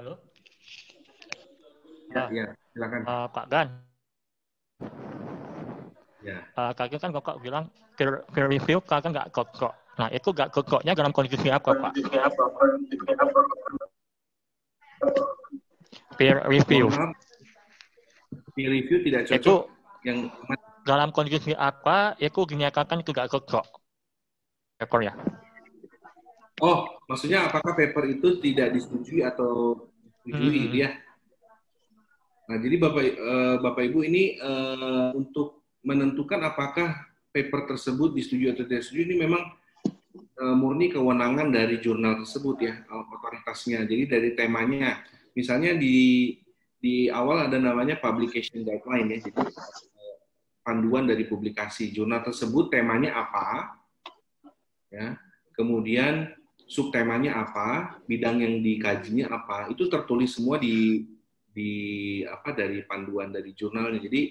Halo? 0.00 0.16
Ya, 2.10 2.24
ya 2.34 2.46
silakan. 2.74 3.00
Uh, 3.06 3.26
Pak 3.30 3.46
Gan. 3.46 3.68
Ya. 6.20 6.36
Uh, 6.52 6.72
kakek 6.76 7.00
kan 7.00 7.10
kakak 7.16 7.36
bilang 7.40 7.64
peer, 7.96 8.20
peer 8.28 8.46
review 8.50 8.82
kakak 8.84 9.14
nggak 9.14 9.30
kokok. 9.32 9.72
Nah 9.96 10.08
itu 10.12 10.28
nggak 10.34 10.50
kokoknya 10.52 10.92
dalam 10.92 11.14
kondisi 11.14 11.48
apa 11.48 11.70
Pak? 11.70 11.92
Peer 16.18 16.44
review. 16.44 16.92
Peer 18.52 18.70
review 18.70 18.98
tidak 19.06 19.22
cocok. 19.30 19.40
Itu 19.40 19.54
yang 20.04 20.18
dalam 20.84 21.08
kondisi 21.14 21.54
apa? 21.56 22.18
Itu 22.20 22.44
dinyatakan 22.44 23.00
itu 23.00 23.14
nggak 23.14 23.30
kokok. 23.30 23.66
Ekor 24.80 25.00
ya. 25.04 25.14
Oh, 26.60 26.84
maksudnya 27.08 27.48
apakah 27.48 27.72
paper 27.72 28.04
itu 28.20 28.36
tidak 28.44 28.76
disetujui 28.76 29.24
atau 29.24 29.80
disetujui 30.28 30.60
Hmm. 30.60 30.64
gitu 30.68 30.76
ya? 30.84 30.90
Nah, 32.50 32.58
jadi 32.58 32.82
Bapak 32.82 33.02
eh, 33.06 33.56
Bapak 33.62 33.82
Ibu 33.86 34.02
ini 34.02 34.34
eh, 34.34 35.10
untuk 35.14 35.70
menentukan 35.86 36.42
apakah 36.42 37.06
paper 37.30 37.70
tersebut 37.70 38.10
disetujui 38.10 38.50
atau 38.50 38.66
tidak 38.66 38.82
disetujui 38.82 39.06
ini 39.06 39.16
memang 39.22 39.54
eh, 40.18 40.54
murni 40.58 40.90
kewenangan 40.90 41.54
dari 41.54 41.78
jurnal 41.78 42.26
tersebut 42.26 42.56
ya, 42.58 42.74
otoritasnya. 42.90 43.86
Jadi 43.86 44.10
dari 44.10 44.30
temanya, 44.34 44.98
misalnya 45.38 45.78
di 45.78 46.34
di 46.74 47.06
awal 47.06 47.46
ada 47.46 47.54
namanya 47.54 48.02
publication 48.02 48.66
guideline 48.66 49.14
ya, 49.14 49.30
jadi 49.30 49.46
panduan 50.66 51.06
dari 51.06 51.30
publikasi. 51.30 51.94
Jurnal 51.94 52.26
tersebut 52.26 52.66
temanya 52.66 53.14
apa, 53.14 53.78
ya, 54.90 55.14
kemudian 55.54 56.34
subtemanya 56.66 57.46
apa, 57.46 58.02
bidang 58.10 58.42
yang 58.42 58.58
dikajinya 58.58 59.30
apa, 59.30 59.70
itu 59.70 59.86
tertulis 59.86 60.34
semua 60.34 60.58
di 60.58 61.06
di 61.50 61.74
apa 62.24 62.54
dari 62.54 62.82
panduan 62.86 63.34
dari 63.34 63.50
jurnalnya. 63.52 64.00
Jadi 64.00 64.22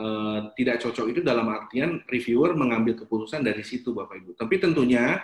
eh, 0.00 0.38
tidak 0.56 0.76
cocok 0.82 1.06
itu 1.12 1.20
dalam 1.20 1.46
artian 1.48 2.02
reviewer 2.08 2.56
mengambil 2.56 2.98
keputusan 3.04 3.44
dari 3.44 3.62
situ 3.62 3.92
Bapak 3.92 4.16
Ibu. 4.20 4.30
Tapi 4.36 4.54
tentunya 4.58 5.20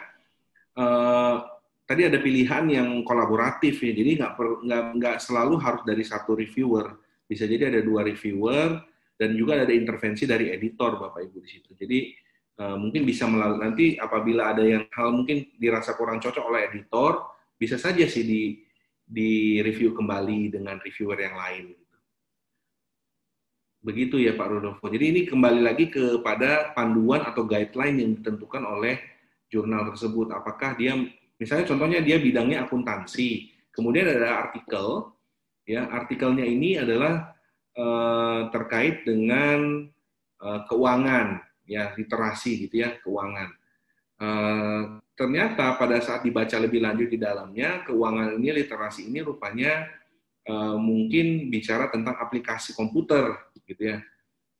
eh, 0.76 1.36
tadi 1.84 2.02
ada 2.04 2.18
pilihan 2.20 2.64
yang 2.68 2.88
kolaboratif 3.02 3.80
ya. 3.82 3.92
Jadi 3.92 4.20
nggak 4.20 4.32
nggak 4.38 4.84
nggak 5.00 5.16
selalu 5.18 5.54
harus 5.60 5.82
dari 5.82 6.04
satu 6.04 6.36
reviewer. 6.36 6.96
Bisa 7.24 7.48
jadi 7.48 7.72
ada 7.72 7.80
dua 7.80 8.04
reviewer 8.04 8.80
dan 9.14 9.32
juga 9.32 9.62
ada 9.62 9.72
intervensi 9.72 10.28
dari 10.28 10.52
editor 10.52 11.00
Bapak 11.00 11.24
Ibu 11.24 11.38
di 11.40 11.48
situ. 11.48 11.72
Jadi 11.72 12.24
Eh, 12.54 12.76
mungkin 12.78 13.02
bisa 13.02 13.26
melalui 13.26 13.58
nanti 13.58 13.86
apabila 13.98 14.54
ada 14.54 14.62
yang 14.62 14.86
hal 14.94 15.10
mungkin 15.10 15.42
dirasa 15.58 15.98
kurang 15.98 16.22
cocok 16.22 16.44
oleh 16.46 16.70
editor 16.70 17.26
bisa 17.58 17.74
saja 17.74 18.06
sih 18.06 18.22
di 18.22 18.62
di 19.04 19.60
review 19.60 19.92
kembali 19.92 20.52
dengan 20.52 20.80
reviewer 20.80 21.18
yang 21.20 21.36
lain. 21.36 21.64
Begitu 23.84 24.16
ya 24.16 24.32
Pak 24.32 24.48
Rodolfo. 24.48 24.88
Jadi 24.88 25.04
ini 25.12 25.20
kembali 25.28 25.60
lagi 25.60 25.92
kepada 25.92 26.72
panduan 26.72 27.20
atau 27.20 27.44
guideline 27.44 28.00
yang 28.00 28.10
ditentukan 28.16 28.64
oleh 28.64 28.96
jurnal 29.52 29.92
tersebut. 29.92 30.32
Apakah 30.32 30.72
dia 30.80 30.96
misalnya 31.36 31.68
contohnya 31.68 32.00
dia 32.00 32.16
bidangnya 32.16 32.64
akuntansi 32.64 33.52
kemudian 33.74 34.06
ada 34.06 34.48
artikel 34.48 35.12
ya 35.66 35.90
artikelnya 35.90 36.46
ini 36.46 36.78
adalah 36.78 37.34
eh, 37.74 38.40
terkait 38.54 39.02
dengan 39.02 39.84
eh, 40.40 40.60
keuangan 40.70 41.42
ya 41.66 41.92
literasi 41.98 42.68
gitu 42.68 42.86
ya 42.86 42.96
keuangan. 43.02 43.50
Eh, 44.22 44.82
ternyata 45.14 45.78
pada 45.78 46.02
saat 46.02 46.26
dibaca 46.26 46.58
lebih 46.58 46.82
lanjut 46.82 47.06
di 47.06 47.18
dalamnya 47.18 47.86
keuangan 47.86 48.34
ini 48.34 48.50
literasi 48.50 49.06
ini 49.06 49.22
rupanya 49.22 49.86
eh, 50.42 50.76
mungkin 50.76 51.48
bicara 51.48 51.88
tentang 51.88 52.18
aplikasi 52.18 52.74
komputer 52.74 53.30
gitu 53.64 53.94
ya. 53.94 53.98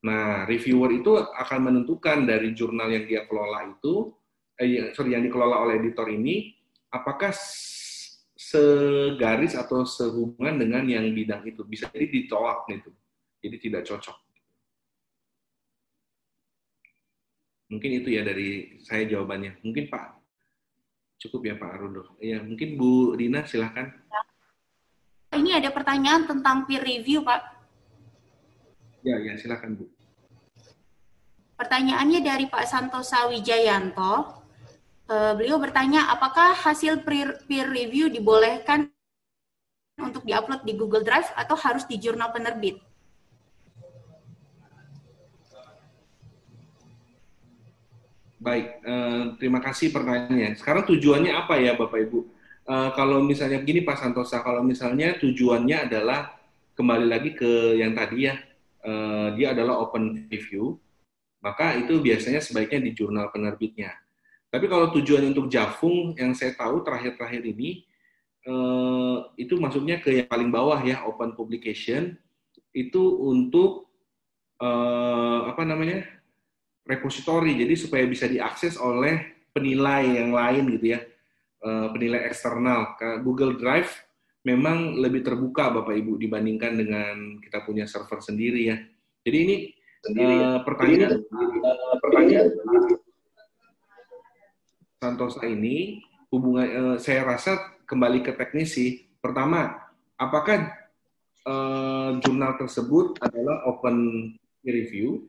Nah 0.07 0.47
reviewer 0.47 0.95
itu 0.95 1.17
akan 1.19 1.61
menentukan 1.71 2.23
dari 2.23 2.55
jurnal 2.55 2.93
yang 2.93 3.05
dia 3.09 3.27
kelola 3.27 3.67
itu, 3.67 4.15
eh, 4.63 4.95
sorry 4.95 5.19
yang 5.19 5.27
dikelola 5.27 5.59
oleh 5.59 5.83
editor 5.83 6.07
ini, 6.07 6.55
apakah 6.93 7.35
segaris 8.39 9.59
atau 9.59 9.83
sehubungan 9.83 10.55
dengan 10.61 10.85
yang 10.87 11.09
bidang 11.11 11.43
itu 11.49 11.67
bisa 11.67 11.91
jadi 11.91 12.07
ditolak 12.07 12.69
gitu, 12.71 12.91
jadi 13.43 13.57
tidak 13.59 13.83
cocok. 13.91 14.17
Mungkin 17.73 17.91
itu 18.05 18.09
ya 18.13 18.23
dari 18.23 18.79
saya 18.85 19.09
jawabannya. 19.09 19.65
Mungkin 19.65 19.89
Pak 19.89 20.24
cukup 21.19 21.41
ya 21.49 21.55
Pak 21.57 21.71
Arudo. 21.75 22.17
Iya, 22.21 22.43
mungkin 22.45 22.77
Bu 22.77 23.17
Rina 23.17 23.47
silahkan. 23.49 23.91
Ini 25.35 25.59
ada 25.59 25.75
pertanyaan 25.75 26.31
tentang 26.31 26.63
peer 26.69 26.83
review, 26.85 27.27
Pak. 27.27 27.43
Ya, 29.03 29.19
ya 29.19 29.35
silakan 29.35 29.77
Bu. 29.77 29.85
Pertanyaannya 31.59 32.21
dari 32.23 32.47
Pak 32.47 32.65
Santosa 32.67 33.27
Wijayanto. 33.31 34.45
Eh, 35.05 35.33
beliau 35.37 35.61
bertanya, 35.61 36.09
apakah 36.09 36.57
hasil 36.57 37.05
peer, 37.05 37.45
peer 37.45 37.69
review 37.69 38.09
dibolehkan 38.09 38.89
untuk 40.01 40.25
diupload 40.25 40.65
di 40.65 40.75
Google 40.75 41.05
Drive 41.05 41.29
atau 41.37 41.55
harus 41.55 41.85
di 41.85 42.01
jurnal 42.01 42.33
penerbit? 42.33 42.81
Baik, 48.45 48.67
eh, 48.85 49.23
terima 49.41 49.57
kasih 49.65 49.89
pertanyaannya. 49.89 50.61
Sekarang 50.61 50.85
tujuannya 50.85 51.33
apa 51.33 51.57
ya 51.57 51.81
Bapak 51.81 51.97
Ibu? 51.97 52.21
Eh, 52.69 52.91
kalau 52.93 53.25
misalnya 53.25 53.57
begini 53.65 53.81
Pak 53.81 53.97
Santosa, 53.97 54.45
kalau 54.45 54.61
misalnya 54.61 55.17
tujuannya 55.17 55.89
adalah 55.89 56.37
kembali 56.77 57.09
lagi 57.09 57.33
ke 57.33 57.81
yang 57.81 57.97
tadi 57.97 58.29
ya, 58.29 58.37
eh, 58.85 59.29
dia 59.41 59.57
adalah 59.57 59.81
open 59.81 60.29
review, 60.29 60.77
maka 61.41 61.73
itu 61.81 61.97
biasanya 62.05 62.45
sebaiknya 62.45 62.85
di 62.85 62.93
jurnal 62.93 63.33
penerbitnya. 63.33 63.97
Tapi 64.53 64.69
kalau 64.69 64.93
tujuan 64.93 65.25
untuk 65.33 65.49
Jafung 65.49 66.13
yang 66.13 66.37
saya 66.37 66.53
tahu 66.53 66.85
terakhir-terakhir 66.85 67.49
ini 67.49 67.89
eh, 68.45 69.17
itu 69.41 69.57
masuknya 69.57 70.05
ke 70.05 70.21
yang 70.21 70.29
paling 70.29 70.53
bawah 70.53 70.85
ya 70.85 71.01
open 71.09 71.33
publication 71.33 72.21
itu 72.77 73.03
untuk 73.25 73.89
eh, 74.61 75.41
apa 75.49 75.65
namanya 75.65 76.05
repository 76.85 77.57
jadi 77.57 77.75
supaya 77.77 78.05
bisa 78.05 78.29
diakses 78.29 78.77
oleh 78.77 79.45
penilai 79.53 80.21
yang 80.21 80.31
lain 80.33 80.69
gitu 80.79 80.97
ya. 80.97 81.01
Eh, 81.65 81.89
penilai 81.97 82.29
eksternal. 82.29 82.97
Google 83.25 83.57
Drive 83.57 84.05
memang 84.45 85.01
lebih 85.01 85.25
terbuka 85.25 85.73
Bapak 85.73 85.97
Ibu 85.97 86.21
dibandingkan 86.21 86.77
dengan 86.77 87.41
kita 87.41 87.65
punya 87.65 87.89
server 87.89 88.21
sendiri 88.21 88.69
ya. 88.69 88.77
Jadi 89.25 89.39
ini 89.41 89.57
eh, 90.21 90.59
pertanyaan 90.61 91.25
pertanyaan 91.99 92.49
Santosa 95.01 95.45
ini 95.49 96.05
hubungan 96.29 96.65
eh, 96.69 96.97
saya 97.01 97.25
rasa 97.25 97.81
kembali 97.89 98.21
ke 98.21 98.37
teknisi. 98.37 99.09
Pertama, 99.17 99.73
apakah 100.21 100.69
eh, 101.49 102.11
jurnal 102.21 102.61
tersebut 102.61 103.17
adalah 103.25 103.65
open 103.65 104.29
review? 104.61 105.25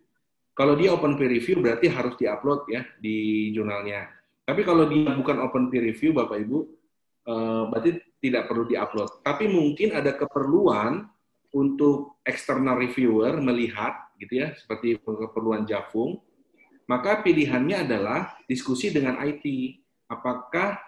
Kalau 0.56 0.74
dia 0.80 0.96
open 0.96 1.20
peer 1.20 1.36
review 1.36 1.60
berarti 1.60 1.92
harus 1.92 2.16
diupload 2.16 2.72
ya 2.72 2.88
di 2.96 3.52
jurnalnya. 3.52 4.08
Tapi 4.48 4.64
kalau 4.64 4.88
dia 4.88 5.12
bukan 5.12 5.44
open 5.44 5.68
peer 5.68 5.84
review, 5.84 6.16
Bapak 6.16 6.40
Ibu, 6.48 6.58
eh, 7.28 7.64
berarti 7.68 7.92
tidak 8.24 8.48
perlu 8.48 8.64
diupload. 8.64 9.20
Tapi 9.20 9.52
mungkin 9.52 9.92
ada 9.92 10.16
keperluan 10.16 11.12
untuk 11.52 12.24
external 12.24 12.80
reviewer 12.80 13.36
melihat, 13.44 14.16
gitu 14.16 14.48
ya, 14.48 14.56
seperti 14.56 14.96
keperluan 15.04 15.68
Jafung, 15.68 16.24
maka 16.88 17.20
pilihannya 17.20 17.84
adalah 17.84 18.40
diskusi 18.48 18.96
dengan 18.96 19.20
IT. 19.20 19.44
Apakah 20.08 20.80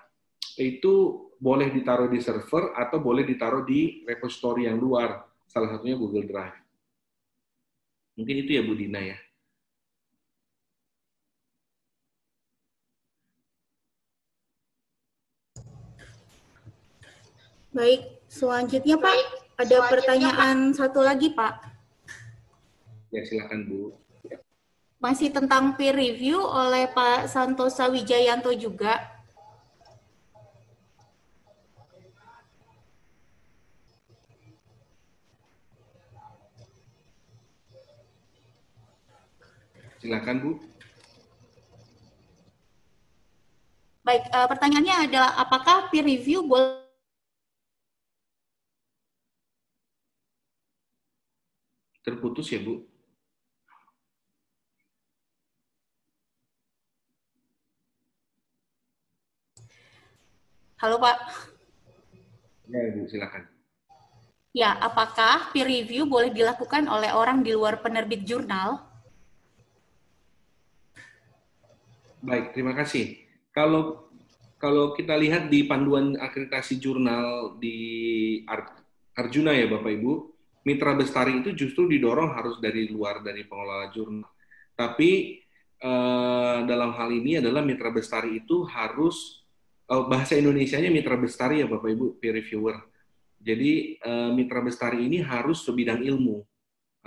itu 0.56 1.28
boleh 1.38 1.70
ditaruh 1.70 2.08
di 2.10 2.24
server 2.24 2.74
atau 2.74 2.98
boleh 3.04 3.28
ditaruh 3.28 3.68
di 3.68 4.02
repository 4.08 4.66
yang 4.66 4.80
luar, 4.80 5.28
salah 5.46 5.76
satunya 5.76 6.00
Google 6.00 6.26
Drive. 6.26 6.58
Mungkin 8.18 8.36
itu 8.48 8.58
ya 8.58 8.62
Bu 8.66 8.74
Dina 8.74 9.02
ya. 9.02 9.18
Baik, 17.78 18.26
selanjutnya 18.26 18.98
Pak, 18.98 19.18
ada 19.62 19.86
pertanyaan 19.86 20.74
satu 20.74 21.06
lagi 21.06 21.30
Pak. 21.30 21.62
Ya 23.14 23.22
silakan 23.22 23.70
Bu. 23.70 23.94
Masih 24.98 25.30
tentang 25.30 25.78
peer 25.78 25.94
review 25.94 26.42
oleh 26.42 26.90
Pak 26.90 27.30
Santosa 27.30 27.86
Wijayanto 27.94 28.50
juga. 28.58 28.98
Silakan 40.02 40.36
Bu. 40.42 40.52
Baik, 44.02 44.24
eh, 44.34 44.48
pertanyaannya 44.50 44.96
adalah 45.14 45.32
apakah 45.38 45.94
peer 45.94 46.02
review 46.02 46.42
boleh 46.42 46.87
Terputus 52.08 52.48
ya 52.56 52.64
Bu. 52.64 52.88
Halo 60.80 61.04
Pak. 61.04 61.20
Ya 62.72 62.96
Bu, 62.96 63.04
silakan. 63.12 63.44
Ya, 64.56 64.72
apakah 64.80 65.52
peer 65.52 65.68
review 65.68 66.08
boleh 66.08 66.32
dilakukan 66.32 66.88
oleh 66.88 67.12
orang 67.12 67.44
di 67.44 67.52
luar 67.52 67.84
penerbit 67.84 68.24
jurnal? 68.24 68.80
Baik, 72.24 72.56
terima 72.56 72.72
kasih. 72.72 73.20
Kalau 73.52 74.08
kalau 74.56 74.96
kita 74.96 75.12
lihat 75.20 75.52
di 75.52 75.68
panduan 75.68 76.16
akreditasi 76.16 76.80
jurnal 76.80 77.60
di 77.60 77.78
Ar- 78.48 78.80
Arjuna 79.12 79.52
ya 79.52 79.68
Bapak 79.68 79.92
Ibu, 79.92 80.37
mitra 80.68 80.92
bestari 80.92 81.40
itu 81.40 81.56
justru 81.56 81.88
didorong 81.88 82.36
harus 82.36 82.60
dari 82.60 82.92
luar 82.92 83.24
dari 83.24 83.48
pengelola 83.48 83.88
jurnal. 83.96 84.28
Tapi 84.76 85.40
eh, 85.80 86.58
dalam 86.68 86.92
hal 86.92 87.10
ini 87.16 87.40
adalah 87.40 87.64
mitra 87.64 87.88
bestari 87.88 88.44
itu 88.44 88.68
harus 88.68 89.48
eh, 89.88 90.04
bahasa 90.12 90.36
Indonesianya 90.36 90.92
mitra 90.92 91.16
bestari 91.16 91.64
ya 91.64 91.72
Bapak 91.72 91.88
Ibu 91.88 92.06
peer 92.20 92.36
reviewer. 92.36 92.84
Jadi 93.40 93.96
eh, 93.96 94.30
mitra 94.36 94.60
bestari 94.60 95.08
ini 95.08 95.24
harus 95.24 95.64
sebidang 95.64 96.04
ilmu, 96.04 96.44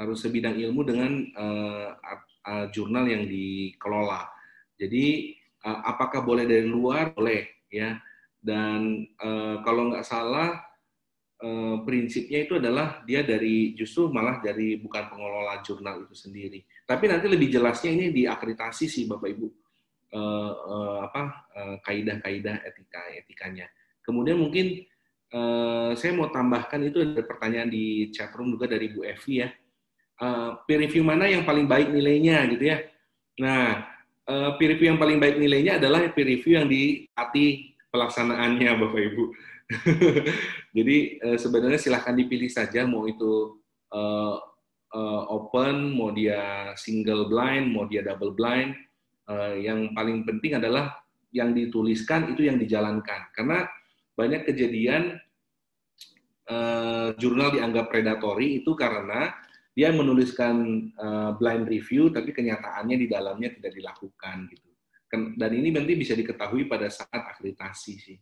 harus 0.00 0.24
sebidang 0.24 0.56
ilmu 0.56 0.80
dengan 0.80 1.12
eh, 1.20 1.88
eh, 2.48 2.66
jurnal 2.72 3.04
yang 3.04 3.28
dikelola. 3.28 4.24
Jadi 4.80 5.36
eh, 5.60 5.80
apakah 5.84 6.24
boleh 6.24 6.48
dari 6.48 6.64
luar? 6.64 7.12
Boleh 7.12 7.68
ya. 7.68 8.00
Dan 8.40 9.04
eh, 9.04 9.56
kalau 9.60 9.92
nggak 9.92 10.08
salah 10.08 10.69
eh, 11.40 11.76
prinsipnya 11.82 12.38
itu 12.44 12.60
adalah 12.60 13.00
dia 13.08 13.24
dari 13.24 13.72
justru 13.72 14.12
malah 14.12 14.38
dari 14.44 14.76
bukan 14.76 15.08
pengelola 15.08 15.64
jurnal 15.64 16.04
itu 16.04 16.14
sendiri. 16.14 16.60
Tapi 16.84 17.04
nanti 17.08 17.26
lebih 17.26 17.48
jelasnya 17.48 17.90
ini 17.90 18.12
diakreditasi 18.12 18.84
sih 18.86 19.04
Bapak 19.08 19.28
Ibu 19.32 19.48
eh, 20.12 20.52
eh, 20.54 20.98
apa 21.06 21.22
eh, 21.56 21.76
kaidah-kaidah 21.82 22.56
etika 22.66 23.00
etikanya. 23.16 23.66
Kemudian 24.04 24.36
mungkin 24.38 24.84
eh, 25.32 25.90
saya 25.96 26.12
mau 26.12 26.28
tambahkan 26.28 26.80
itu 26.84 27.00
ada 27.02 27.22
pertanyaan 27.24 27.70
di 27.72 28.10
chat 28.12 28.30
room 28.36 28.52
juga 28.54 28.68
dari 28.68 28.92
Bu 28.92 29.06
Evi 29.06 29.34
ya. 29.40 29.48
Eh, 30.20 30.50
peer 30.68 30.84
review 30.84 31.00
mana 31.00 31.24
yang 31.24 31.48
paling 31.48 31.64
baik 31.64 31.88
nilainya 31.88 32.44
gitu 32.52 32.64
ya. 32.68 32.78
Nah, 33.40 33.88
eh, 34.28 34.50
peer 34.60 34.76
review 34.76 34.92
yang 34.92 35.00
paling 35.00 35.16
baik 35.16 35.40
nilainya 35.40 35.80
adalah 35.80 36.04
peer 36.12 36.28
review 36.36 36.60
yang 36.60 36.68
diati 36.68 37.72
pelaksanaannya 37.88 38.70
Bapak 38.84 39.00
Ibu. 39.00 39.24
Jadi 40.76 40.96
eh, 41.22 41.38
sebenarnya 41.38 41.78
silahkan 41.78 42.14
dipilih 42.14 42.50
saja 42.50 42.82
mau 42.86 43.06
itu 43.06 43.62
eh, 43.94 44.36
eh, 44.94 45.22
open, 45.30 45.94
mau 45.94 46.10
dia 46.10 46.74
single 46.74 47.30
blind, 47.30 47.70
mau 47.70 47.86
dia 47.86 48.02
double 48.02 48.34
blind. 48.34 48.74
Yang 49.62 49.94
paling 49.94 50.26
penting 50.26 50.58
adalah 50.58 50.90
yang 51.30 51.54
dituliskan 51.54 52.34
itu 52.34 52.50
yang 52.50 52.58
dijalankan. 52.58 53.30
Karena 53.30 53.62
banyak 54.18 54.42
kejadian 54.42 55.22
jurnal 57.14 57.54
dianggap 57.54 57.94
predatory 57.94 58.58
itu 58.58 58.74
karena 58.74 59.30
dia 59.70 59.94
menuliskan 59.94 60.90
blind 61.38 61.70
review 61.70 62.10
tapi 62.10 62.34
kenyataannya 62.34 62.96
di 62.98 63.06
dalamnya 63.06 63.54
tidak 63.54 63.70
dilakukan 63.70 64.50
gitu. 64.50 64.66
Dan 65.14 65.50
ini 65.54 65.78
nanti 65.78 65.94
bisa 65.94 66.18
diketahui 66.18 66.66
pada 66.66 66.90
saat 66.90 67.14
akreditasi 67.14 67.94
sih. 68.02 68.18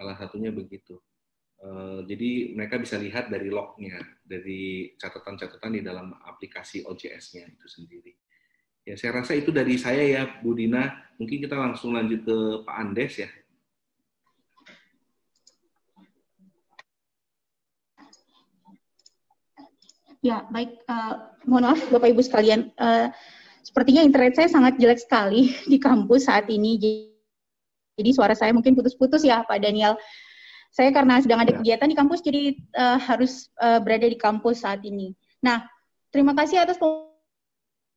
Salah 0.00 0.16
satunya 0.16 0.48
begitu. 0.48 0.96
Eh, 1.60 2.00
jadi 2.08 2.56
mereka 2.56 2.80
bisa 2.80 2.96
lihat 2.96 3.28
dari 3.28 3.52
lognya, 3.52 4.00
dari 4.24 4.96
catatan-catatan 4.96 5.76
di 5.76 5.84
dalam 5.84 6.16
aplikasi 6.24 6.88
OJS-nya 6.88 7.44
itu 7.52 7.68
sendiri. 7.68 8.16
Ya, 8.88 8.96
saya 8.96 9.20
rasa 9.20 9.36
itu 9.36 9.52
dari 9.52 9.76
saya 9.76 10.00
ya, 10.00 10.22
Bu 10.40 10.56
Dina. 10.56 10.88
Mungkin 11.20 11.44
kita 11.44 11.60
langsung 11.60 11.92
lanjut 11.92 12.24
ke 12.24 12.36
Pak 12.64 12.76
Andes 12.80 13.12
ya. 13.20 13.28
Ya, 20.24 20.48
baik. 20.48 20.80
eh, 20.80 21.14
mohon 21.44 21.68
maaf, 21.68 21.80
Bapak 21.92 22.08
Ibu 22.08 22.24
sekalian. 22.24 22.72
Eh, 22.72 23.12
sepertinya 23.60 24.00
internet 24.00 24.32
saya 24.32 24.48
sangat 24.48 24.80
jelek 24.80 25.04
sekali 25.04 25.52
di 25.72 25.76
kampus 25.76 26.24
saat 26.24 26.48
ini. 26.48 26.80
Jadi 28.00 28.16
suara 28.16 28.32
saya 28.32 28.56
mungkin 28.56 28.72
putus-putus 28.72 29.20
ya, 29.20 29.44
Pak 29.44 29.60
Daniel. 29.60 30.00
Saya 30.72 30.88
karena 30.94 31.20
sedang 31.20 31.44
ada 31.44 31.52
kegiatan 31.52 31.84
di 31.84 31.96
kampus, 31.98 32.24
jadi 32.24 32.56
eh, 32.56 32.98
harus 33.04 33.52
eh, 33.60 33.78
berada 33.84 34.08
di 34.08 34.16
kampus 34.16 34.64
saat 34.64 34.80
ini. 34.86 35.12
Nah, 35.44 35.68
terima 36.08 36.32
kasih 36.32 36.64
atas 36.64 36.80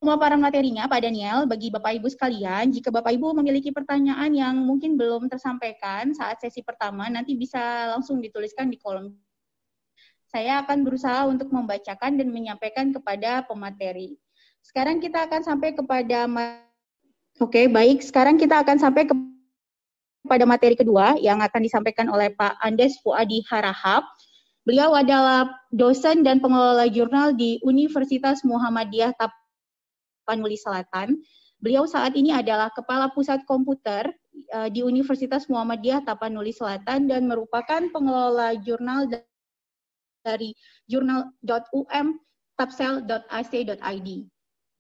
pemaparan 0.04 0.42
materinya, 0.42 0.90
Pak 0.92 1.00
Daniel. 1.08 1.48
Bagi 1.48 1.72
Bapak 1.72 1.96
Ibu 2.02 2.12
sekalian, 2.12 2.76
jika 2.76 2.92
Bapak 2.92 3.16
Ibu 3.16 3.32
memiliki 3.40 3.72
pertanyaan 3.72 4.36
yang 4.36 4.60
mungkin 4.60 5.00
belum 5.00 5.32
tersampaikan 5.32 6.12
saat 6.12 6.44
sesi 6.44 6.60
pertama, 6.60 7.08
nanti 7.08 7.40
bisa 7.40 7.94
langsung 7.96 8.20
dituliskan 8.20 8.68
di 8.68 8.76
kolom 8.82 9.16
saya 10.34 10.66
akan 10.66 10.82
berusaha 10.82 11.30
untuk 11.30 11.54
membacakan 11.54 12.18
dan 12.18 12.34
menyampaikan 12.34 12.90
kepada 12.90 13.46
pemateri. 13.46 14.18
Sekarang 14.66 14.98
kita 14.98 15.30
akan 15.30 15.46
sampai 15.46 15.78
kepada 15.78 16.26
Oke, 17.42 17.70
baik. 17.70 18.02
Sekarang 18.02 18.38
kita 18.42 18.66
akan 18.66 18.78
sampai 18.82 19.06
ke 19.06 19.14
pada 20.24 20.48
materi 20.48 20.76
kedua 20.80 21.20
yang 21.20 21.44
akan 21.44 21.62
disampaikan 21.64 22.08
oleh 22.08 22.32
Pak 22.34 22.60
Andes 22.64 23.00
Fuadi 23.04 23.44
Harahap. 23.52 24.08
Beliau 24.64 24.96
adalah 24.96 25.52
dosen 25.76 26.24
dan 26.24 26.40
pengelola 26.40 26.88
jurnal 26.88 27.36
di 27.36 27.60
Universitas 27.68 28.48
Muhammadiyah 28.48 29.12
Tapanuli 29.20 30.56
Selatan. 30.56 31.20
Beliau 31.60 31.84
saat 31.84 32.16
ini 32.16 32.32
adalah 32.32 32.72
Kepala 32.72 33.12
Pusat 33.12 33.44
Komputer 33.44 34.08
eh, 34.56 34.70
di 34.72 34.80
Universitas 34.80 35.52
Muhammadiyah 35.52 36.08
Tapanuli 36.08 36.56
Selatan 36.56 37.12
dan 37.12 37.28
merupakan 37.28 37.84
pengelola 37.92 38.56
jurnal 38.64 39.12
dari 40.24 40.56
jurnal.um 40.88 42.08
tapsel.ac.id. 42.56 44.10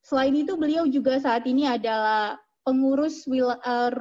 Selain 0.03 0.35
itu, 0.35 0.53
beliau 0.59 0.83
juga 0.87 1.19
saat 1.19 1.47
ini 1.47 1.67
adalah 1.67 2.35
pengurus 2.63 3.23
wil, 3.27 3.51
uh, 3.51 3.91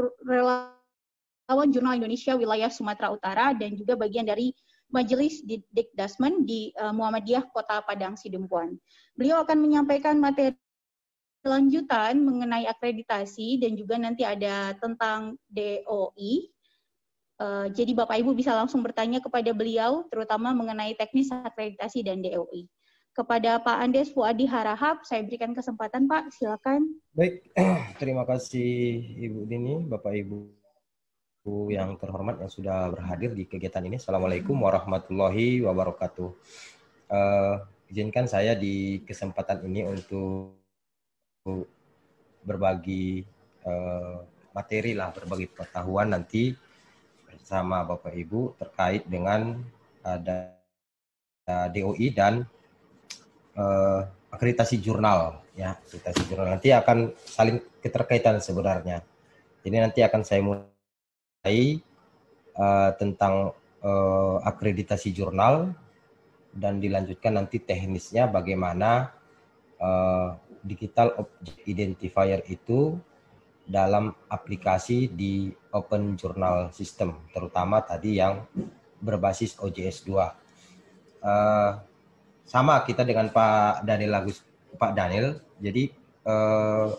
relawan 1.47 1.68
Jurnal 1.74 1.99
Indonesia 1.99 2.32
Wilayah 2.38 2.70
Sumatera 2.70 3.12
Utara 3.12 3.53
dan 3.53 3.74
juga 3.74 3.99
bagian 3.99 4.24
dari 4.24 4.55
Majelis 4.93 5.40
Dikdasmen 5.49 6.45
di 6.45 6.70
uh, 6.76 6.93
Muhammadiyah 6.93 7.49
Kota 7.51 7.80
Padang 7.82 8.14
Sidempuan. 8.14 8.76
Beliau 9.16 9.40
akan 9.40 9.59
menyampaikan 9.59 10.20
materi 10.20 10.55
lanjutan 11.43 12.22
mengenai 12.22 12.70
akreditasi 12.70 13.59
dan 13.59 13.74
juga 13.74 13.99
nanti 13.99 14.22
ada 14.22 14.76
tentang 14.78 15.34
DOI 15.51 16.53
Uh, 17.43 17.66
jadi 17.74 17.90
Bapak 17.90 18.22
Ibu 18.22 18.38
bisa 18.38 18.55
langsung 18.55 18.86
bertanya 18.86 19.18
kepada 19.18 19.51
beliau, 19.51 20.07
terutama 20.14 20.55
mengenai 20.55 20.95
teknis 20.95 21.26
akreditasi 21.26 22.07
dan 22.07 22.22
DOI. 22.22 22.70
Kepada 23.18 23.59
Pak 23.59 23.82
Andes 23.82 24.14
Fuadi 24.14 24.47
Harahap, 24.47 25.03
saya 25.03 25.26
berikan 25.26 25.51
kesempatan 25.51 26.07
Pak, 26.07 26.30
silakan. 26.38 26.86
Baik, 27.11 27.51
terima 28.01 28.22
kasih 28.30 28.95
Ibu 29.26 29.51
Dini, 29.51 29.74
Bapak 29.90 30.14
Ibu 30.22 30.62
yang 31.45 31.99
terhormat 31.99 32.38
yang 32.38 32.51
sudah 32.51 32.95
berhadir 32.95 33.34
di 33.34 33.51
kegiatan 33.51 33.82
ini. 33.82 33.99
Assalamualaikum 33.99 34.55
warahmatullahi 34.55 35.59
wabarakatuh. 35.66 36.30
Uh, 37.11 37.66
izinkan 37.90 38.30
saya 38.30 38.55
di 38.55 39.03
kesempatan 39.03 39.66
ini 39.66 39.82
untuk 39.82 40.55
berbagi 42.47 43.26
uh, 43.66 44.22
materi 44.55 44.95
lah, 44.95 45.11
berbagi 45.11 45.51
pengetahuan 45.51 46.14
nanti 46.14 46.55
bersama 47.26 47.82
Bapak 47.82 48.14
Ibu 48.14 48.55
terkait 48.62 49.03
dengan 49.11 49.59
ada 50.07 50.55
DOI 51.74 52.09
dan 52.14 52.47
uh, 53.59 54.07
akreditasi 54.30 54.78
jurnal 54.78 55.43
ya 55.53 55.74
akreditasi 55.74 56.22
jurnal 56.30 56.55
nanti 56.55 56.70
akan 56.72 57.12
saling 57.18 57.61
keterkaitan 57.82 58.40
sebenarnya 58.40 59.05
jadi 59.61 59.76
nanti 59.84 60.01
akan 60.01 60.22
saya 60.24 60.40
mulai 60.40 60.72
uh, 61.43 62.90
tentang 62.95 63.51
uh, 63.82 64.38
akreditasi 64.47 65.11
jurnal 65.11 65.74
dan 66.55 66.78
dilanjutkan 66.78 67.34
nanti 67.34 67.59
teknisnya 67.59 68.30
bagaimana 68.30 69.11
uh, 69.82 70.38
digital 70.62 71.18
object 71.18 71.66
identifier 71.66 72.47
itu 72.47 72.95
dalam 73.66 74.14
aplikasi 74.30 75.11
di 75.11 75.51
Open 75.74 76.14
Journal 76.14 76.70
System, 76.70 77.18
terutama 77.34 77.82
tadi 77.82 78.22
yang 78.22 78.47
berbasis 79.03 79.59
OJS 79.59 80.07
2. 80.07 80.14
Uh, 81.22 81.78
sama 82.47 82.86
kita 82.86 83.03
dengan 83.03 83.30
Pak 83.34 83.82
Daniel 83.82 84.22
Agus, 84.22 84.47
Pak 84.78 84.95
Daniel. 84.95 85.43
Jadi 85.59 85.90
uh, 86.26 86.90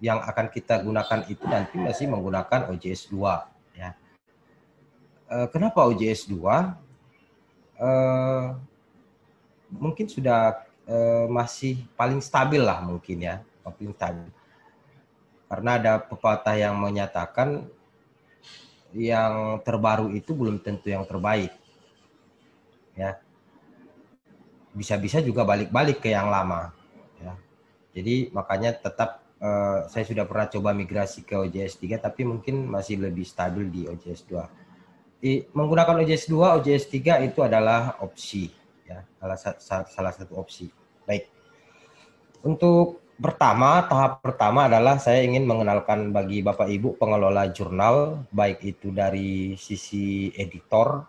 yang 0.00 0.20
akan 0.20 0.52
kita 0.52 0.80
gunakan 0.84 1.24
itu 1.28 1.44
nanti 1.48 1.76
masih 1.80 2.08
menggunakan 2.08 2.68
OJS 2.72 3.12
2. 3.12 3.57
Uh, 5.28 5.46
kenapa 5.52 5.84
OJS 5.84 6.26
2? 6.28 6.40
Uh, 7.78 8.56
mungkin 9.70 10.08
sudah 10.08 10.64
uh, 10.88 11.28
masih 11.28 11.84
paling 11.94 12.18
stabil 12.18 12.58
lah 12.58 12.80
mungkin 12.82 13.20
ya, 13.22 13.44
paling 13.62 13.92
stabil 13.94 14.28
karena 15.48 15.80
ada 15.80 15.92
pepatah 15.96 16.54
yang 16.60 16.76
menyatakan 16.76 17.64
yang 18.92 19.60
terbaru 19.64 20.12
itu 20.12 20.36
belum 20.36 20.60
tentu 20.60 20.92
yang 20.92 21.08
terbaik. 21.08 21.52
Ya. 22.92 23.16
Bisa-bisa 24.76 25.24
juga 25.24 25.48
balik-balik 25.48 26.04
ke 26.04 26.12
yang 26.12 26.28
lama, 26.28 26.70
ya. 27.18 27.34
Jadi 27.96 28.28
makanya 28.30 28.76
tetap 28.76 29.24
eh, 29.40 29.88
saya 29.88 30.04
sudah 30.04 30.28
pernah 30.28 30.46
coba 30.52 30.70
migrasi 30.76 31.24
ke 31.24 31.34
OJS 31.34 31.80
3 31.80 31.98
tapi 31.98 32.22
mungkin 32.28 32.68
masih 32.68 33.00
lebih 33.00 33.24
stabil 33.24 33.66
di 33.72 33.88
OJS 33.88 34.28
2. 34.28 34.67
Di, 35.18 35.42
menggunakan 35.50 35.98
OJS 35.98 36.30
2, 36.30 36.62
OJS 36.62 36.84
3 36.94 37.26
itu 37.26 37.42
adalah 37.42 37.98
opsi 38.02 38.46
ya, 38.86 39.02
salah, 39.18 39.38
salah 39.86 40.12
satu 40.14 40.38
opsi. 40.38 40.70
Baik. 41.02 41.26
Untuk 42.46 43.02
pertama, 43.18 43.82
tahap 43.90 44.22
pertama 44.22 44.70
adalah 44.70 45.02
saya 45.02 45.26
ingin 45.26 45.42
mengenalkan 45.42 46.14
bagi 46.14 46.38
Bapak 46.38 46.70
Ibu 46.70 46.94
pengelola 47.02 47.50
jurnal 47.50 48.22
baik 48.30 48.62
itu 48.62 48.94
dari 48.94 49.58
sisi 49.58 50.30
editor 50.38 51.02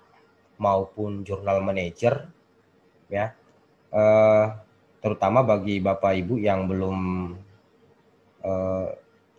maupun 0.58 1.22
jurnal 1.22 1.62
manager 1.62 2.26
ya. 3.14 3.30
Eh, 3.94 4.46
terutama 5.06 5.46
bagi 5.46 5.78
Bapak 5.80 6.14
Ibu 6.18 6.36
yang 6.42 6.68
belum 6.68 6.98
uh, 8.44 8.88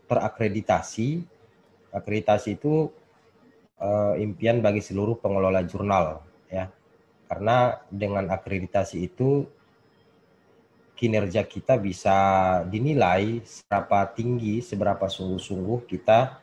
terakreditasi. 0.09 1.23
Akreditasi 1.91 2.57
itu 2.57 2.89
uh, 3.81 4.14
impian 4.20 4.61
bagi 4.61 4.85
seluruh 4.85 5.18
pengelola 5.18 5.64
jurnal, 5.64 6.22
ya. 6.47 6.68
Karena 7.26 7.78
dengan 7.89 8.28
akreditasi 8.28 9.07
itu 9.07 9.49
kinerja 11.01 11.49
kita 11.49 11.81
bisa 11.81 12.16
dinilai 12.68 13.41
seberapa 13.41 14.05
tinggi, 14.12 14.61
seberapa 14.61 15.09
sungguh-sungguh 15.09 15.89
kita 15.89 16.37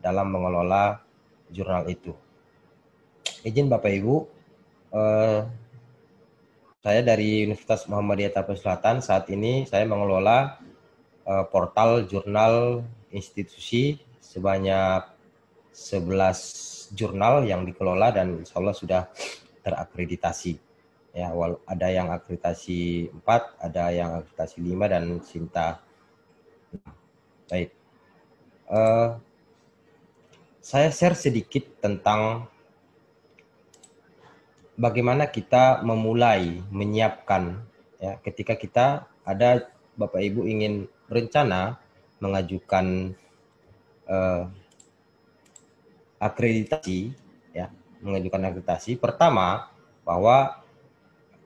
dalam 0.00 0.32
mengelola 0.32 1.04
jurnal 1.52 1.84
itu. 1.92 2.16
Izin 3.44 3.68
Bapak 3.68 3.92
Ibu, 3.92 4.16
uh, 4.96 5.44
saya 6.78 7.00
dari 7.02 7.44
Universitas 7.44 7.84
Muhammadiyah 7.90 8.32
Tapus 8.32 8.62
Selatan 8.62 9.02
saat 9.02 9.26
ini 9.28 9.66
saya 9.66 9.84
mengelola 9.84 10.56
uh, 11.26 11.44
portal 11.50 12.06
jurnal 12.06 12.86
institusi 13.10 13.98
sebanyak 14.22 15.04
11 15.74 16.77
jurnal 16.92 17.44
yang 17.44 17.64
dikelola 17.64 18.14
dan 18.14 18.42
insya 18.42 18.60
Allah 18.60 18.76
sudah 18.76 19.02
terakreditasi. 19.64 20.56
Ya, 21.16 21.34
ada 21.66 21.88
yang 21.90 22.14
akreditasi 22.14 23.10
4, 23.10 23.58
ada 23.58 23.90
yang 23.90 24.22
akreditasi 24.22 24.56
5 24.62 24.92
dan 24.92 25.04
Sinta. 25.24 25.68
Baik. 27.48 27.72
Uh, 28.68 29.16
saya 30.60 30.92
share 30.92 31.16
sedikit 31.16 31.64
tentang 31.80 32.44
bagaimana 34.76 35.26
kita 35.32 35.80
memulai 35.80 36.60
menyiapkan 36.68 37.56
ya 37.98 38.20
ketika 38.22 38.54
kita 38.54 38.86
ada 39.26 39.66
Bapak 39.98 40.22
Ibu 40.22 40.46
ingin 40.46 40.86
berencana 41.10 41.80
mengajukan 42.22 43.16
uh, 44.06 44.46
akreditasi 46.18 47.14
ya 47.54 47.70
mengajukan 48.02 48.50
akreditasi 48.50 48.98
pertama 48.98 49.70
bahwa 50.02 50.62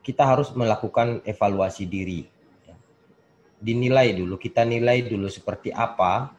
kita 0.03 0.27
harus 0.27 0.51
melakukan 0.51 1.23
evaluasi 1.23 1.87
diri 1.87 2.27
ya. 2.67 2.75
dinilai 3.61 4.13
dulu 4.17 4.35
kita 4.35 4.65
nilai 4.67 5.05
dulu 5.05 5.29
seperti 5.31 5.69
apa 5.71 6.33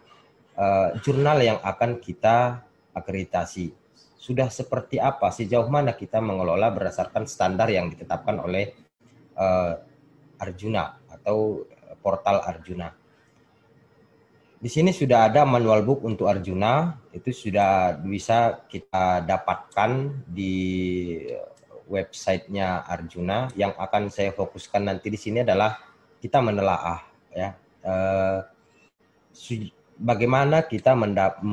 uh, 0.59 0.89
jurnal 1.01 1.41
yang 1.41 1.59
akan 1.63 1.99
kita 2.03 2.63
akreditasi 2.95 3.73
sudah 4.19 4.49
seperti 4.49 4.97
apa 4.97 5.29
sejauh 5.29 5.69
mana 5.69 5.93
kita 5.93 6.19
mengelola 6.19 6.73
berdasarkan 6.73 7.29
standar 7.29 7.69
yang 7.69 7.93
ditetapkan 7.93 8.41
oleh 8.41 8.73
uh, 9.37 9.77
Arjuna 10.41 11.01
atau 11.09 11.69
portal 12.01 12.41
Arjuna 12.43 13.04
di 14.65 14.73
sini 14.73 14.97
sudah 14.97 15.29
ada 15.29 15.45
manual 15.45 15.85
book 15.85 16.09
untuk 16.09 16.25
Arjuna, 16.25 16.97
itu 17.13 17.37
sudah 17.37 18.01
bisa 18.01 18.65
kita 18.65 19.21
dapatkan 19.21 20.25
di 20.25 21.21
websitenya 21.85 22.89
Arjuna. 22.89 23.53
Yang 23.53 23.77
akan 23.77 24.03
saya 24.09 24.33
fokuskan 24.33 24.89
nanti 24.89 25.13
di 25.13 25.21
sini 25.21 25.45
adalah 25.45 25.77
kita 26.17 26.41
menelaah, 26.41 27.05
ya, 27.37 27.53
eh, 27.85 28.41
bagaimana 30.01 30.65
kita 30.65 30.97
mendap, 30.97 31.45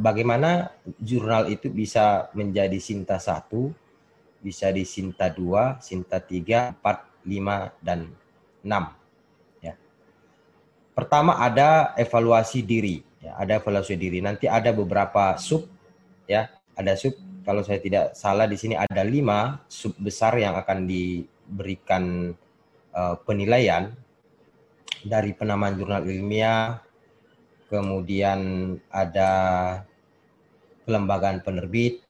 bagaimana 0.00 0.72
jurnal 0.96 1.44
itu 1.52 1.68
bisa 1.68 2.32
menjadi 2.32 2.80
Sinta 2.80 3.20
satu, 3.20 3.68
bisa 4.40 4.72
di 4.72 4.88
Sinta 4.88 5.28
dua, 5.28 5.76
Sinta 5.84 6.16
tiga, 6.24 6.72
empat, 6.72 7.04
lima, 7.28 7.68
dan 7.84 8.08
enam 8.64 8.96
Pertama 11.00 11.40
ada 11.40 11.96
evaluasi 11.96 12.60
diri, 12.60 13.00
ya, 13.24 13.40
ada 13.40 13.56
evaluasi 13.56 13.96
diri. 13.96 14.20
Nanti 14.20 14.44
ada 14.44 14.68
beberapa 14.68 15.32
sub, 15.40 15.64
ya, 16.28 16.52
ada 16.76 16.92
sub. 16.92 17.16
Kalau 17.40 17.64
saya 17.64 17.80
tidak 17.80 18.12
salah 18.12 18.44
di 18.44 18.60
sini 18.60 18.76
ada 18.76 19.00
lima 19.00 19.64
sub 19.64 19.96
besar 19.96 20.36
yang 20.36 20.52
akan 20.60 20.84
diberikan 20.84 22.36
uh, 22.92 23.16
penilaian 23.24 23.96
dari 25.00 25.32
penamaan 25.32 25.80
jurnal 25.80 26.04
ilmiah, 26.04 26.84
kemudian 27.72 28.76
ada 28.92 29.32
kelembagaan 30.84 31.40
penerbit, 31.40 32.04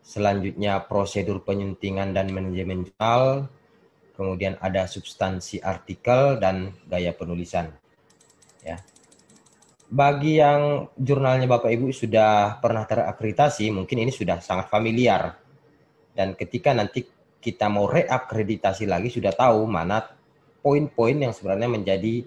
selanjutnya 0.00 0.88
prosedur 0.88 1.44
penyuntingan 1.44 2.16
dan 2.16 2.32
manajemen 2.32 2.88
jurnal, 2.88 3.52
kemudian 4.20 4.60
ada 4.60 4.84
substansi 4.84 5.64
artikel 5.64 6.36
dan 6.36 6.76
gaya 6.84 7.16
penulisan. 7.16 7.72
Ya. 8.60 8.84
Bagi 9.88 10.36
yang 10.36 10.92
jurnalnya 10.92 11.48
Bapak 11.48 11.72
Ibu 11.72 11.88
sudah 11.88 12.60
pernah 12.60 12.84
terakreditasi, 12.84 13.72
mungkin 13.72 14.04
ini 14.04 14.12
sudah 14.12 14.44
sangat 14.44 14.68
familiar. 14.68 15.40
Dan 16.12 16.36
ketika 16.36 16.76
nanti 16.76 17.08
kita 17.40 17.72
mau 17.72 17.88
reakreditasi 17.88 18.84
lagi 18.84 19.08
sudah 19.08 19.32
tahu 19.32 19.64
mana 19.64 20.04
poin-poin 20.60 21.16
yang 21.16 21.32
sebenarnya 21.32 21.72
menjadi 21.72 22.20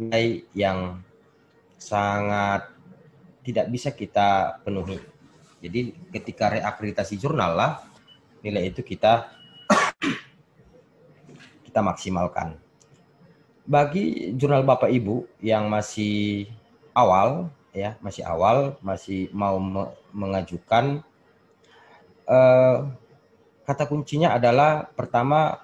nilai 0.00 0.48
yang 0.56 1.04
sangat 1.76 2.72
tidak 3.44 3.68
bisa 3.68 3.92
kita 3.92 4.56
penuhi. 4.64 4.96
Jadi 5.60 5.92
ketika 6.08 6.56
reakreditasi 6.56 7.20
jurnal 7.20 7.52
lah 7.52 7.72
nilai 8.40 8.72
itu 8.72 8.80
kita 8.80 9.37
kita 11.78 11.86
maksimalkan. 11.86 12.58
Bagi 13.62 14.34
jurnal 14.34 14.66
Bapak 14.66 14.90
Ibu 14.90 15.30
yang 15.38 15.70
masih 15.70 16.50
awal 16.90 17.54
ya, 17.70 17.94
masih 18.02 18.26
awal, 18.26 18.74
masih 18.82 19.30
mau 19.30 19.62
me 19.62 19.94
mengajukan 20.10 21.06
eh, 22.26 22.78
kata 23.62 23.84
kuncinya 23.86 24.34
adalah 24.34 24.90
pertama 24.90 25.62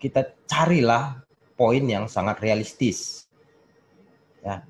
kita 0.00 0.32
carilah 0.48 1.20
poin 1.52 1.84
yang 1.84 2.08
sangat 2.08 2.40
realistis. 2.40 3.28
Ya. 4.40 4.64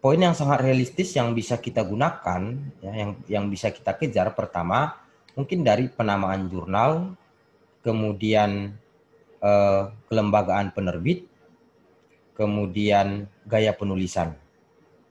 Poin 0.00 0.16
yang 0.16 0.32
sangat 0.32 0.64
realistis 0.64 1.12
yang 1.12 1.36
bisa 1.36 1.60
kita 1.60 1.84
gunakan, 1.84 2.56
ya, 2.80 2.92
yang 2.96 3.10
yang 3.28 3.44
bisa 3.52 3.68
kita 3.68 4.00
kejar 4.00 4.32
pertama 4.32 4.96
mungkin 5.36 5.60
dari 5.60 5.92
penamaan 5.92 6.48
jurnal, 6.48 7.12
kemudian 7.84 8.80
eh, 9.44 9.82
kelembagaan 10.08 10.72
penerbit, 10.72 11.28
kemudian 12.32 13.28
gaya 13.44 13.76
penulisan. 13.76 14.32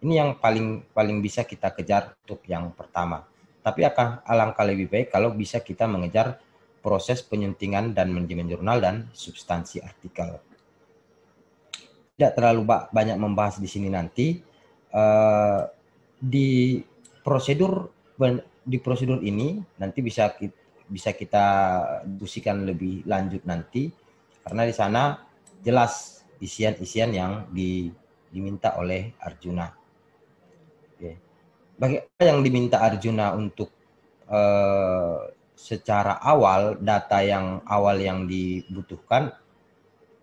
Ini 0.03 0.13
yang 0.19 0.29
paling 0.41 0.89
paling 0.91 1.23
bisa 1.23 1.47
kita 1.47 1.71
kejar 1.71 2.17
untuk 2.25 2.43
yang 2.49 2.73
pertama. 2.75 3.23
Tapi 3.63 3.87
akan 3.87 4.27
alangkah 4.27 4.67
lebih 4.67 4.91
baik 4.91 5.07
kalau 5.15 5.31
bisa 5.31 5.63
kita 5.63 5.87
mengejar 5.87 6.35
proses 6.83 7.23
penyuntingan 7.23 7.95
dan 7.95 8.11
manajemen 8.11 8.51
jurnal 8.51 8.83
dan 8.83 9.07
substansi 9.15 9.79
artikel. 9.79 10.35
Tidak 12.19 12.35
terlalu 12.35 12.67
banyak 12.67 13.15
membahas 13.15 13.63
di 13.63 13.71
sini 13.71 13.87
nanti. 13.87 14.43
Uh, 14.93 15.65
di 16.19 16.77
prosedur 17.23 17.89
di 18.63 18.77
prosedur 18.77 19.19
ini 19.23 19.59
nanti 19.79 19.99
bisa 19.99 20.31
bisa 20.85 21.11
kita 21.15 21.45
diskusikan 22.05 22.63
lebih 22.67 23.01
lanjut 23.09 23.41
nanti 23.43 24.02
karena 24.43 24.63
di 24.67 24.75
sana 24.75 25.03
jelas 25.63 26.23
isian-isian 26.43 27.11
yang 27.15 27.31
di, 27.49 27.87
diminta 28.27 28.75
oleh 28.75 29.15
Arjuna. 29.23 29.71
Oke. 30.93 31.11
Bagi 31.79 31.97
yang 32.19 32.43
diminta 32.43 32.83
Arjuna 32.83 33.31
untuk 33.33 33.71
eh, 34.27 35.19
secara 35.53 36.19
awal 36.19 36.75
data 36.81 37.23
yang 37.23 37.63
awal 37.63 38.01
yang 38.01 38.25
dibutuhkan 38.27 39.31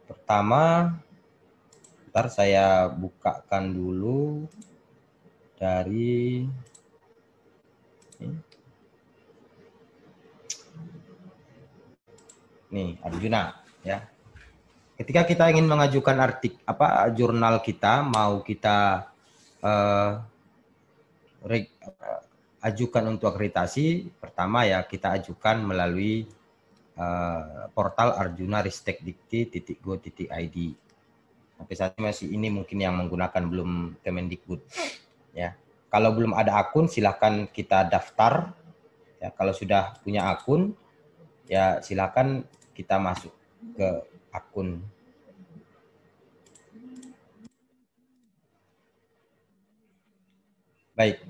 pertama 0.04 0.92
ntar 2.10 2.26
saya 2.26 2.90
bukakan 2.90 3.70
dulu 3.70 4.50
dari 5.54 6.42
nih 12.74 12.98
Arjuna 13.06 13.59
ya. 13.86 14.04
ketika 15.00 15.24
kita 15.24 15.44
ingin 15.52 15.68
mengajukan 15.68 16.16
artik 16.20 16.60
apa 16.68 17.08
jurnal 17.16 17.64
kita 17.64 18.04
mau 18.04 18.44
kita 18.44 19.08
uh, 19.64 20.20
reg, 21.44 21.72
uh, 21.84 22.20
ajukan 22.60 23.16
untuk 23.16 23.32
akreditasi 23.32 24.12
pertama 24.20 24.68
ya 24.68 24.84
kita 24.84 25.16
ajukan 25.16 25.64
melalui 25.64 26.28
uh, 27.00 27.72
portal 27.72 28.12
Arjuna 28.20 28.60
Ristek 28.60 29.00
Dikti.go.id 29.00 30.56
sampai 31.60 31.76
saat 31.76 31.92
ini 31.96 32.04
masih 32.08 32.28
ini 32.32 32.48
mungkin 32.48 32.80
yang 32.80 32.96
menggunakan 32.96 33.44
belum 33.44 34.00
Kemendikbud. 34.00 34.60
Ya. 35.36 35.56
Kalau 35.92 36.16
belum 36.16 36.32
ada 36.32 36.56
akun 36.56 36.88
silahkan 36.88 37.44
kita 37.52 37.84
daftar. 37.84 38.56
Ya 39.20 39.28
kalau 39.36 39.52
sudah 39.52 40.00
punya 40.00 40.32
akun 40.32 40.72
ya 41.44 41.84
silahkan 41.84 42.40
kita 42.72 42.96
masuk 42.96 43.36
ke 43.76 43.88
akun. 44.30 44.80
Baik. 50.94 51.24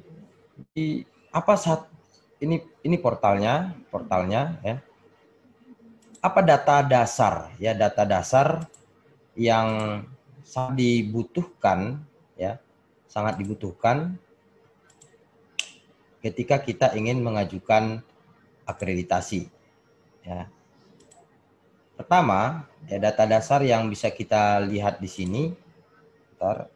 Di 0.75 1.07
apa 1.31 1.55
saat 1.55 1.87
ini 2.43 2.59
ini 2.83 2.97
portalnya 2.99 3.75
portalnya 3.89 4.59
ya. 4.67 4.77
Apa 6.21 6.45
data 6.45 6.85
dasar 6.85 7.49
ya 7.57 7.73
data 7.73 8.05
dasar 8.05 8.69
yang 9.39 10.03
sangat 10.45 10.75
dibutuhkan 10.77 12.03
ya 12.37 12.61
sangat 13.07 13.39
dibutuhkan 13.41 14.19
ketika 16.21 16.61
kita 16.61 16.93
ingin 16.93 17.25
mengajukan 17.25 18.05
akreditasi 18.69 19.49
ya 20.27 20.51
pertama 22.01 22.65
ya 22.89 22.97
data 22.97 23.29
dasar 23.29 23.61
yang 23.61 23.93
bisa 23.93 24.09
kita 24.09 24.65
lihat 24.65 24.97
di 24.97 25.11
sini 25.11 25.43
Bentar. 26.41 26.73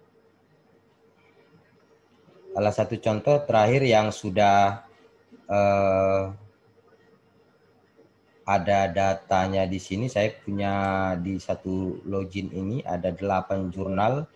Salah 2.52 2.74
satu 2.76 3.00
contoh 3.00 3.40
terakhir 3.48 3.80
yang 3.88 4.12
sudah 4.12 4.84
uh, 5.48 6.28
ada 8.44 8.80
datanya 8.92 9.64
di 9.64 9.80
sini, 9.80 10.12
saya 10.12 10.36
punya 10.36 10.74
di 11.16 11.40
satu 11.40 12.04
login 12.04 12.52
ini 12.52 12.84
ada 12.84 13.08
delapan 13.08 13.72
jurnal. 13.72 14.28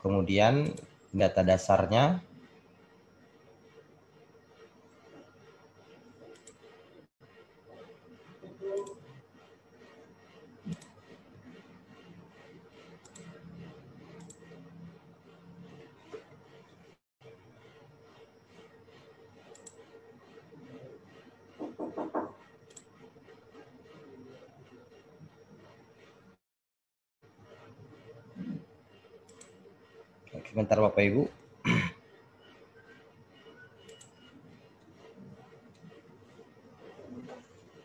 Kemudian 0.00 0.72
data 1.12 1.44
dasarnya 1.44 2.24
Sebentar 30.50 30.82
Bapak 30.82 30.98
Ibu. 31.06 31.30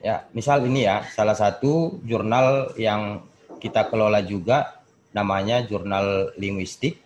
Ya, 0.01 0.25
misal 0.33 0.65
ini 0.65 0.89
ya, 0.89 1.05
salah 1.13 1.37
satu 1.37 2.01
jurnal 2.01 2.73
yang 2.73 3.21
kita 3.61 3.85
kelola 3.85 4.25
juga 4.25 4.81
namanya 5.13 5.61
jurnal 5.61 6.33
linguistik. 6.41 6.97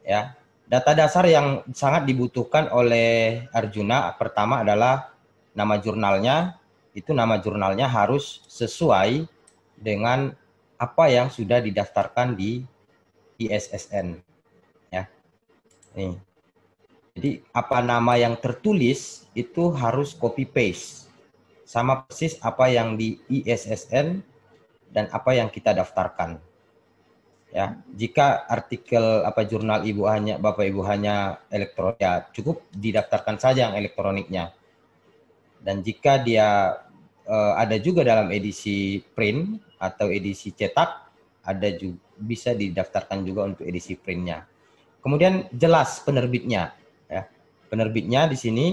Ya, 0.00 0.32
data 0.64 0.96
dasar 0.96 1.28
yang 1.28 1.60
sangat 1.76 2.08
dibutuhkan 2.08 2.72
oleh 2.72 3.44
Arjuna 3.52 4.16
pertama 4.16 4.64
adalah 4.64 5.12
nama 5.52 5.76
jurnalnya. 5.76 6.56
Itu 6.96 7.12
nama 7.12 7.36
jurnalnya 7.36 7.84
harus 7.84 8.40
sesuai 8.48 9.28
dengan 9.76 10.32
apa 10.80 11.04
yang 11.12 11.28
sudah 11.28 11.60
didaftarkan 11.60 12.32
di 12.32 12.64
ISSN. 13.36 14.29
Nih. 15.94 16.14
Jadi 17.18 17.42
apa 17.50 17.82
nama 17.82 18.14
yang 18.14 18.38
tertulis 18.38 19.26
itu 19.34 19.74
harus 19.74 20.14
copy 20.14 20.46
paste. 20.46 21.10
Sama 21.66 22.06
persis 22.06 22.38
apa 22.42 22.70
yang 22.70 22.98
di 22.98 23.18
ISSN 23.30 24.22
dan 24.90 25.06
apa 25.14 25.34
yang 25.34 25.50
kita 25.50 25.70
daftarkan. 25.74 26.42
Ya, 27.50 27.82
jika 27.98 28.46
artikel 28.46 29.26
apa 29.26 29.42
jurnal 29.42 29.82
ibu 29.82 30.06
hanya 30.06 30.38
bapak 30.38 30.70
ibu 30.70 30.86
hanya 30.86 31.42
elektronik 31.50 31.98
ya 31.98 32.22
cukup 32.30 32.62
didaftarkan 32.70 33.42
saja 33.42 33.70
yang 33.70 33.74
elektroniknya. 33.74 34.54
Dan 35.58 35.82
jika 35.82 36.22
dia 36.22 36.78
uh, 37.26 37.52
ada 37.58 37.74
juga 37.82 38.06
dalam 38.06 38.30
edisi 38.30 39.02
print 39.02 39.58
atau 39.82 40.10
edisi 40.14 40.54
cetak 40.54 41.10
ada 41.42 41.68
juga 41.74 41.98
bisa 42.20 42.52
didaftarkan 42.54 43.24
juga 43.26 43.50
untuk 43.50 43.64
edisi 43.66 43.98
printnya. 43.98 44.46
Kemudian 45.00 45.48
jelas 45.56 46.04
penerbitnya, 46.04 46.76
ya. 47.08 47.24
Penerbitnya 47.72 48.28
di 48.28 48.36
sini. 48.36 48.66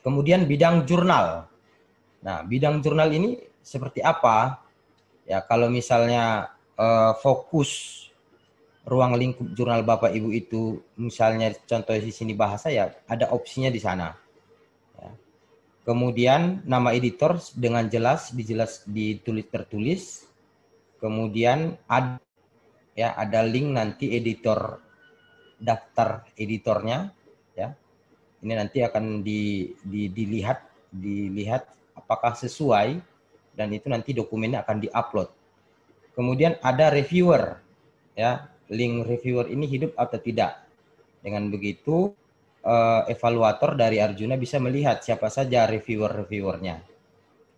Kemudian 0.00 0.48
bidang 0.48 0.88
jurnal. 0.88 1.46
Nah, 2.22 2.38
bidang 2.46 2.80
jurnal 2.80 3.10
ini 3.12 3.38
seperti 3.60 4.00
apa? 4.02 4.62
Ya, 5.26 5.42
kalau 5.44 5.70
misalnya 5.70 6.54
uh, 6.78 7.12
fokus 7.18 8.02
ruang 8.82 9.14
lingkup 9.14 9.54
jurnal 9.54 9.86
Bapak 9.86 10.10
Ibu 10.10 10.34
itu 10.34 10.82
misalnya 10.98 11.54
contoh 11.70 11.94
di 11.94 12.10
sini 12.10 12.34
bahasa 12.34 12.66
ya 12.70 12.90
ada 13.06 13.30
opsinya 13.30 13.70
di 13.70 13.78
sana. 13.78 14.10
Ya. 14.98 15.10
Kemudian 15.86 16.66
nama 16.66 16.90
editor 16.90 17.38
dengan 17.54 17.86
jelas 17.86 18.34
dijelas 18.34 18.82
ditulis 18.86 19.46
tertulis. 19.50 20.26
Kemudian 20.98 21.78
ada 21.90 22.18
ya 22.94 23.14
ada 23.18 23.42
link 23.42 23.74
nanti 23.74 24.14
editor 24.14 24.78
daftar 25.62 26.26
editornya 26.34 27.14
ya. 27.54 27.70
Ini 28.42 28.52
nanti 28.58 28.82
akan 28.82 29.22
di, 29.22 29.70
di, 29.86 30.10
dilihat 30.10 30.66
dilihat 30.90 31.70
apakah 31.94 32.34
sesuai 32.34 33.00
dan 33.54 33.68
itu 33.70 33.86
nanti 33.86 34.12
dokumennya 34.12 34.66
akan 34.66 34.82
diupload. 34.82 35.28
Kemudian 36.12 36.58
ada 36.60 36.92
reviewer 36.92 37.56
ya. 38.18 38.50
Link 38.72 39.04
reviewer 39.04 39.52
ini 39.52 39.68
hidup 39.68 39.92
atau 40.00 40.16
tidak? 40.16 40.64
Dengan 41.20 41.52
begitu 41.52 42.10
uh, 42.64 43.04
evaluator 43.04 43.76
dari 43.76 44.00
Arjuna 44.00 44.40
bisa 44.40 44.56
melihat 44.56 45.04
siapa 45.04 45.28
saja 45.28 45.68
reviewer-reviewernya. 45.68 46.80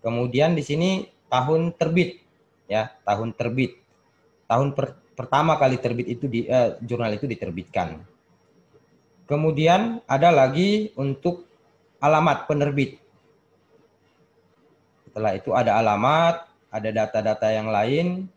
Kemudian 0.02 0.58
di 0.58 0.62
sini 0.66 0.90
tahun 1.30 1.78
terbit 1.78 2.18
ya. 2.66 2.90
Tahun 3.06 3.30
terbit. 3.32 3.78
Tahun 4.50 4.74
per, 4.74 4.98
pertama 5.14 5.56
kali 5.56 5.78
terbit 5.78 6.06
itu 6.10 6.26
di 6.26 6.46
eh, 6.46 6.78
jurnal 6.82 7.14
itu 7.14 7.24
diterbitkan. 7.30 8.02
Kemudian 9.24 10.04
ada 10.04 10.28
lagi 10.28 10.92
untuk 11.00 11.48
alamat 12.02 12.44
penerbit. 12.44 13.00
Setelah 15.08 15.32
itu 15.38 15.54
ada 15.56 15.80
alamat, 15.80 16.44
ada 16.68 16.88
data-data 16.90 17.48
yang 17.48 17.72
lain, 17.72 18.28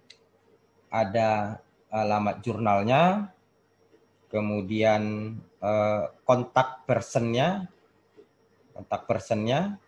ada 0.88 1.60
alamat 1.92 2.40
jurnalnya, 2.46 3.34
kemudian 4.32 5.34
eh, 5.60 6.04
kontak 6.24 6.88
personnya, 6.88 7.68
kontak 8.72 9.10
personnya, 9.10 9.82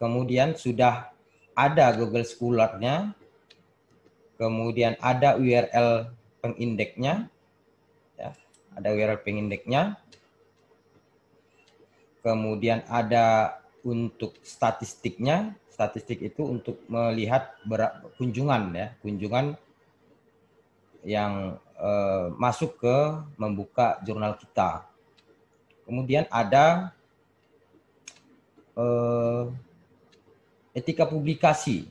kemudian 0.00 0.58
sudah 0.58 1.14
ada 1.54 1.94
Google 1.94 2.26
Scholar-nya, 2.26 3.14
kemudian 4.36 4.98
ada 4.98 5.38
URL 5.38 6.10
pengindeksnya, 6.42 7.30
ya, 8.18 8.30
ada 8.74 8.88
URL 8.90 9.20
pengindeksnya, 9.22 9.96
kemudian 12.24 12.82
ada 12.90 13.58
untuk 13.84 14.34
statistiknya, 14.40 15.54
statistik 15.68 16.24
itu 16.24 16.42
untuk 16.42 16.80
melihat 16.88 17.54
kunjungan 18.16 18.72
ya, 18.72 18.88
kunjungan 19.04 19.54
yang 21.04 21.60
eh, 21.76 22.26
masuk 22.40 22.80
ke 22.80 22.96
membuka 23.36 24.00
jurnal 24.02 24.34
kita. 24.40 24.88
Kemudian 25.84 26.24
ada 26.32 26.96
eh, 28.72 29.44
etika 30.74 31.04
publikasi 31.06 31.86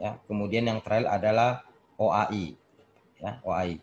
ya 0.00 0.18
kemudian 0.26 0.66
yang 0.66 0.80
terakhir 0.82 1.06
adalah 1.10 1.62
OAI 1.98 2.54
ya 3.22 3.38
OAI 3.46 3.78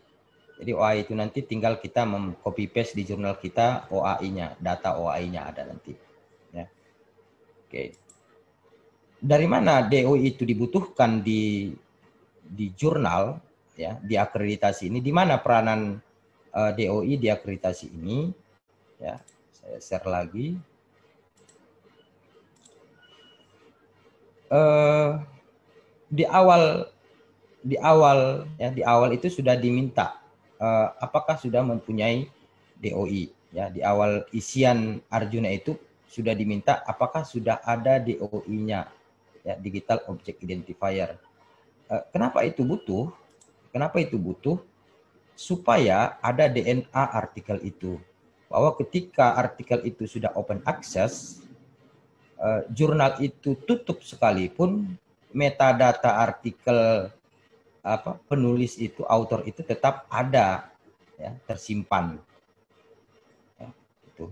jadi 0.62 0.78
OAI 0.78 1.02
itu 1.02 1.18
nanti 1.18 1.42
tinggal 1.42 1.82
kita 1.82 2.06
copy 2.38 2.70
paste 2.70 2.94
di 2.94 3.02
jurnal 3.02 3.34
kita 3.34 3.90
OAI-nya 3.90 4.54
data 4.62 4.94
OAI-nya 4.94 5.50
ada 5.50 5.66
nanti. 5.66 5.90
Ya. 6.54 6.70
Oke. 7.66 7.98
Dari 9.18 9.46
mana 9.50 9.82
DOI 9.82 10.22
itu 10.22 10.46
dibutuhkan 10.46 11.18
di 11.18 11.74
di 12.46 12.70
jurnal 12.78 13.42
ya 13.74 13.98
di 13.98 14.14
akreditasi 14.14 14.86
ini? 14.86 15.02
Di 15.02 15.10
mana 15.10 15.42
peranan 15.42 15.98
uh, 16.54 16.70
eh, 16.70 16.72
DOI 16.78 17.18
di 17.18 17.26
akreditasi 17.26 17.86
ini? 17.98 18.30
Ya 19.02 19.18
saya 19.50 19.82
share 19.82 20.06
lagi. 20.06 20.54
Uh, 24.46 25.18
di 26.12 26.28
awal 26.28 26.92
di 27.64 27.80
awal 27.80 28.44
ya 28.60 28.68
di 28.68 28.84
awal 28.84 29.16
itu 29.16 29.32
sudah 29.32 29.56
diminta 29.56 30.20
uh, 30.60 30.92
apakah 31.00 31.40
sudah 31.40 31.64
mempunyai 31.64 32.28
DOI 32.76 33.32
ya 33.48 33.72
di 33.72 33.80
awal 33.80 34.28
isian 34.36 35.00
Arjuna 35.08 35.48
itu 35.48 35.72
sudah 36.12 36.36
diminta 36.36 36.84
apakah 36.84 37.24
sudah 37.24 37.64
ada 37.64 37.96
DOI-nya 37.96 38.92
ya 39.40 39.54
digital 39.56 40.04
object 40.12 40.44
identifier. 40.44 41.16
Uh, 41.88 42.04
kenapa 42.12 42.44
itu 42.44 42.60
butuh? 42.60 43.08
Kenapa 43.72 43.96
itu 44.04 44.20
butuh? 44.20 44.60
Supaya 45.32 46.20
ada 46.20 46.46
DNA 46.52 46.92
artikel 46.92 47.56
itu. 47.64 47.96
Bahwa 48.52 48.76
ketika 48.76 49.32
artikel 49.40 49.80
itu 49.88 50.04
sudah 50.04 50.36
open 50.36 50.60
access, 50.68 51.40
uh, 52.36 52.68
jurnal 52.68 53.16
itu 53.24 53.56
tutup 53.64 54.04
sekalipun 54.04 55.00
metadata 55.32 56.20
artikel 56.20 57.10
apa 57.82 58.14
penulis 58.30 58.78
itu 58.78 59.02
author 59.04 59.42
itu 59.42 59.66
tetap 59.66 60.06
ada 60.06 60.70
ya 61.18 61.34
tersimpan 61.50 62.20
ya, 63.58 63.68
itu 64.06 64.30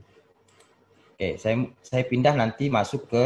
oke 1.18 1.28
saya 1.34 1.66
saya 1.82 2.02
pindah 2.06 2.38
nanti 2.38 2.70
masuk 2.70 3.10
ke 3.10 3.24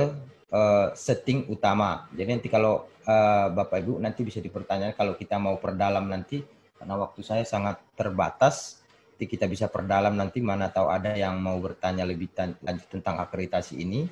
uh, 0.55 0.89
setting 0.95 1.51
utama. 1.51 2.07
Jadi 2.15 2.31
nanti 2.39 2.49
kalau 2.49 2.87
uh, 3.05 3.47
Bapak 3.51 3.83
Ibu 3.83 3.99
nanti 3.99 4.23
bisa 4.23 4.39
dipertanyakan 4.39 4.95
kalau 4.95 5.15
kita 5.19 5.37
mau 5.43 5.59
perdalam 5.59 6.07
nanti 6.07 6.47
karena 6.79 6.95
waktu 7.01 7.21
saya 7.27 7.43
sangat 7.43 7.81
terbatas, 7.99 8.85
nanti 9.15 9.25
kita 9.27 9.49
bisa 9.51 9.67
perdalam 9.71 10.15
nanti 10.15 10.39
mana 10.45 10.71
tahu 10.71 10.91
ada 10.91 11.15
yang 11.17 11.39
mau 11.41 11.59
bertanya 11.59 12.07
lebih 12.07 12.31
lanjut 12.63 12.89
tentang 12.91 13.19
akreditasi 13.19 13.83
ini. 13.83 14.07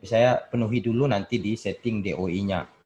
Saya 0.00 0.40
penuhi 0.40 0.80
dulu 0.80 1.04
nanti 1.04 1.36
di 1.36 1.60
setting 1.60 2.00
DOI-nya. 2.00 2.79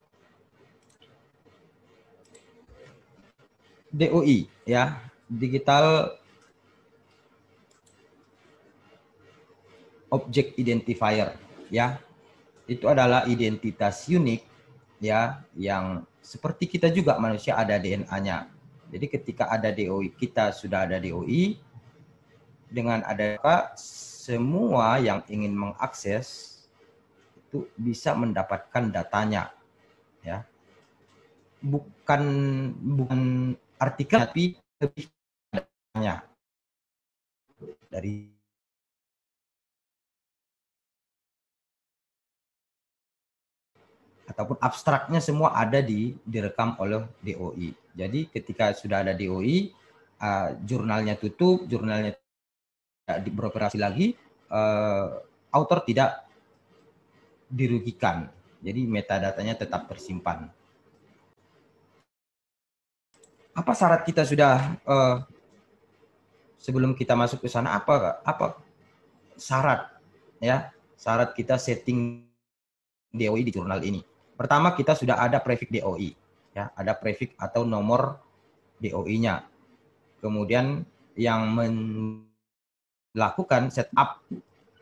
DOI 3.95 4.51
ya, 4.67 4.99
Digital 5.31 6.19
Object 10.11 10.59
Identifier 10.59 11.39
ya 11.71 11.99
itu 12.65 12.87
adalah 12.89 13.29
identitas 13.29 14.09
unik 14.09 14.43
ya 15.03 15.45
yang 15.53 16.07
seperti 16.25 16.65
kita 16.65 16.89
juga 16.89 17.21
manusia 17.21 17.61
ada 17.61 17.77
DNA-nya. 17.77 18.49
Jadi 18.89 19.07
ketika 19.11 19.51
ada 19.53 19.69
DOI, 19.69 20.09
kita 20.17 20.55
sudah 20.55 20.89
ada 20.89 20.97
DOI 20.97 21.61
dengan 22.71 23.05
ada 23.05 23.37
semua 23.77 24.97
yang 25.03 25.21
ingin 25.29 25.53
mengakses 25.53 26.57
itu 27.37 27.69
bisa 27.77 28.17
mendapatkan 28.17 28.89
datanya 28.89 29.53
ya. 30.25 30.47
Bukan 31.61 32.23
bukan 32.81 33.21
artikel 33.81 34.18
tapi 34.22 34.45
lebih 34.81 35.05
datanya 35.51 36.27
dari 37.91 38.35
ataupun 44.35 44.59
abstraknya 44.59 45.22
semua 45.22 45.55
ada 45.55 45.79
di 45.79 46.16
direkam 46.27 46.75
oleh 46.83 47.07
DOI. 47.22 47.70
Jadi 47.95 48.27
ketika 48.35 48.75
sudah 48.75 49.07
ada 49.07 49.14
DOI, 49.14 49.70
uh, 50.18 50.59
jurnalnya 50.64 51.14
tutup, 51.14 51.68
jurnalnya 51.70 52.18
tidak 53.07 53.31
beroperasi 53.31 53.79
lagi, 53.79 54.18
uh, 54.51 55.22
author 55.55 55.87
tidak 55.87 56.27
dirugikan. 57.47 58.27
Jadi 58.64 58.81
metadatanya 58.89 59.55
tetap 59.55 59.87
tersimpan. 59.87 60.51
Apa 63.55 63.73
syarat 63.73 64.03
kita 64.03 64.27
sudah 64.27 64.79
uh, 64.83 65.23
sebelum 66.59 66.99
kita 66.99 67.15
masuk 67.15 67.45
ke 67.45 67.49
sana 67.49 67.79
apa 67.79 68.19
apa 68.27 68.59
syarat 69.39 69.95
ya 70.43 70.75
syarat 70.99 71.37
kita 71.37 71.61
setting 71.61 72.25
DOI 73.15 73.47
di 73.47 73.53
jurnal 73.55 73.79
ini. 73.87 74.03
Pertama 74.35 74.75
kita 74.75 74.99
sudah 74.99 75.23
ada 75.23 75.39
prefix 75.39 75.71
DOI, 75.71 76.11
ya, 76.57 76.75
ada 76.75 76.99
prefix 76.99 77.39
atau 77.39 77.63
nomor 77.63 78.19
DOI-nya. 78.83 79.47
Kemudian 80.19 80.83
yang 81.15 81.55
melakukan 83.15 83.71
setup 83.71 84.27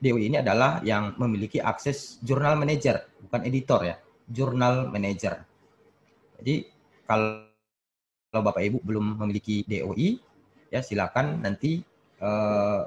DOI 0.00 0.32
ini 0.32 0.40
adalah 0.40 0.80
yang 0.80 1.12
memiliki 1.20 1.60
akses 1.60 2.16
jurnal 2.24 2.56
manager, 2.56 3.04
bukan 3.28 3.44
editor 3.44 3.84
ya, 3.84 4.00
jurnal 4.24 4.88
manager. 4.88 5.44
Jadi 6.40 6.64
kalau 7.04 7.51
kalau 8.32 8.48
Bapak 8.48 8.64
Ibu 8.64 8.80
belum 8.80 9.20
memiliki 9.20 9.60
DOI, 9.68 10.16
ya 10.72 10.80
silakan 10.80 11.44
nanti 11.44 11.84
eh, 12.16 12.80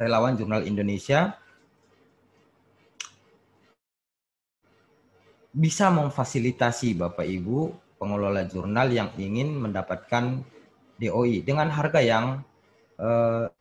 relawan 0.00 0.40
Jurnal 0.40 0.64
Indonesia 0.64 1.36
bisa 5.52 5.92
memfasilitasi 5.92 6.96
Bapak 6.96 7.28
Ibu 7.28 7.76
pengelola 8.00 8.48
jurnal 8.48 8.88
yang 8.88 9.12
ingin 9.20 9.52
mendapatkan 9.52 10.40
DOI 10.96 11.44
dengan 11.44 11.68
harga 11.68 12.00
yang 12.00 12.40
eh, 12.96 13.52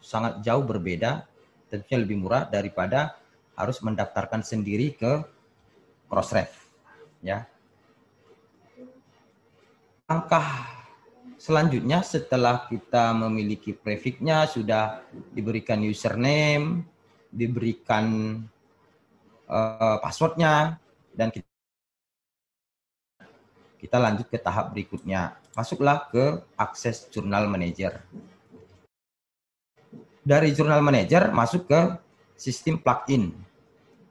sangat 0.00 0.40
jauh 0.40 0.64
berbeda, 0.64 1.28
tentunya 1.68 2.00
lebih 2.00 2.16
murah 2.16 2.48
daripada 2.48 3.12
harus 3.52 3.76
mendaftarkan 3.84 4.40
sendiri 4.40 4.96
ke 4.96 5.20
Crossref. 6.08 6.48
Ya. 7.20 7.44
Langkah 10.06 10.70
selanjutnya 11.34 11.98
setelah 12.06 12.70
kita 12.70 13.10
memiliki 13.10 13.74
prefixnya 13.74 14.46
sudah 14.46 15.02
diberikan 15.34 15.82
username, 15.82 16.86
diberikan 17.34 18.38
uh, 19.50 19.98
passwordnya 19.98 20.78
dan 21.10 21.34
kita, 21.34 21.50
kita 23.82 23.96
lanjut 23.98 24.30
ke 24.30 24.38
tahap 24.38 24.70
berikutnya. 24.70 25.42
Masuklah 25.58 26.06
ke 26.06 26.38
akses 26.54 27.10
jurnal 27.10 27.50
manager. 27.50 27.98
Dari 30.22 30.54
jurnal 30.54 30.86
manager 30.86 31.34
masuk 31.34 31.66
ke 31.66 31.80
sistem 32.38 32.78
plugin. 32.78 33.34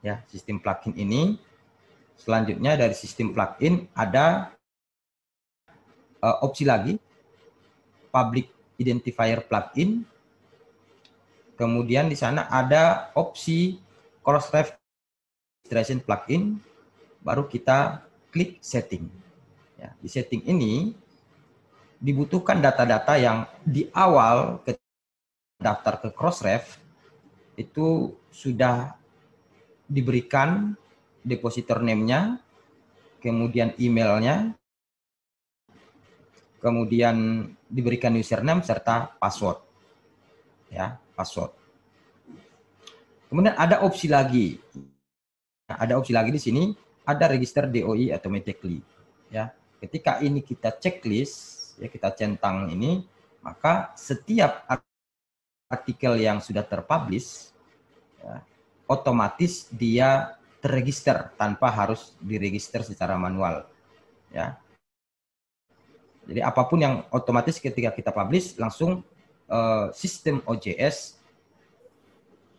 Ya, 0.04 0.28
sistem 0.28 0.60
plugin 0.60 0.92
ini 1.00 1.40
selanjutnya 2.20 2.76
dari 2.76 2.92
sistem 2.92 3.32
plugin 3.32 3.88
ada 3.96 4.55
uh, 6.22 6.46
opsi 6.46 6.64
lagi 6.68 6.96
public 8.12 8.52
identifier 8.80 9.44
plugin. 9.44 10.04
Kemudian 11.56 12.12
di 12.12 12.20
sana 12.20 12.52
ada 12.52 13.12
opsi 13.16 13.80
crossref 14.20 14.76
registration 15.66 16.04
plugin, 16.04 16.62
baru 17.26 17.50
kita 17.50 18.06
klik 18.30 18.62
setting. 18.62 19.10
Ya, 19.82 19.96
di 19.98 20.06
setting 20.06 20.46
ini 20.46 20.94
dibutuhkan 21.98 22.62
data-data 22.62 23.18
yang 23.18 23.50
di 23.66 23.90
awal 23.90 24.62
ke 24.62 24.78
daftar 25.58 26.06
ke 26.06 26.10
Crossref 26.14 26.78
itu 27.58 28.14
sudah 28.30 28.94
diberikan 29.90 30.78
depositor 31.26 31.82
name-nya, 31.82 32.38
kemudian 33.24 33.74
emailnya, 33.82 34.54
kemudian 36.60 37.48
diberikan 37.68 38.15
username 38.15 38.64
serta 38.64 39.15
password. 39.19 39.60
Ya, 40.72 40.98
password. 41.14 41.53
Kemudian 43.30 43.56
ada 43.57 43.84
opsi 43.84 44.07
lagi 44.07 44.60
Nah, 45.65 45.77
ada 45.82 45.98
opsi 45.98 46.14
lagi 46.14 46.30
di 46.30 46.41
sini, 46.41 46.64
ada 47.06 47.26
register 47.26 47.65
DOI 47.65 48.14
automatically. 48.14 48.86
Ya, 49.34 49.49
ketika 49.82 50.22
ini 50.22 50.45
kita 50.45 50.77
checklist, 50.77 51.73
ya 51.82 51.90
kita 51.90 52.14
centang 52.14 52.69
ini, 52.69 53.02
maka 53.41 53.98
setiap 53.98 54.69
artikel 55.65 56.22
yang 56.22 56.38
sudah 56.38 56.61
terpublish, 56.61 57.49
ya, 58.22 58.45
otomatis 58.86 59.65
dia 59.73 60.38
terregister 60.61 61.34
tanpa 61.34 61.73
harus 61.73 62.14
diregister 62.22 62.86
secara 62.86 63.18
manual. 63.18 63.65
Ya. 64.30 64.61
Jadi 66.26 66.42
apa 66.42 66.66
pun 66.66 66.82
yang 66.82 67.06
otomatis 67.14 67.62
ketika 67.62 67.94
kita 67.94 68.10
publish 68.10 68.58
langsung 68.58 69.06
uh, 69.50 69.94
sistem 69.94 70.42
OJS 70.46 71.22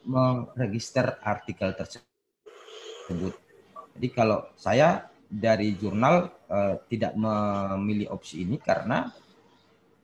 meregister 0.07 1.19
artikel 1.19 1.75
tersebut. 1.75 3.35
Jadi 3.99 4.09
kalau 4.15 4.47
saya 4.55 5.11
dari 5.27 5.75
jurnal 5.75 6.31
uh, 6.47 6.79
tidak 6.87 7.19
memilih 7.19 8.15
opsi 8.15 8.47
ini 8.47 8.63
karena 8.63 9.11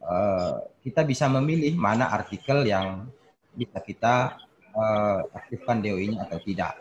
uh, 0.03 0.59
kita 0.83 1.07
bisa 1.07 1.31
memilih 1.31 1.79
mana 1.79 2.11
artikel 2.11 2.67
yang 2.67 3.07
bisa 3.55 3.79
kita 3.79 4.35
uh, 4.75 5.23
aktifkan 5.31 5.79
DOI-nya 5.79 6.27
atau 6.27 6.43
tidak. 6.43 6.75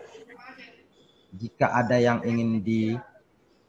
Jika 1.31 1.77
ada 1.77 2.01
yang 2.01 2.25
ingin 2.25 2.59
di 2.65 2.97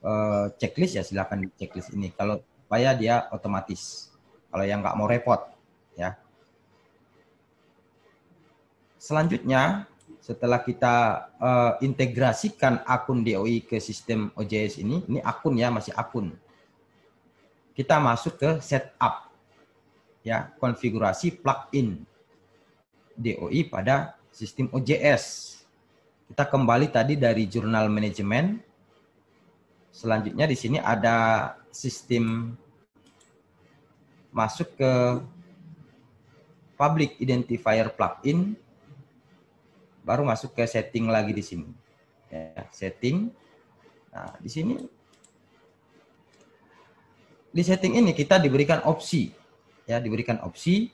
uh, 0.02 0.46
checklist 0.56 0.98
ya 0.98 1.04
silakan 1.04 1.46
di 1.46 1.48
checklist 1.60 1.92
ini. 1.94 2.10
Kalau 2.16 2.40
supaya 2.72 2.96
dia 2.96 3.28
otomatis. 3.28 4.08
Kalau 4.48 4.64
yang 4.64 4.80
nggak 4.80 4.96
mau 4.96 5.04
repot, 5.04 5.44
ya. 5.92 6.16
Selanjutnya 8.96 9.84
setelah 10.24 10.64
kita 10.64 11.28
uh, 11.36 11.72
integrasikan 11.84 12.80
akun 12.88 13.20
DOI 13.28 13.68
ke 13.68 13.76
sistem 13.76 14.32
OJS 14.32 14.80
ini, 14.80 15.04
ini 15.04 15.20
akun 15.20 15.60
ya, 15.60 15.68
masih 15.68 15.92
akun. 15.92 16.32
Kita 17.76 18.00
masuk 18.00 18.40
ke 18.40 18.50
setup, 18.64 19.28
ya, 20.24 20.48
konfigurasi 20.56 21.44
plugin 21.44 22.08
DOI 23.20 23.68
pada 23.68 24.16
sistem 24.32 24.72
OJS. 24.72 25.60
Kita 26.24 26.48
kembali 26.48 26.88
tadi 26.88 27.20
dari 27.20 27.44
jurnal 27.52 27.92
manajemen. 27.92 28.64
Selanjutnya 29.92 30.48
di 30.48 30.56
sini 30.56 30.80
ada 30.80 31.52
sistem 31.72 32.54
masuk 34.32 34.68
ke 34.76 34.92
public 36.76 37.16
identifier 37.20 37.88
plugin 37.92 38.54
baru 40.02 40.26
masuk 40.26 40.52
ke 40.52 40.66
setting 40.66 41.08
lagi 41.08 41.32
di 41.32 41.44
sini. 41.44 41.68
Ya, 42.32 42.66
setting. 42.72 43.30
Nah, 44.12 44.34
di 44.40 44.50
sini 44.50 44.74
di 47.52 47.62
setting 47.62 48.00
ini 48.00 48.12
kita 48.16 48.40
diberikan 48.40 48.80
opsi 48.88 49.32
ya, 49.84 50.00
diberikan 50.00 50.40
opsi 50.44 50.88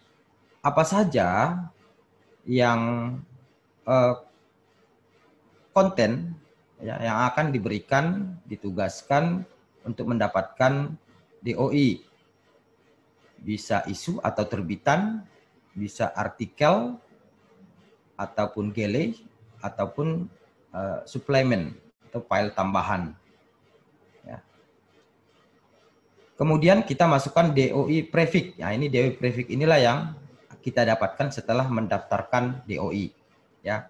apa 0.63 0.83
saja 0.83 1.57
yang 2.45 2.81
eh, 3.87 4.15
konten 5.71 6.35
ya, 6.83 6.99
yang 6.99 7.19
akan 7.31 7.55
diberikan 7.55 8.35
ditugaskan 8.51 9.47
untuk 9.89 10.13
mendapatkan 10.13 10.93
DOI. 11.41 12.05
Bisa 13.41 13.81
isu 13.89 14.21
atau 14.21 14.45
terbitan, 14.45 15.25
bisa 15.73 16.13
artikel, 16.13 17.01
ataupun 18.19 18.75
gele 18.75 19.15
ataupun 19.63 20.27
uh, 20.75 21.01
suplemen 21.07 21.79
atau 22.11 22.19
file 22.27 22.51
tambahan. 22.51 23.15
Ya. 24.27 24.43
Kemudian 26.35 26.83
kita 26.83 27.07
masukkan 27.07 27.55
DOI 27.55 28.11
prefix. 28.11 28.59
Ya, 28.59 28.75
ini 28.75 28.91
DOI 28.91 29.15
prefix 29.15 29.47
inilah 29.47 29.79
yang 29.79 29.99
kita 30.59 30.83
dapatkan 30.83 31.31
setelah 31.31 31.71
mendaftarkan 31.71 32.67
DOI. 32.67 33.15
Ya, 33.63 33.87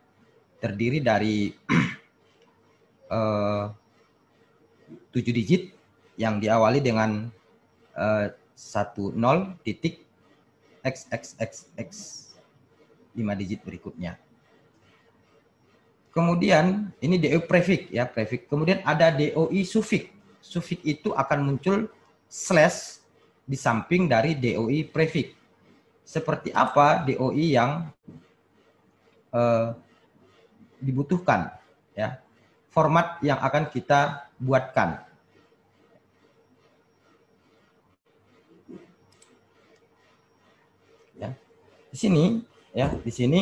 terdiri 0.61 1.01
dari 1.01 1.57
uh, 3.17 3.73
7 5.13 5.25
digit 5.33 5.73
yang 6.19 6.43
diawali 6.43 6.83
dengan 6.83 7.31
uh, 7.95 8.27
10 8.59 9.15
titik 9.63 10.03
xxxx 10.83 11.91
5 13.15 13.41
digit 13.41 13.63
berikutnya. 13.63 14.19
Kemudian 16.11 16.91
ini 16.99 17.15
DOI 17.15 17.47
prefix 17.47 17.95
ya, 17.95 18.03
prefix. 18.03 18.51
Kemudian 18.51 18.83
ada 18.83 19.15
DOI 19.15 19.63
suffix. 19.63 20.11
Suffix 20.43 20.83
itu 20.83 21.15
akan 21.15 21.55
muncul 21.55 21.87
slash 22.27 22.99
di 23.47 23.55
samping 23.55 24.11
dari 24.11 24.35
DOI 24.35 24.91
prefix. 24.91 25.39
Seperti 26.03 26.51
apa 26.51 27.07
DOI 27.07 27.47
yang 27.55 27.87
uh, 29.31 29.79
dibutuhkan 30.83 31.55
ya. 31.95 32.19
Format 32.69 33.19
yang 33.25 33.41
akan 33.43 33.71
kita 33.71 34.31
buatkan. 34.39 35.03
Ya. 41.19 41.35
Di 41.89 41.97
sini 41.97 42.25
ya 42.77 42.93
di 42.93 43.13
sini 43.13 43.41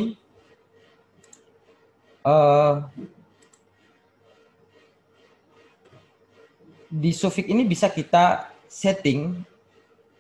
uh, 2.23 2.87
di 6.87 7.11
Sofik 7.11 7.51
ini 7.51 7.67
bisa 7.67 7.91
kita 7.91 8.55
setting 8.71 9.43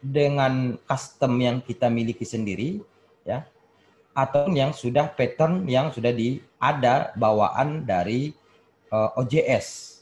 dengan 0.03 0.79
custom 0.87 1.39
yang 1.41 1.59
kita 1.63 1.87
miliki 1.91 2.27
sendiri 2.27 2.83
ya 3.27 3.47
atau 4.17 4.49
yang 4.49 4.73
sudah 4.73 5.13
pattern 5.13 5.69
yang 5.69 5.93
sudah 5.93 6.11
di 6.11 6.41
ada 6.57 7.13
bawaan 7.21 7.85
dari 7.85 8.33
uh, 8.89 9.13
eh, 9.13 9.21
OJS. 9.21 10.01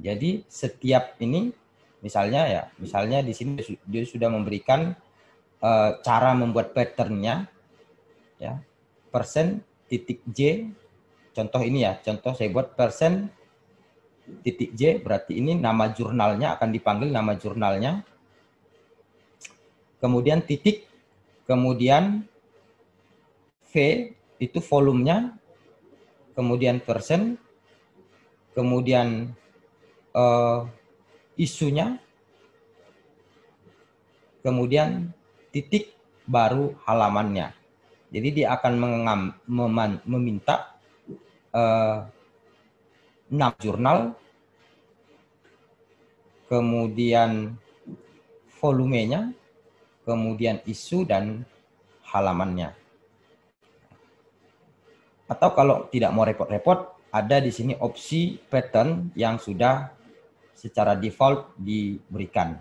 Jadi 0.00 0.42
setiap 0.50 1.14
ini 1.22 1.54
misalnya 2.02 2.42
ya, 2.50 2.62
misalnya 2.80 3.22
di 3.22 3.30
sini 3.30 3.60
dia 3.86 4.02
sudah 4.02 4.26
memberikan 4.32 4.98
uh, 5.60 6.00
cara 6.00 6.32
membuat 6.36 6.72
patternnya 6.72 7.48
ya. 8.40 8.60
Persen 9.10 9.60
titik 9.90 10.22
J 10.30 10.70
contoh 11.34 11.62
ini 11.62 11.82
ya 11.82 11.98
contoh 11.98 12.34
saya 12.34 12.50
buat 12.50 12.74
persen 12.74 13.30
titik 14.42 14.74
J 14.74 15.02
berarti 15.02 15.38
ini 15.38 15.58
nama 15.58 15.90
jurnalnya 15.90 16.58
akan 16.58 16.70
dipanggil 16.70 17.10
nama 17.10 17.34
jurnalnya. 17.34 18.06
Kemudian 20.00 20.40
titik 20.46 20.88
kemudian 21.44 22.24
V 23.70 23.74
itu 24.40 24.58
volumenya. 24.64 25.36
Kemudian 26.34 26.80
persen 26.80 27.36
kemudian 28.56 29.34
uh, 30.14 30.64
isunya. 31.36 32.00
Kemudian 34.40 35.12
titik 35.52 35.94
baru 36.26 36.78
halamannya 36.86 37.60
jadi 38.10 38.28
dia 38.34 38.46
akan 38.58 38.72
mengam, 38.74 39.20
meman, 39.46 40.02
meminta 40.02 40.74
uh, 41.54 42.10
enam 43.30 43.52
jurnal, 43.62 44.18
kemudian 46.50 47.54
volumenya, 48.58 49.30
kemudian 50.02 50.58
isu 50.66 51.06
dan 51.06 51.46
halamannya. 52.10 52.74
Atau 55.30 55.54
kalau 55.54 55.86
tidak 55.94 56.10
mau 56.10 56.26
repot-repot, 56.26 56.98
ada 57.14 57.38
di 57.38 57.54
sini 57.54 57.78
opsi 57.78 58.42
pattern 58.50 59.14
yang 59.14 59.38
sudah 59.38 59.94
secara 60.58 60.98
default 60.98 61.54
diberikan. 61.54 62.58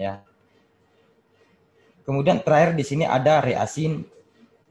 Ya. 0.00 0.24
Kemudian 2.02 2.42
terakhir 2.42 2.74
di 2.74 2.84
sini 2.84 3.04
ada 3.06 3.38
reasin 3.38 4.02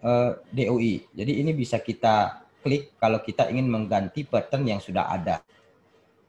uh, 0.03 0.35
eh, 0.51 0.67
DOI. 0.67 0.93
Jadi 1.15 1.31
ini 1.39 1.51
bisa 1.55 1.79
kita 1.79 2.43
klik 2.61 2.95
kalau 2.99 3.23
kita 3.23 3.49
ingin 3.49 3.71
mengganti 3.71 4.27
pattern 4.27 4.67
yang 4.67 4.81
sudah 4.83 5.09
ada. 5.09 5.39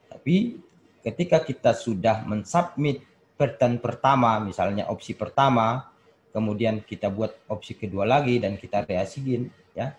Tapi 0.08 0.56
ketika 1.02 1.42
kita 1.42 1.74
sudah 1.74 2.22
mensubmit 2.24 3.02
pattern 3.34 3.82
pertama, 3.82 4.38
misalnya 4.38 4.86
opsi 4.88 5.18
pertama, 5.18 5.90
kemudian 6.30 6.80
kita 6.86 7.10
buat 7.10 7.34
opsi 7.50 7.74
kedua 7.74 8.06
lagi 8.06 8.38
dan 8.38 8.54
kita 8.56 8.86
reasiin, 8.86 9.50
ya, 9.74 9.92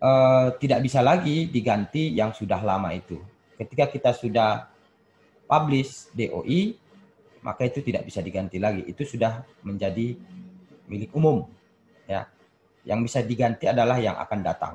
uh, 0.00 0.56
tidak 0.56 0.80
bisa 0.82 1.04
lagi 1.04 1.46
diganti 1.46 2.16
yang 2.16 2.32
sudah 2.32 2.58
lama 2.64 2.90
itu. 2.96 3.20
Ketika 3.60 3.92
kita 3.92 4.10
sudah 4.16 4.72
publish 5.44 6.08
DOI, 6.16 6.78
maka 7.40 7.64
itu 7.64 7.80
tidak 7.80 8.04
bisa 8.08 8.20
diganti 8.20 8.60
lagi. 8.60 8.84
Itu 8.84 9.04
sudah 9.04 9.44
menjadi 9.64 10.16
milik 10.88 11.12
umum, 11.16 11.48
ya. 12.04 12.28
Yang 12.84 13.00
bisa 13.12 13.18
diganti 13.20 13.68
adalah 13.68 14.00
yang 14.00 14.16
akan 14.16 14.40
datang. 14.40 14.74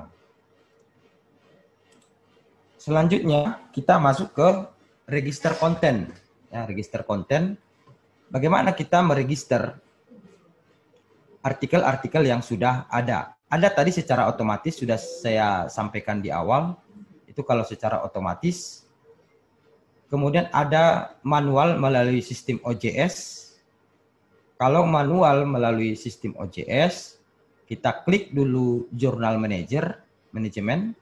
Selanjutnya 2.78 3.66
kita 3.74 3.98
masuk 3.98 4.30
ke 4.30 4.48
register 5.10 5.58
konten. 5.58 6.14
Ya, 6.54 6.62
register 6.70 7.02
konten. 7.02 7.58
Bagaimana 8.30 8.78
kita 8.78 9.02
meregister 9.02 9.74
artikel-artikel 11.42 12.22
yang 12.26 12.46
sudah 12.46 12.86
ada. 12.86 13.34
Ada 13.50 13.74
tadi 13.74 13.90
secara 13.90 14.30
otomatis 14.30 14.78
sudah 14.78 14.98
saya 14.98 15.66
sampaikan 15.66 16.22
di 16.22 16.30
awal. 16.30 16.78
Itu 17.26 17.42
kalau 17.42 17.66
secara 17.66 18.06
otomatis. 18.06 18.85
Kemudian 20.06 20.46
ada 20.54 21.18
manual 21.26 21.82
melalui 21.82 22.22
sistem 22.22 22.62
OJS. 22.62 23.46
Kalau 24.56 24.86
manual 24.86 25.44
melalui 25.44 25.98
sistem 25.98 26.32
OJS, 26.38 27.18
kita 27.66 28.06
klik 28.06 28.30
dulu 28.30 28.86
Journal 28.94 29.36
Manager, 29.42 29.98
manajemen. 30.30 30.94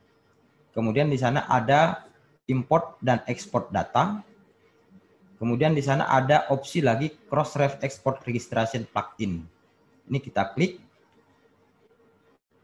Kemudian 0.73 1.13
di 1.13 1.21
sana 1.21 1.45
ada 1.47 2.09
import 2.49 2.97
dan 3.05 3.21
export 3.29 3.69
data. 3.69 4.25
Kemudian 5.37 5.77
di 5.77 5.85
sana 5.85 6.09
ada 6.09 6.49
opsi 6.49 6.81
lagi 6.81 7.13
Crossref 7.29 7.77
Export 7.85 8.25
Registration 8.25 8.89
Plugin. 8.89 9.45
Ini 10.09 10.19
kita 10.19 10.57
klik. 10.57 10.81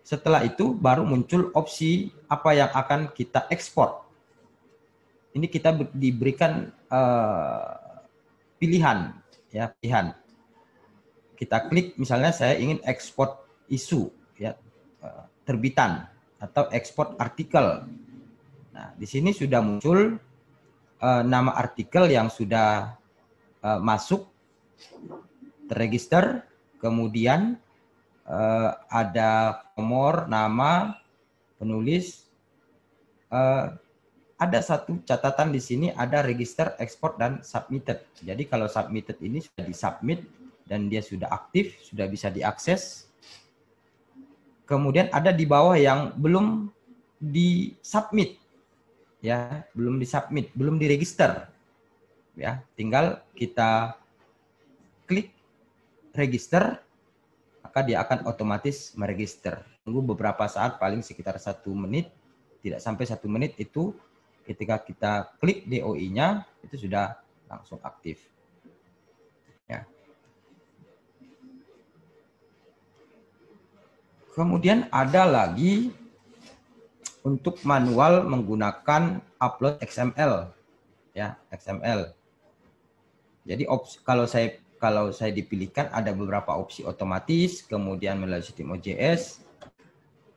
Setelah 0.01 0.43
itu 0.43 0.73
baru 0.73 1.05
muncul 1.05 1.53
opsi 1.53 2.09
apa 2.27 2.57
yang 2.57 2.73
akan 2.73 3.13
kita 3.13 3.47
ekspor. 3.53 4.10
Ini 5.31 5.47
kita 5.47 5.71
diberikan 5.95 6.75
uh, 6.91 7.79
pilihan, 8.59 9.15
ya 9.55 9.71
pilihan. 9.79 10.11
Kita 11.39 11.71
klik 11.71 11.95
misalnya 11.97 12.35
saya 12.35 12.59
ingin 12.59 12.83
ekspor 12.83 13.47
isu, 13.71 14.11
ya 14.35 14.59
uh, 15.01 15.25
terbitan 15.47 16.11
atau 16.43 16.67
ekspor 16.75 17.15
artikel. 17.17 17.87
Nah 18.75 18.91
di 18.99 19.07
sini 19.07 19.31
sudah 19.31 19.63
muncul 19.63 20.19
uh, 20.99 21.23
nama 21.23 21.55
artikel 21.55 22.11
yang 22.11 22.27
sudah 22.27 22.99
uh, 23.63 23.79
masuk 23.79 24.27
terregister, 25.71 26.43
kemudian 26.83 27.55
uh, 28.27 28.75
ada 28.91 29.63
nomor, 29.79 30.27
nama, 30.27 30.99
penulis. 31.55 32.27
Uh, 33.31 33.79
ada 34.41 34.65
satu 34.65 35.05
catatan 35.05 35.53
di 35.53 35.61
sini 35.61 35.87
ada 35.93 36.25
register 36.25 36.73
ekspor 36.81 37.21
dan 37.21 37.45
submitted. 37.45 38.01
Jadi 38.25 38.49
kalau 38.49 38.65
submitted 38.73 39.21
ini 39.21 39.45
sudah 39.45 39.69
disubmit 39.69 40.25
dan 40.65 40.89
dia 40.89 41.05
sudah 41.05 41.29
aktif, 41.29 41.77
sudah 41.85 42.09
bisa 42.09 42.33
diakses. 42.33 43.05
Kemudian 44.65 45.13
ada 45.13 45.29
di 45.29 45.45
bawah 45.45 45.77
yang 45.77 46.17
belum 46.17 46.73
disubmit. 47.21 48.41
Ya, 49.21 49.69
belum 49.77 50.01
disubmit, 50.01 50.49
belum 50.57 50.81
diregister. 50.81 51.53
Ya, 52.33 52.65
tinggal 52.73 53.21
kita 53.37 53.93
klik 55.05 55.37
register 56.17 56.81
maka 57.61 57.87
dia 57.87 58.01
akan 58.01 58.25
otomatis 58.27 58.97
meregister. 58.97 59.63
Tunggu 59.87 60.03
beberapa 60.03 60.43
saat, 60.51 60.81
paling 60.83 61.07
sekitar 61.07 61.39
satu 61.39 61.71
menit, 61.71 62.11
tidak 62.67 62.83
sampai 62.83 63.05
satu 63.07 63.31
menit 63.31 63.55
itu 63.63 63.95
ketika 64.51 64.83
kita 64.83 65.13
klik 65.39 65.63
DOI-nya 65.71 66.43
itu 66.67 66.91
sudah 66.91 67.15
langsung 67.47 67.79
aktif. 67.87 68.19
Ya. 69.71 69.87
Kemudian 74.35 74.91
ada 74.91 75.23
lagi 75.23 75.95
untuk 77.23 77.63
manual 77.63 78.27
menggunakan 78.27 79.23
upload 79.39 79.79
XML, 79.87 80.51
ya 81.15 81.39
XML. 81.55 82.11
Jadi 83.47 83.71
kalau 84.03 84.27
saya 84.27 84.59
kalau 84.81 85.13
saya 85.13 85.31
dipilihkan 85.31 85.93
ada 85.93 86.11
beberapa 86.11 86.57
opsi 86.57 86.83
otomatis, 86.83 87.61
kemudian 87.63 88.17
melalui 88.17 88.43
sistem 88.43 88.73
OJS 88.73 89.45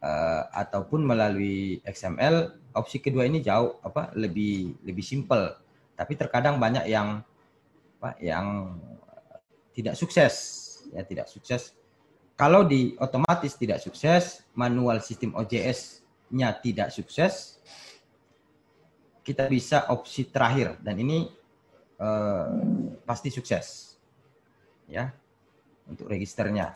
uh, 0.04 0.44
ataupun 0.52 1.08
melalui 1.08 1.80
XML. 1.88 2.60
Opsi 2.76 3.00
kedua 3.00 3.24
ini 3.24 3.40
jauh 3.40 3.80
apa 3.86 4.12
lebih 4.18 4.76
lebih 4.84 5.06
simple, 5.06 5.56
tapi 5.96 6.20
terkadang 6.20 6.60
banyak 6.60 6.90
yang 6.92 7.24
apa 8.02 8.20
yang 8.20 8.76
tidak 9.72 9.96
sukses, 9.96 10.34
ya 10.92 11.08
tidak 11.08 11.32
sukses. 11.32 11.72
Kalau 12.36 12.68
di 12.68 12.98
otomatis 13.00 13.56
tidak 13.56 13.80
sukses, 13.80 14.44
manual 14.58 15.00
sistem 15.00 15.38
OJS-nya 15.38 16.50
tidak 16.60 16.90
sukses, 16.92 17.62
kita 19.24 19.48
bisa 19.48 19.88
opsi 19.88 20.28
terakhir 20.28 20.76
dan 20.84 21.00
ini 21.00 21.32
uh, 22.02 22.52
pasti 23.08 23.32
sukses 23.32 23.96
ya 24.90 25.14
untuk 25.88 26.12
registernya. 26.12 26.76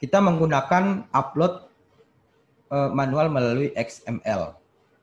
Kita 0.00 0.18
menggunakan 0.24 1.12
upload 1.12 1.68
uh, 2.72 2.88
manual 2.88 3.28
melalui 3.28 3.68
XML 3.76 4.56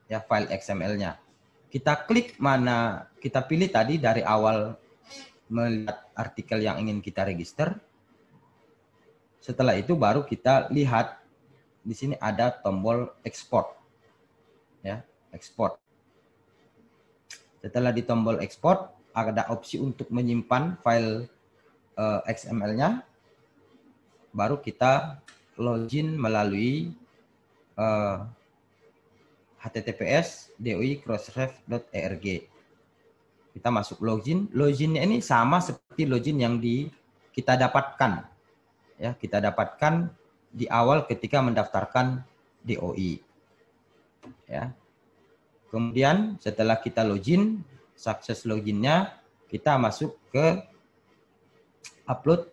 ya 0.08 0.24
file 0.24 0.48
XML-nya. 0.50 1.20
Kita 1.68 2.08
klik 2.08 2.40
mana 2.40 3.06
kita 3.20 3.44
pilih 3.44 3.68
tadi 3.68 4.00
dari 4.00 4.24
awal 4.24 4.72
melihat 5.52 6.08
artikel 6.16 6.64
yang 6.64 6.80
ingin 6.80 7.04
kita 7.04 7.28
register. 7.28 7.76
Setelah 9.38 9.76
itu 9.76 9.92
baru 9.94 10.24
kita 10.24 10.72
lihat 10.72 11.20
di 11.84 11.92
sini 11.92 12.16
ada 12.16 12.52
tombol 12.52 13.12
export. 13.22 13.76
Ya, 14.80 15.04
export. 15.32 15.76
Setelah 17.60 17.92
di 17.92 18.04
tombol 18.04 18.40
export, 18.40 18.92
ada 19.12 19.50
opsi 19.52 19.80
untuk 19.80 20.08
menyimpan 20.12 20.78
file 20.84 21.26
eh, 21.96 22.20
XML-nya, 22.28 23.07
baru 24.32 24.60
kita 24.60 25.22
login 25.58 26.14
melalui 26.14 26.94
uh, 27.74 28.24
https 29.58 30.54
doi 30.56 31.02
crossref.org. 31.02 32.26
Kita 33.52 33.68
masuk 33.74 33.98
login. 34.04 34.46
Loginnya 34.54 35.02
ini 35.02 35.18
sama 35.18 35.58
seperti 35.58 36.06
login 36.06 36.38
yang 36.38 36.62
di 36.62 36.86
kita 37.34 37.58
dapatkan. 37.58 38.22
Ya, 38.98 39.14
kita 39.14 39.42
dapatkan 39.42 40.10
di 40.50 40.66
awal 40.66 41.06
ketika 41.06 41.38
mendaftarkan 41.38 42.22
DOI. 42.66 43.22
Ya. 44.50 44.74
Kemudian 45.68 46.40
setelah 46.40 46.80
kita 46.80 47.04
login, 47.04 47.62
sukses 47.92 48.42
loginnya, 48.48 49.20
kita 49.46 49.76
masuk 49.76 50.16
ke 50.32 50.64
upload 52.08 52.48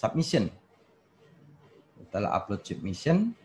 submission. 0.00 0.48
Setelah 2.00 2.32
upload 2.40 2.64
submission, 2.64 3.36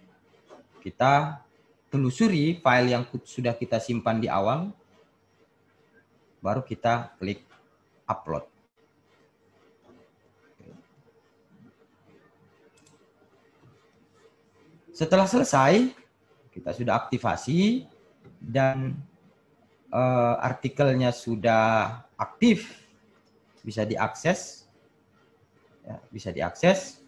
kita 0.80 1.44
telusuri 1.91 2.64
file 2.64 2.95
yang 2.95 3.03
sudah 3.27 3.52
kita 3.52 3.84
simpan 3.84 4.23
di 4.23 4.32
awal, 4.32 4.72
baru 6.40 6.64
kita 6.64 7.11
klik 7.19 7.44
upload. 8.07 8.48
Setelah 14.95 15.27
selesai, 15.27 15.91
kita 16.56 16.72
sudah 16.72 16.95
aktivasi 16.95 17.84
dan 18.40 18.95
uh, 19.91 20.40
artikelnya 20.40 21.11
sudah 21.11 21.99
aktif, 22.15 22.80
bisa 23.60 23.84
diakses, 23.84 24.64
ya, 25.86 25.95
bisa 26.10 26.34
diakses, 26.34 26.99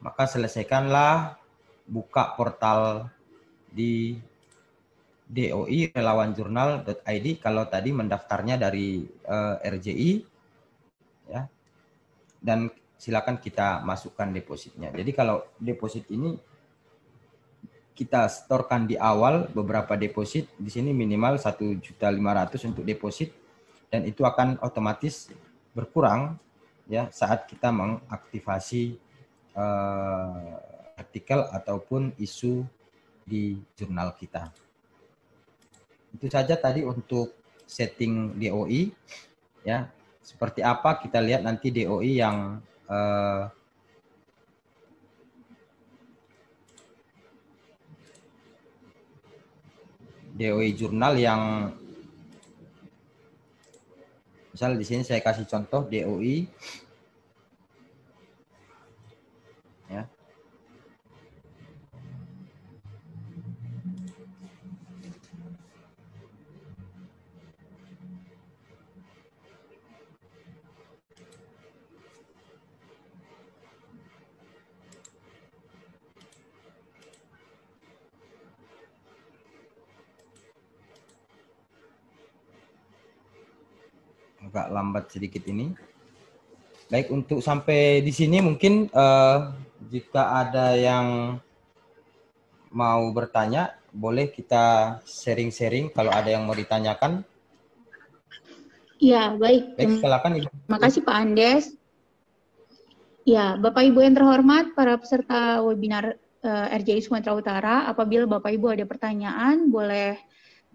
maka 0.00 0.30
selesaikanlah 0.30 1.36
buka 1.86 2.38
portal 2.38 3.10
di 3.66 4.18
DOI 5.26 5.90
relawanjurnal.id 5.90 7.26
kalau 7.42 7.66
tadi 7.66 7.90
mendaftarnya 7.90 8.54
dari 8.54 9.02
uh, 9.26 9.58
eh, 9.58 9.70
RJI 9.74 10.10
ya 11.26 11.42
dan 12.38 12.70
silakan 12.94 13.42
kita 13.42 13.82
masukkan 13.82 14.30
depositnya. 14.30 14.94
Jadi 14.94 15.10
kalau 15.10 15.42
deposit 15.58 16.06
ini 16.14 16.38
kita 17.96 18.30
setorkan 18.30 18.86
di 18.86 18.94
awal 18.94 19.50
beberapa 19.50 19.98
deposit 19.98 20.46
di 20.60 20.70
sini 20.70 20.94
minimal 20.94 21.40
satu 21.42 21.74
juta 21.80 22.06
lima 22.12 22.36
ratus 22.36 22.62
untuk 22.68 22.86
deposit 22.86 23.34
dan 23.90 24.06
itu 24.06 24.22
akan 24.22 24.62
otomatis 24.62 25.32
berkurang 25.74 26.38
ya 26.86 27.10
saat 27.10 27.50
kita 27.50 27.74
mengaktifasi 27.74 28.98
uh, 29.58 30.56
artikel 30.96 31.44
ataupun 31.50 32.14
isu 32.16 32.64
di 33.26 33.58
jurnal 33.74 34.14
kita. 34.14 34.54
Itu 36.14 36.30
saja 36.30 36.56
tadi 36.56 36.86
untuk 36.86 37.34
setting 37.66 38.38
DOI 38.38 38.94
ya. 39.66 39.90
Seperti 40.22 40.58
apa 40.62 40.98
kita 40.98 41.22
lihat 41.22 41.46
nanti 41.46 41.70
DOI 41.70 42.12
yang 42.18 42.58
uh, 42.90 43.46
DOI 50.36 50.70
jurnal 50.76 51.14
yang 51.16 51.42
misal 54.56 54.72
di 54.72 54.88
sini 54.88 55.04
saya 55.04 55.20
kasih 55.20 55.44
contoh 55.44 55.84
DOI 55.84 56.48
agak 84.56 84.72
lambat 84.72 85.04
sedikit 85.12 85.44
ini. 85.52 85.76
Baik, 86.88 87.12
untuk 87.12 87.44
sampai 87.44 88.00
di 88.00 88.08
sini 88.08 88.40
mungkin 88.40 88.88
eh, 88.88 89.38
jika 89.92 90.40
ada 90.40 90.72
yang 90.72 91.36
mau 92.72 93.04
bertanya, 93.12 93.76
boleh 93.92 94.32
kita 94.32 94.96
sharing-sharing 95.04 95.92
kalau 95.92 96.08
ada 96.08 96.32
yang 96.32 96.48
mau 96.48 96.56
ditanyakan. 96.56 97.20
Ya, 98.96 99.36
baik. 99.36 99.76
Baik, 99.76 100.00
silakan 100.00 100.32
Ibu. 100.40 100.48
Terima 100.48 100.80
kasih 100.80 101.00
Pak 101.04 101.16
Andes. 101.20 101.64
Ya, 103.28 103.60
Bapak 103.60 103.84
Ibu 103.92 104.00
yang 104.00 104.16
terhormat, 104.16 104.72
para 104.72 104.96
peserta 104.96 105.60
webinar 105.60 106.16
eh, 106.40 106.76
RJI 106.80 107.04
Sumatera 107.04 107.36
Utara, 107.36 107.76
apabila 107.92 108.24
Bapak 108.24 108.56
Ibu 108.56 108.72
ada 108.72 108.88
pertanyaan, 108.88 109.68
boleh 109.68 110.16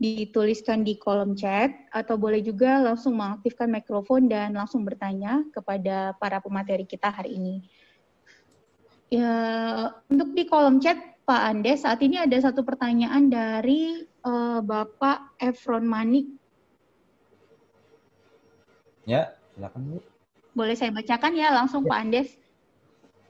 dituliskan 0.02 0.82
di 0.82 0.98
kolom 0.98 1.38
chat 1.38 1.70
atau 1.94 2.18
boleh 2.18 2.42
juga 2.42 2.82
langsung 2.82 3.22
mengaktifkan 3.22 3.70
mikrofon 3.70 4.26
dan 4.26 4.58
langsung 4.58 4.82
bertanya 4.82 5.46
kepada 5.54 6.18
para 6.18 6.42
pemateri 6.42 6.90
kita 6.90 7.14
hari 7.14 7.38
ini. 7.38 7.56
Ya, 9.14 9.30
untuk 10.10 10.34
di 10.34 10.50
kolom 10.50 10.82
chat 10.82 10.98
Pak 11.22 11.42
Andes, 11.54 11.86
saat 11.86 12.02
ini 12.02 12.18
ada 12.18 12.34
satu 12.42 12.66
pertanyaan 12.66 13.30
dari 13.30 14.02
eh, 14.02 14.60
Bapak 14.66 15.38
Efron 15.38 15.86
Manik. 15.86 16.26
Ya, 19.06 19.38
silakan 19.54 19.82
Bu. 19.86 19.98
Boleh 20.58 20.74
saya 20.74 20.90
bacakan 20.90 21.38
ya 21.38 21.54
langsung 21.54 21.86
Pak 21.86 22.00
Andes? 22.02 22.42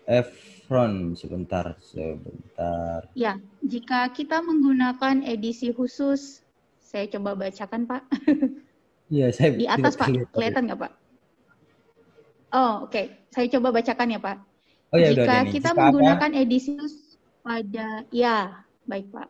Efron, 0.08 1.20
sebentar, 1.20 1.76
sebentar. 1.84 3.12
Ya, 3.12 3.44
jika 3.60 4.08
kita 4.16 4.40
menggunakan 4.40 5.20
edisi 5.28 5.76
khusus, 5.76 6.42
saya 6.92 7.08
coba 7.08 7.32
bacakan 7.40 7.88
Pak. 7.88 8.02
Iya, 9.08 9.28
saya 9.32 9.50
Di 9.56 9.64
atas 9.66 9.96
Pak, 9.96 10.08
lihat. 10.08 10.28
kelihatan 10.32 10.62
nggak 10.68 10.80
Pak? 10.84 10.92
Oh, 12.52 12.84
oke. 12.84 13.02
Saya 13.28 13.48
coba 13.48 13.68
bacakan 13.72 14.08
ya 14.08 14.20
Pak. 14.20 14.38
Oh 14.92 14.98
ya, 15.00 15.08
udah 15.10 15.24
Jika 15.24 15.32
ada 15.32 15.40
nih. 15.40 15.52
kita 15.52 15.60
Jika 15.64 15.72
ada- 15.72 15.80
menggunakan 15.88 16.32
edisi 16.36 16.70
khusus 16.76 17.16
pada, 17.40 17.88
ya, 18.12 18.38
baik 18.84 19.08
Pak. 19.10 19.28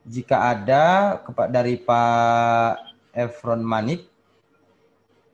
jika 0.00 0.36
ada 0.50 0.84
dari 1.46 1.76
Pak 1.76 2.72
Efron 3.12 3.60
Manik, 3.60 4.10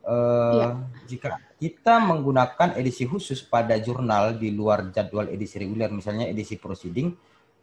eh, 0.03 0.53
Iya. 0.53 0.69
jika 1.07 1.29
kita 1.57 1.97
menggunakan 1.97 2.75
edisi 2.75 3.05
khusus 3.05 3.41
pada 3.41 3.73
jurnal 3.77 4.33
di 4.33 4.51
luar 4.51 4.91
jadwal 4.91 5.29
edisi 5.29 5.57
reguler, 5.57 5.89
misalnya 5.89 6.25
edisi 6.25 6.57
proceeding, 6.57 7.15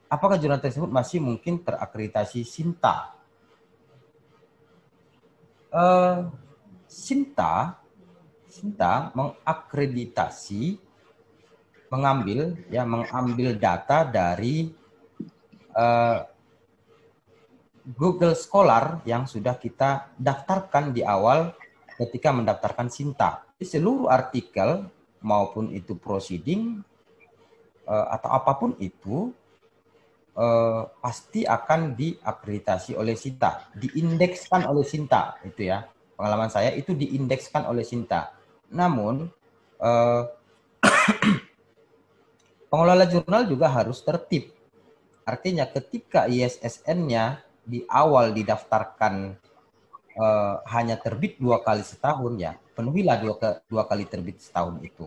apakah 0.06 0.38
jurnal 0.38 0.58
tersebut 0.58 0.88
masih 0.88 1.18
mungkin 1.18 1.60
terakreditasi 1.60 2.42
Sinta? 2.42 3.14
Eh, 5.74 6.18
Sinta, 6.86 7.82
Sinta 8.46 9.10
mengakreditasi, 9.18 10.78
mengambil 11.90 12.54
ya 12.70 12.86
mengambil 12.86 13.58
data 13.58 14.06
dari 14.06 14.70
eh, 15.74 16.18
Google 17.98 18.38
Scholar 18.38 19.02
yang 19.02 19.26
sudah 19.26 19.58
kita 19.58 20.14
daftarkan 20.14 20.94
di 20.94 21.02
awal 21.02 21.50
ketika 21.98 22.30
mendaftarkan 22.30 22.86
Sinta. 22.86 23.42
Di 23.58 23.66
seluruh 23.66 24.06
artikel 24.06 24.86
maupun 25.26 25.74
itu 25.74 25.98
proceeding 25.98 26.86
eh, 27.90 28.06
atau 28.14 28.30
apa 28.30 28.52
pun 28.54 28.78
itu 28.78 29.34
eh, 30.34 30.82
pasti 31.02 31.42
akan 31.46 31.94
diakreditasi 31.98 32.98
oleh 32.98 33.14
Sinta, 33.18 33.70
diindekskan 33.74 34.66
oleh 34.70 34.84
Sinta 34.86 35.38
itu 35.46 35.70
ya. 35.70 35.86
Pengalaman 36.14 36.50
saya 36.52 36.70
itu 36.74 36.94
diindekskan 36.94 37.66
oleh 37.66 37.82
Sinta. 37.86 38.30
Namun 38.70 39.26
eh, 39.82 40.22
pengelola 42.70 43.04
jurnal 43.08 43.42
juga 43.48 43.66
harus 43.70 44.00
tertib. 44.04 44.52
Artinya 45.24 45.64
ketika 45.68 46.28
ISSN-nya 46.28 47.40
di 47.64 47.84
awal 47.88 48.34
didaftarkan 48.36 49.14
eh, 50.24 50.56
hanya 50.74 50.96
terbit 51.00 51.38
dua 51.40 51.60
kali 51.64 51.82
setahun 51.84 52.34
ya, 52.40 52.52
penuhilah 52.76 53.16
dua, 53.22 53.34
ke- 53.40 53.60
dua 53.70 53.84
kali 53.90 54.04
terbit 54.08 54.38
setahun 54.42 54.76
itu. 54.84 55.06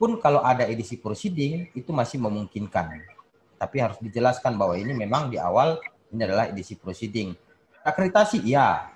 Pun 0.00 0.20
kalau 0.20 0.44
ada 0.44 0.68
edisi 0.68 0.96
proceeding 1.00 1.72
itu 1.72 1.90
masih 1.94 2.20
memungkinkan. 2.20 3.15
Tapi 3.56 3.76
harus 3.80 3.98
dijelaskan 4.00 4.54
bahwa 4.60 4.76
ini 4.76 4.92
memang 4.92 5.32
di 5.32 5.40
awal 5.40 5.80
ini 6.12 6.22
adalah 6.22 6.48
edisi 6.52 6.76
proceeding. 6.76 7.32
Akreditasi 7.82 8.44
iya. 8.44 8.92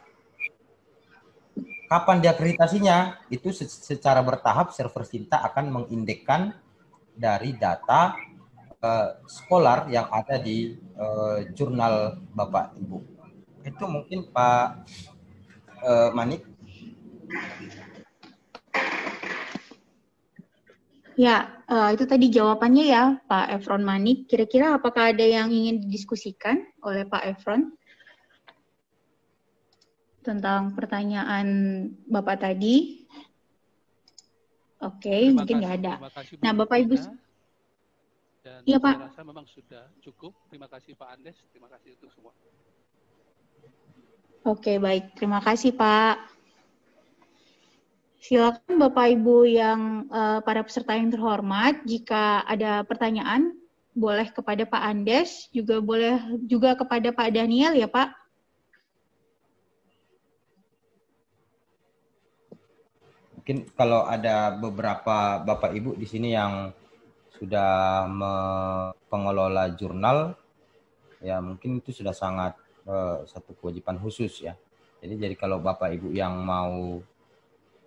Kapan 1.91 2.23
diakreditasinya? 2.23 3.27
Itu 3.33 3.51
se- 3.51 3.67
secara 3.67 4.23
bertahap 4.23 4.71
server 4.71 5.03
Sinta 5.03 5.43
akan 5.43 5.75
mengindekkan 5.75 6.55
dari 7.17 7.57
data 7.59 8.15
eh, 8.79 9.09
scholar 9.27 9.91
yang 9.91 10.07
ada 10.13 10.39
di 10.39 10.79
eh, 10.79 11.39
jurnal 11.51 12.23
Bapak 12.31 12.79
Ibu. 12.79 12.99
Itu 13.67 13.85
mungkin 13.91 14.31
Pak 14.31 14.87
eh, 15.83 16.11
Manik. 16.15 16.47
Ya, 21.19 21.65
eh, 21.67 21.89
itu 21.99 22.05
tadi 22.07 22.31
jawabannya 22.31 22.85
ya 22.87 23.05
Pak 23.27 23.47
Efron 23.59 23.83
Manik. 23.83 24.31
Kira-kira 24.31 24.79
apakah 24.79 25.11
ada 25.11 25.25
yang 25.27 25.51
ingin 25.51 25.83
didiskusikan 25.83 26.63
oleh 26.87 27.03
Pak 27.07 27.25
Efron 27.35 27.75
tentang 30.21 30.77
pertanyaan 30.77 31.47
Bapak 32.07 32.47
tadi? 32.47 33.07
Oke, 34.81 35.13
Terima 35.13 35.45
mungkin 35.45 35.57
nggak 35.61 35.75
ada. 35.83 35.93
kasih, 36.09 36.41
Nah, 36.41 36.53
Bapak 36.57 36.79
Ibu. 36.81 36.95
Dan 38.41 38.61
Iya, 38.65 38.81
saya 38.81 38.81
Pak. 38.81 38.97
rasa 39.13 39.21
memang 39.21 39.45
sudah 39.45 39.85
cukup. 40.01 40.33
Terima 40.49 40.65
kasih 40.73 40.97
Pak 40.97 41.09
Andes, 41.13 41.37
terima 41.53 41.69
kasih 41.69 41.93
untuk 42.01 42.09
semua. 42.17 42.33
Oke, 44.49 44.81
baik. 44.81 45.21
Terima 45.21 45.45
kasih, 45.45 45.77
Pak. 45.77 46.40
Silakan 48.21 48.77
Bapak 48.77 49.17
Ibu 49.17 49.49
yang 49.49 50.05
eh, 50.13 50.39
para 50.45 50.61
peserta 50.61 50.93
yang 50.93 51.09
terhormat, 51.09 51.81
jika 51.89 52.45
ada 52.45 52.85
pertanyaan 52.85 53.57
boleh 53.97 54.29
kepada 54.29 54.69
Pak 54.69 54.83
Andes, 54.85 55.49
juga 55.57 55.81
boleh 55.81 56.21
juga 56.45 56.77
kepada 56.77 57.17
Pak 57.17 57.33
Daniel 57.33 57.73
ya, 57.73 57.89
Pak. 57.89 58.13
Mungkin 63.41 63.73
kalau 63.73 64.05
ada 64.05 64.53
beberapa 64.53 65.41
Bapak 65.41 65.73
Ibu 65.73 65.97
di 65.97 66.05
sini 66.05 66.37
yang 66.37 66.77
sudah 67.41 68.05
me- 68.05 68.93
pengelola 69.09 69.73
jurnal, 69.73 70.37
ya 71.25 71.41
mungkin 71.41 71.81
itu 71.81 71.89
sudah 72.05 72.13
sangat 72.13 72.53
eh, 72.85 73.25
satu 73.25 73.57
kewajiban 73.57 73.97
khusus 73.97 74.45
ya. 74.45 74.53
Jadi 75.01 75.17
jadi 75.17 75.35
kalau 75.41 75.57
Bapak 75.57 75.89
Ibu 75.97 76.13
yang 76.13 76.37
mau 76.37 77.01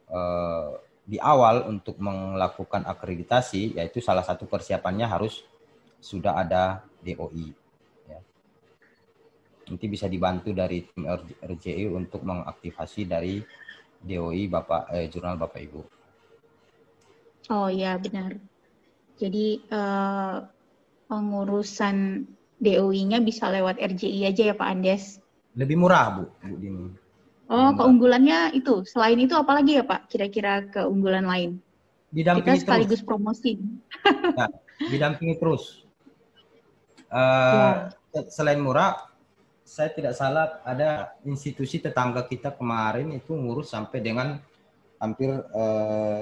eh, 0.09 0.71
di 1.03 1.19
awal 1.19 1.67
untuk 1.67 1.99
melakukan 1.99 2.87
akreditasi, 2.87 3.75
yaitu 3.75 3.99
salah 3.99 4.23
satu 4.23 4.47
persiapannya 4.47 5.03
harus 5.03 5.43
sudah 5.99 6.39
ada 6.39 6.83
DOI. 7.03 7.51
Ya. 8.07 8.19
Nanti 9.67 9.85
bisa 9.91 10.07
dibantu 10.07 10.55
dari 10.55 10.87
tim 10.87 11.03
RJI 11.43 11.91
untuk 11.91 12.23
mengaktifasi 12.23 13.07
dari 13.07 13.43
DOI 13.99 14.47
Bapak 14.47 14.95
eh, 14.95 15.07
jurnal 15.11 15.35
Bapak 15.35 15.59
Ibu. 15.59 15.81
Oh 17.51 17.67
ya, 17.67 17.99
benar. 17.99 18.39
Jadi 19.19 19.59
eh, 19.59 20.37
pengurusan 21.11 22.27
DOI-nya 22.63 23.19
bisa 23.19 23.51
lewat 23.51 23.75
RJI 23.75 24.31
aja 24.31 24.43
ya 24.51 24.55
Pak 24.55 24.69
Andes. 24.71 25.19
Lebih 25.53 25.75
murah 25.75 26.05
Bu, 26.15 26.23
Bu 26.31 26.55
Dini. 26.57 27.02
Oh, 27.51 27.75
keunggulannya 27.75 28.55
itu. 28.55 28.87
Selain 28.87 29.19
itu 29.19 29.35
apa 29.35 29.59
lagi 29.59 29.75
ya 29.75 29.83
Pak? 29.83 30.07
Kira-kira 30.07 30.63
keunggulan 30.71 31.27
lain? 31.27 31.59
Kita 32.13 32.39
Didampingi 32.39 32.61
sekaligus 32.61 33.01
terus. 33.01 33.09
promosi. 33.09 33.51
Ya, 34.37 34.47
didampingi 34.93 35.35
terus. 35.41 35.83
Eh, 37.09 37.73
Ya. 38.13 38.21
Selain 38.29 38.61
murah, 38.61 39.09
saya 39.65 39.89
tidak 39.89 40.13
salah 40.13 40.61
ada 40.61 41.17
institusi 41.25 41.81
tetangga 41.81 42.29
kita 42.29 42.53
kemarin 42.53 43.09
itu 43.09 43.33
ngurus 43.33 43.73
sampai 43.73 44.05
dengan 44.05 44.37
hampir 45.01 45.33
eh, 45.33 46.21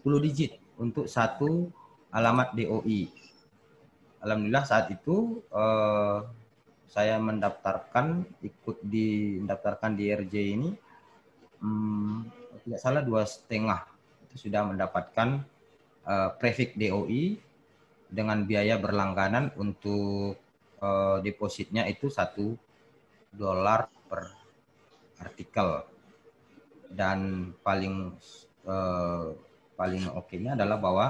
10 0.00 0.24
digit 0.24 0.56
untuk 0.80 1.04
satu 1.04 1.68
alamat 2.08 2.56
DOI. 2.56 3.12
Alhamdulillah 4.24 4.64
saat 4.64 4.88
itu 4.96 5.44
eh, 5.52 6.18
saya 6.94 7.18
mendaftarkan 7.18 8.22
ikut 8.38 8.78
di 8.86 9.42
mendaftarkan 9.42 9.98
di 9.98 10.14
RJ 10.14 10.34
ini 10.54 10.70
hmm, 11.58 12.14
tidak 12.62 12.78
salah 12.78 13.02
dua 13.02 13.26
setengah 13.26 13.82
itu 14.30 14.46
sudah 14.46 14.62
mendapatkan 14.62 15.42
eh, 16.06 16.30
prefix 16.38 16.78
DOI 16.78 17.34
dengan 18.14 18.46
biaya 18.46 18.78
berlangganan 18.78 19.50
untuk 19.58 20.38
eh, 20.78 21.18
depositnya 21.26 21.82
itu 21.90 22.06
satu 22.06 22.54
dolar 23.34 23.90
per 24.06 24.30
artikel. 25.18 25.90
dan 26.94 27.50
paling 27.66 28.14
uh, 28.70 29.34
paling 29.74 30.06
oke-nya 30.14 30.54
adalah 30.54 30.78
bahwa 30.78 31.06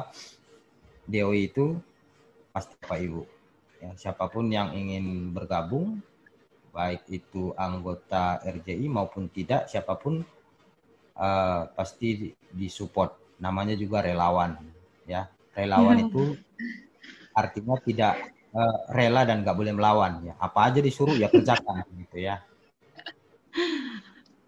DOI 1.04 1.52
itu 1.52 1.76
pasti 2.56 2.72
Pak 2.80 2.98
Ibu. 3.04 3.33
Ya, 3.84 3.92
siapa 4.00 4.32
pun 4.32 4.48
yang 4.48 4.72
ingin 4.72 5.36
bergabung, 5.36 6.00
baik 6.72 7.04
itu 7.12 7.52
anggota 7.52 8.40
RJI 8.40 8.88
maupun 8.88 9.28
tidak, 9.28 9.68
siapa 9.68 10.00
pun 10.00 10.24
uh, 11.20 11.68
pasti 11.76 12.32
disupport. 12.48 13.12
Namanya 13.44 13.76
juga 13.76 14.00
relawan. 14.00 14.56
Ya, 15.04 15.28
relawan 15.52 16.00
ya. 16.00 16.04
itu 16.08 16.24
artinya 17.36 17.76
tidak 17.84 18.32
uh, 18.56 18.88
rela 18.88 19.28
dan 19.28 19.44
nggak 19.44 19.52
boleh 19.52 19.76
melawan. 19.76 20.24
Ya, 20.24 20.34
apa 20.40 20.72
aja 20.72 20.80
disuruh 20.80 21.20
ya 21.20 21.28
kerjakan 21.28 21.84
gitu 22.08 22.24
ya. 22.24 22.40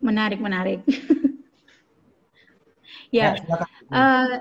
Menarik, 0.00 0.40
menarik. 0.40 0.80
ya, 3.12 3.36
ya 3.36 3.56
uh, 3.92 4.40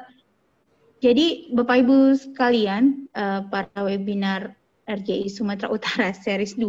jadi 1.03 1.51
Bapak 1.51 1.83
Ibu 1.83 2.15
sekalian, 2.15 3.11
uh, 3.11 3.43
para 3.51 3.83
webinar 3.83 4.55
RJI 4.85 5.27
Sumatera 5.33 5.73
Utara 5.73 6.13
Series 6.23 6.53
2, 6.57 6.65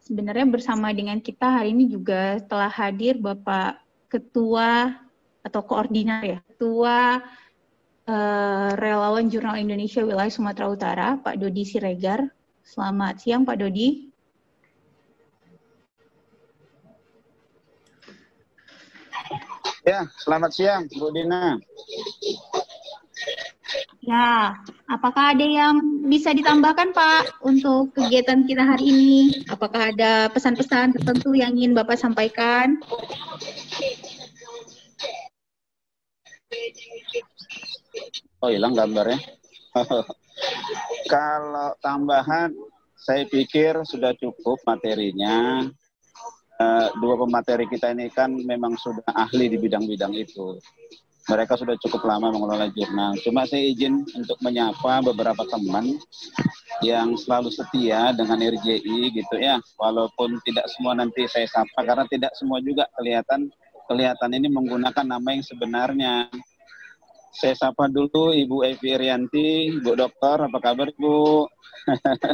sebenarnya 0.00 0.48
bersama 0.48 0.88
dengan 0.96 1.20
kita 1.20 1.60
hari 1.60 1.76
ini 1.76 1.88
juga 1.92 2.40
telah 2.48 2.72
hadir 2.72 3.20
Bapak 3.20 3.84
Ketua 4.08 4.96
atau 5.44 5.60
Koordinator 5.64 6.24
ya, 6.24 6.38
Ketua 6.48 7.20
uh, 8.08 8.70
Relawan 8.80 9.28
Jurnal 9.28 9.60
Indonesia 9.60 10.00
Wilayah 10.00 10.32
Sumatera 10.32 10.66
Utara, 10.72 11.08
Pak 11.20 11.36
Dodi 11.36 11.62
Siregar. 11.68 12.24
Selamat 12.64 13.20
siang 13.20 13.44
Pak 13.44 13.56
Dodi. 13.60 14.08
Ya, 19.88 20.04
selamat 20.20 20.52
siang 20.52 20.84
Bu 20.92 21.08
Dina. 21.16 21.56
Ya, 24.00 24.56
apakah 24.88 25.36
ada 25.36 25.44
yang 25.44 26.00
bisa 26.08 26.32
ditambahkan 26.32 26.96
Pak 26.96 27.44
untuk 27.44 27.92
kegiatan 27.92 28.48
kita 28.48 28.64
hari 28.64 28.88
ini? 28.88 29.44
Apakah 29.52 29.92
ada 29.92 30.32
pesan-pesan 30.32 30.96
tertentu 30.96 31.36
yang 31.36 31.52
ingin 31.52 31.76
Bapak 31.76 32.00
sampaikan? 32.00 32.80
Oh 38.40 38.48
hilang 38.48 38.72
gambarnya. 38.72 39.20
Kalau 41.12 41.76
tambahan, 41.84 42.54
saya 42.96 43.28
pikir 43.28 43.84
sudah 43.84 44.16
cukup 44.16 44.56
materinya. 44.64 45.68
Uh, 46.58 46.90
dua 46.98 47.14
pemateri 47.14 47.70
kita 47.70 47.94
ini 47.94 48.10
kan 48.10 48.34
memang 48.34 48.74
sudah 48.74 49.06
ahli 49.14 49.46
di 49.46 49.62
bidang-bidang 49.62 50.10
itu 50.18 50.58
mereka 51.28 51.60
sudah 51.60 51.76
cukup 51.76 52.08
lama 52.08 52.32
mengelola 52.32 52.72
jurnal. 52.72 53.12
Cuma 53.20 53.44
saya 53.44 53.68
izin 53.68 54.00
untuk 54.16 54.40
menyapa 54.40 55.04
beberapa 55.04 55.44
teman 55.44 56.00
yang 56.80 57.12
selalu 57.20 57.52
setia 57.52 58.16
dengan 58.16 58.40
RJI 58.40 59.12
gitu 59.12 59.36
ya. 59.36 59.60
Walaupun 59.76 60.40
tidak 60.48 60.64
semua 60.72 60.96
nanti 60.96 61.28
saya 61.28 61.44
sapa 61.44 61.84
karena 61.84 62.08
tidak 62.08 62.32
semua 62.32 62.64
juga 62.64 62.88
kelihatan 62.96 63.52
kelihatan 63.88 64.30
ini 64.40 64.48
menggunakan 64.48 65.04
nama 65.04 65.28
yang 65.36 65.44
sebenarnya. 65.44 66.32
Saya 67.28 67.54
sapa 67.54 67.92
dulu 67.92 68.32
Ibu 68.32 68.64
Evi 68.64 68.96
Irianti, 68.96 69.78
Bu 69.84 69.94
Dokter, 69.94 70.48
apa 70.48 70.58
kabar 70.64 70.88
Bu? 70.96 71.44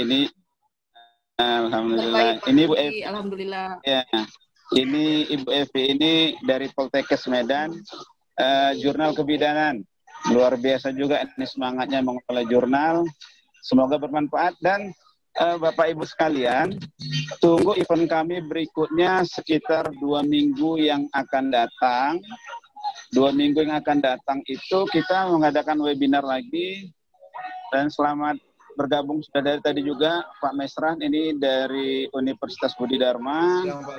ini 0.00 0.32
Alhamdulillah. 1.36 2.40
Ini 2.48 2.62
Bu 2.64 2.74
Evi. 2.74 3.04
Alhamdulillah. 3.04 3.84
Ya. 3.84 4.08
Ini 4.72 5.28
Ibu 5.28 5.48
Evi 5.52 5.82
ini 5.92 6.12
dari 6.40 6.72
Poltekkes 6.72 7.28
Medan, 7.28 7.76
uh, 8.40 8.72
jurnal 8.80 9.12
kebidanan. 9.12 9.84
Luar 10.32 10.56
biasa 10.56 10.88
juga 10.96 11.20
ini 11.20 11.44
semangatnya 11.44 12.00
mengelola 12.00 12.48
jurnal. 12.48 12.96
Semoga 13.60 14.00
bermanfaat 14.00 14.56
dan 14.64 14.88
uh, 15.36 15.60
Bapak 15.60 15.92
Ibu 15.92 16.08
sekalian, 16.08 16.80
tunggu 17.44 17.76
event 17.76 18.08
kami 18.08 18.40
berikutnya 18.40 19.20
sekitar 19.28 19.92
dua 20.00 20.24
minggu 20.24 20.80
yang 20.80 21.04
akan 21.12 21.52
datang. 21.52 22.24
Dua 23.12 23.36
minggu 23.36 23.68
yang 23.68 23.76
akan 23.76 24.00
datang 24.00 24.40
itu 24.48 24.88
kita 24.88 25.28
mengadakan 25.28 25.76
webinar 25.84 26.24
lagi 26.24 26.88
dan 27.68 27.92
selamat 27.92 28.40
bergabung 28.74 29.22
sudah 29.22 29.42
dari 29.42 29.60
tadi 29.62 29.80
juga 29.82 30.26
Pak 30.42 30.54
Mesran 30.58 30.98
ini 31.02 31.34
dari 31.38 32.10
Universitas 32.10 32.74
Budi 32.74 32.98
Dharma, 32.98 33.62
Pak, 33.64 33.98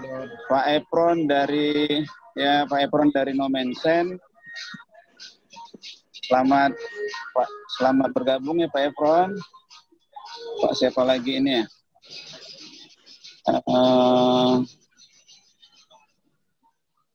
Pak 0.51 0.65
Epron 0.71 1.27
dari 1.27 2.03
ya 2.35 2.67
Pak 2.67 2.79
Epron 2.87 3.09
dari 3.11 3.31
Nomensen. 3.35 4.19
Selamat 6.25 6.73
Pak, 7.31 7.49
selamat 7.79 8.09
bergabung 8.11 8.59
ya 8.59 8.69
Pak 8.71 8.93
Epron. 8.93 9.29
Pak 10.61 10.73
siapa 10.75 11.01
lagi 11.03 11.39
ini 11.39 11.63
ya? 11.63 11.65
Uh, 13.69 14.65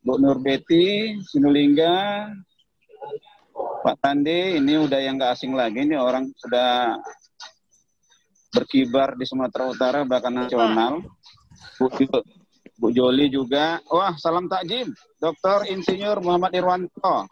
Bu 0.00 0.16
Nur 0.16 0.40
Betty, 0.40 1.18
Sinulingga, 1.28 2.30
Pak 3.84 3.96
Tande, 4.00 4.56
ini 4.56 4.78
udah 4.80 4.96
yang 4.96 5.20
nggak 5.20 5.36
asing 5.36 5.52
lagi, 5.52 5.84
ini 5.84 5.98
orang 5.98 6.30
sudah 6.40 6.96
berkibar 8.50 9.14
di 9.14 9.24
Sumatera 9.24 9.70
Utara 9.70 10.00
bahkan 10.02 10.34
nasional. 10.34 11.02
Bu, 11.78 11.86
Bu 12.76 12.88
Joli 12.90 13.30
juga. 13.30 13.78
Wah, 13.88 14.14
salam 14.18 14.50
takjim. 14.50 14.90
Dr. 15.22 15.70
Insinyur 15.70 16.20
Muhammad 16.20 16.52
Irwanto 16.56 17.28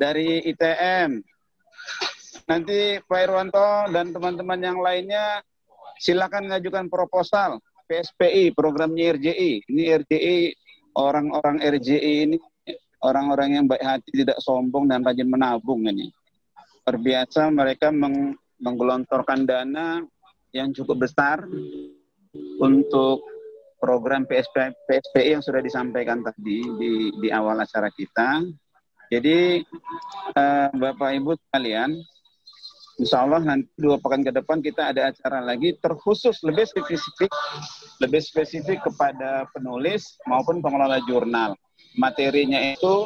dari 0.00 0.42
ITM. 0.44 1.20
Nanti 2.46 3.02
Pak 3.02 3.20
Irwanto 3.20 3.90
dan 3.90 4.14
teman-teman 4.14 4.60
yang 4.62 4.78
lainnya 4.78 5.42
silakan 5.98 6.52
ngajukan 6.52 6.86
proposal 6.86 7.58
PSPI, 7.86 8.54
programnya 8.54 9.14
RJI. 9.18 9.66
Ini 9.70 9.82
RJI, 10.02 10.38
orang-orang 10.94 11.62
RJI 11.62 12.14
ini 12.26 12.38
orang-orang 13.02 13.48
yang 13.60 13.64
baik 13.66 13.84
hati, 13.84 14.10
tidak 14.24 14.38
sombong 14.42 14.90
dan 14.90 15.02
rajin 15.02 15.28
menabung 15.28 15.86
ini. 15.86 16.10
Terbiasa 16.86 17.50
mereka 17.50 17.90
meng 17.90 18.38
menggelontorkan 18.56 19.44
dana 19.44 20.00
yang 20.56 20.72
cukup 20.72 21.04
besar 21.04 21.44
untuk 22.60 23.20
program 23.76 24.24
PSP, 24.24 24.72
PSPI 24.88 25.36
yang 25.36 25.44
sudah 25.44 25.60
disampaikan 25.60 26.24
tadi 26.24 26.64
di, 26.80 26.92
di 27.20 27.28
awal 27.28 27.60
acara 27.60 27.92
kita. 27.92 28.40
Jadi 29.12 29.62
uh, 30.34 30.68
Bapak 30.74 31.10
Ibu 31.14 31.38
sekalian, 31.38 31.94
Insya 32.96 33.28
Allah 33.28 33.44
nanti 33.44 33.68
dua 33.76 34.00
pekan 34.00 34.24
ke 34.24 34.32
depan 34.32 34.64
kita 34.64 34.88
ada 34.88 35.12
acara 35.12 35.44
lagi 35.44 35.76
terkhusus 35.84 36.40
lebih 36.40 36.64
spesifik, 36.64 37.28
lebih 38.00 38.24
spesifik 38.24 38.80
kepada 38.88 39.44
penulis 39.52 40.16
maupun 40.24 40.64
pengelola 40.64 40.96
jurnal. 41.04 41.52
Materinya 42.00 42.56
itu 42.56 43.04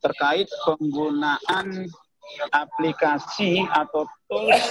terkait 0.00 0.48
penggunaan 0.64 1.92
aplikasi 2.52 3.64
atau 3.72 4.04
tools 4.28 4.64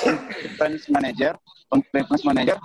reference 0.43 0.85
manager 0.88 1.34
untuk 1.73 1.89
reference 1.93 2.23
manager 2.23 2.57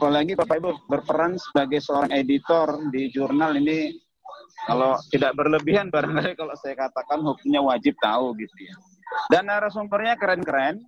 apalagi 0.00 0.32
Bapak 0.32 0.56
Ibu 0.64 0.70
berperan 0.88 1.36
sebagai 1.36 1.84
seorang 1.84 2.08
editor 2.16 2.88
di 2.88 3.12
jurnal 3.12 3.52
ini 3.60 3.92
kalau 4.64 4.96
tidak 5.08 5.32
berlebihan 5.36 5.88
barangkali 5.88 6.36
kalau 6.36 6.56
saya 6.56 6.76
katakan 6.76 7.20
hukumnya 7.24 7.60
wajib 7.64 7.96
tahu 8.00 8.36
gitu 8.36 8.56
ya. 8.64 8.76
Dan 9.32 9.48
narasumbernya 9.48 10.16
keren-keren. 10.20 10.80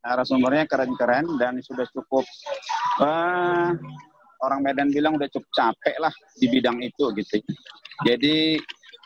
Narasumbernya 0.00 0.64
keren-keren 0.64 1.36
dan 1.36 1.60
sudah 1.60 1.84
cukup 1.92 2.24
uh, 3.04 3.76
orang 4.40 4.60
Medan 4.64 4.88
bilang 4.88 5.20
udah 5.20 5.28
cukup 5.28 5.48
capek 5.52 5.96
lah 6.00 6.12
di 6.40 6.48
bidang 6.48 6.80
itu 6.80 7.12
gitu. 7.20 7.44
Jadi 8.08 8.56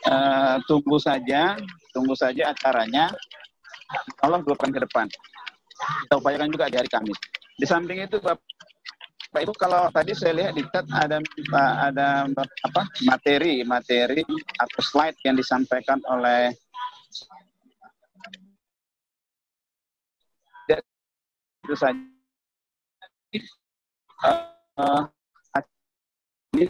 uh, 0.07 0.63
tunggu 0.71 1.03
saja 1.03 1.59
tunggu 1.95 2.19
saja 2.19 2.51
acaranya. 2.51 3.09
Allah 4.21 4.43
dua 4.43 4.59
ke 4.59 4.81
depan. 4.83 5.07
Kita 6.05 6.19
upayakan 6.19 6.51
juga 6.51 6.67
di 6.67 6.77
hari 6.83 6.91
Kamis. 6.91 7.19
Di 7.55 7.67
samping 7.71 8.03
itu 8.03 8.19
Bapak 8.19 9.41
Ibu 9.47 9.55
kalau 9.55 9.87
tadi 9.95 10.15
saya 10.15 10.35
lihat 10.35 10.53
di 10.59 10.63
chat 10.71 10.87
ada 10.91 11.19
ada 11.55 12.07
apa 12.67 12.83
materi 13.07 13.67
materi 13.67 14.23
atau 14.59 14.81
slide 14.83 15.19
yang 15.27 15.35
disampaikan 15.35 15.99
oleh 16.07 16.55
itu 21.65 21.75
saja 21.75 21.97
uh, 24.77 25.09
ini 26.55 26.69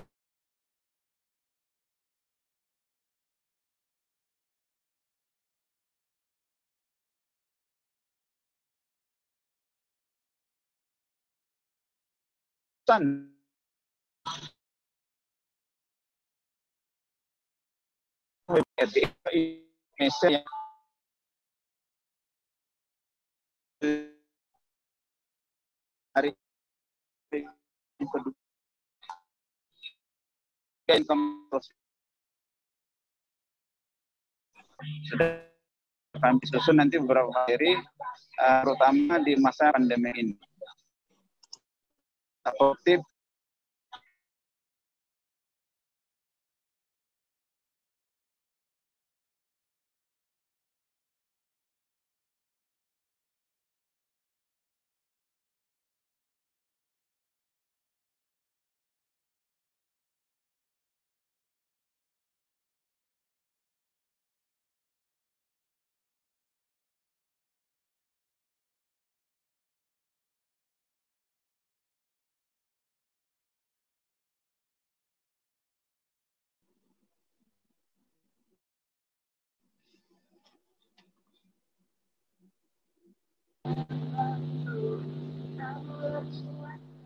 yang 20.29 20.45
hari 26.13 26.31
income 30.93 31.49
sudah 35.09 35.41
kami 36.21 36.45
susun 36.47 36.79
nanti 36.79 37.01
beberapa 37.01 37.33
materi 37.33 37.75
uh, 38.39 38.61
terutama 38.63 39.19
di 39.25 39.35
masa 39.41 39.73
pandemi 39.75 40.13
ini. 40.15 40.35
Aktif 42.45 43.01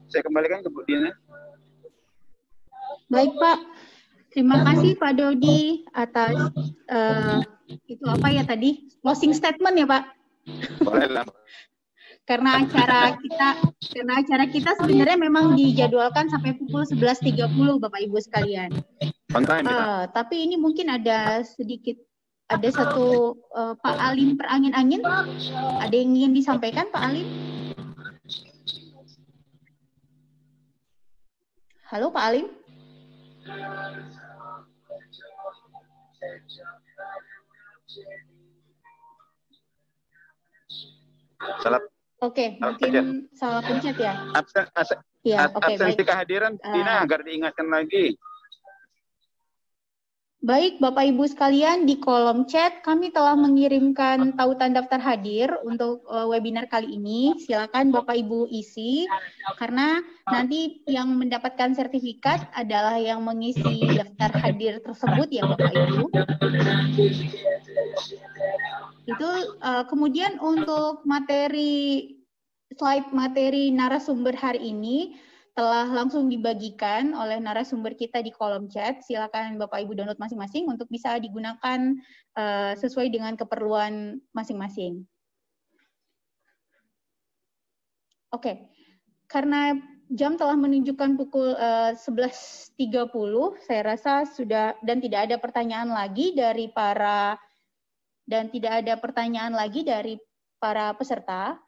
Saya 0.09 0.25
kembalikan 0.25 0.65
ke 0.65 0.69
Bu 0.73 0.81
Dina. 0.89 1.13
Baik 3.09 3.33
Pak, 3.41 3.59
terima 4.33 4.65
kasih 4.65 4.97
Pak 4.97 5.13
Dodi 5.17 5.85
atas 5.97 6.53
uh, 6.93 7.41
itu 7.89 8.05
apa 8.05 8.29
ya 8.33 8.45
tadi 8.45 8.89
closing 9.01 9.33
statement 9.33 9.77
ya 9.81 9.87
Pak. 9.89 10.03
Boleh 10.85 11.09
lah. 11.09 11.25
karena 12.29 12.61
acara 12.61 13.17
kita 13.17 13.49
karena 13.97 14.13
acara 14.21 14.45
kita 14.53 14.71
sebenarnya 14.77 15.17
memang 15.17 15.57
dijadwalkan 15.57 16.29
sampai 16.29 16.53
pukul 16.61 16.85
11.30 16.85 17.81
Bapak 17.81 18.01
Ibu 18.05 18.21
sekalian. 18.21 18.69
On 19.33 19.45
time, 19.45 19.65
uh, 19.65 20.05
tapi 20.13 20.45
ini 20.45 20.61
mungkin 20.61 20.93
ada 20.93 21.41
sedikit 21.41 21.97
ada 22.49 22.69
satu 22.69 23.37
uh, 23.57 23.73
Pak 23.81 23.97
Alim 23.97 24.37
perangin-angin. 24.37 25.01
Ada 25.81 25.93
yang 25.93 26.17
ingin 26.17 26.33
disampaikan 26.37 26.93
Pak 26.93 27.03
Alim? 27.13 27.29
Halo 31.89 32.07
Pak 32.13 32.25
Alim. 32.29 32.47
Salah. 41.63 41.83
Oke, 42.19 42.59
salah 42.59 42.75
mungkin 42.75 42.91
pencet. 42.91 43.05
salah 43.39 43.61
pencet 43.63 43.95
ya. 43.97 44.15
Absen, 44.35 44.65
absen, 44.75 44.99
Ya, 45.23 45.47
ab- 45.47 45.55
oke 45.55 45.71
absensi 45.71 46.03
baik. 46.03 46.09
kehadiran 46.11 46.53
Bu 46.59 46.67
Dina 46.67 46.93
Eh, 46.99 47.05
agar 47.07 47.21
diingatkan 47.23 47.67
lagi. 47.71 48.19
Baik, 50.39 50.79
Bapak 50.79 51.03
Ibu 51.03 51.27
sekalian, 51.27 51.83
di 51.83 51.99
kolom 51.99 52.47
chat 52.47 52.79
kami 52.87 53.11
telah 53.11 53.35
mengirimkan 53.35 54.39
tautan 54.39 54.71
daftar 54.71 55.03
hadir 55.03 55.51
untuk 55.67 56.07
eh, 56.07 56.27
webinar 56.31 56.71
kali 56.71 56.95
ini. 56.95 57.35
Silakan 57.43 57.91
Bapak 57.91 58.15
Ibu 58.15 58.47
isi, 58.47 59.03
karena 59.59 59.99
nanti 60.31 60.87
yang 60.87 61.11
mendapatkan 61.19 61.75
sertifikat 61.75 62.55
adalah 62.55 63.03
yang 63.03 63.19
mengisi 63.27 63.83
daftar 63.99 64.31
hadir 64.39 64.79
tersebut 64.79 65.27
ya 65.27 65.43
Bapak 65.43 65.75
Ibu. 65.75 66.07
Itu 69.11 69.29
eh, 69.59 69.85
kemudian 69.91 70.39
untuk 70.39 71.03
materi 71.03 72.15
slide 72.79 73.11
materi 73.11 73.75
narasumber 73.75 74.39
hari 74.39 74.71
ini 74.71 75.19
telah 75.59 75.91
langsung 75.91 76.31
dibagikan 76.31 77.11
oleh 77.19 77.43
narasumber 77.43 77.99
kita 77.99 78.23
di 78.23 78.31
kolom 78.31 78.71
chat. 78.71 79.03
Silakan 79.03 79.59
Bapak 79.59 79.83
Ibu 79.83 79.99
download 79.99 80.23
masing-masing 80.23 80.71
untuk 80.71 80.87
bisa 80.87 81.19
digunakan 81.19 81.99
eh, 82.39 82.73
sesuai 82.79 83.11
dengan 83.11 83.35
keperluan 83.35 84.23
masing-masing. 84.31 85.03
Oke, 88.31 88.71
karena 89.27 89.75
jam 90.15 90.39
telah 90.39 90.55
menunjukkan 90.55 91.19
pukul 91.19 91.59
eh, 91.59 91.99
11.30, 91.99 92.79
saya 93.67 93.83
rasa 93.83 94.31
sudah 94.31 94.79
dan 94.87 95.03
tidak 95.03 95.27
ada 95.27 95.43
pertanyaan 95.43 95.91
lagi 95.91 96.39
dari 96.39 96.71
para 96.71 97.35
dan 98.31 98.47
tidak 98.55 98.87
ada 98.87 98.95
pertanyaan 98.95 99.59
lagi 99.59 99.83
dari 99.83 100.23
para 100.63 100.95
peserta. 100.95 101.59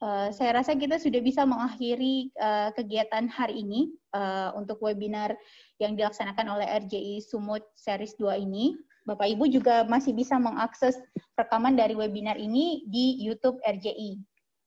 Uh, 0.00 0.32
saya 0.32 0.56
rasa 0.56 0.72
kita 0.72 0.96
sudah 0.96 1.20
bisa 1.20 1.44
mengakhiri 1.44 2.32
uh, 2.40 2.72
kegiatan 2.72 3.28
hari 3.28 3.60
ini 3.60 3.92
uh, 4.16 4.48
untuk 4.56 4.80
webinar 4.80 5.36
yang 5.76 5.92
dilaksanakan 5.92 6.56
oleh 6.56 6.64
RJI 6.64 7.20
Sumut 7.20 7.60
Series 7.76 8.16
2 8.16 8.48
ini. 8.48 8.80
Bapak 9.04 9.28
Ibu 9.28 9.52
juga 9.52 9.84
masih 9.84 10.16
bisa 10.16 10.40
mengakses 10.40 10.96
rekaman 11.36 11.76
dari 11.76 11.92
webinar 11.92 12.40
ini 12.40 12.88
di 12.88 13.20
YouTube 13.20 13.60
RJI. 13.60 14.16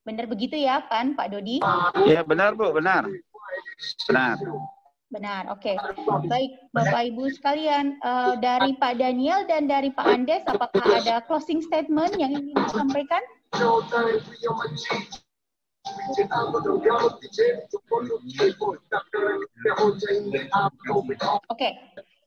Benar 0.05 0.29
begitu 0.29 0.53
ya 0.53 0.85
kan 0.85 1.17
Pak 1.17 1.33
Dodi? 1.33 1.57
Iya 2.05 2.21
benar 2.21 2.53
Bu, 2.53 2.69
benar. 2.69 3.09
Benar. 4.05 4.37
Benar, 5.13 5.49
oke. 5.53 5.77
Baik, 6.25 6.57
Bapak 6.73 7.09
Ibu 7.09 7.29
sekalian, 7.37 8.01
uh, 8.01 8.33
dari 8.37 8.73
Pak 8.77 8.97
Daniel 8.97 9.45
dan 9.45 9.69
dari 9.69 9.93
Pak 9.93 10.05
Andes, 10.09 10.41
apakah 10.49 10.81
ada 10.81 11.21
closing 11.25 11.61
statement 11.61 12.17
yang 12.17 12.33
ingin 12.33 12.57
disampaikan? 12.57 13.21
Oke, 21.51 21.69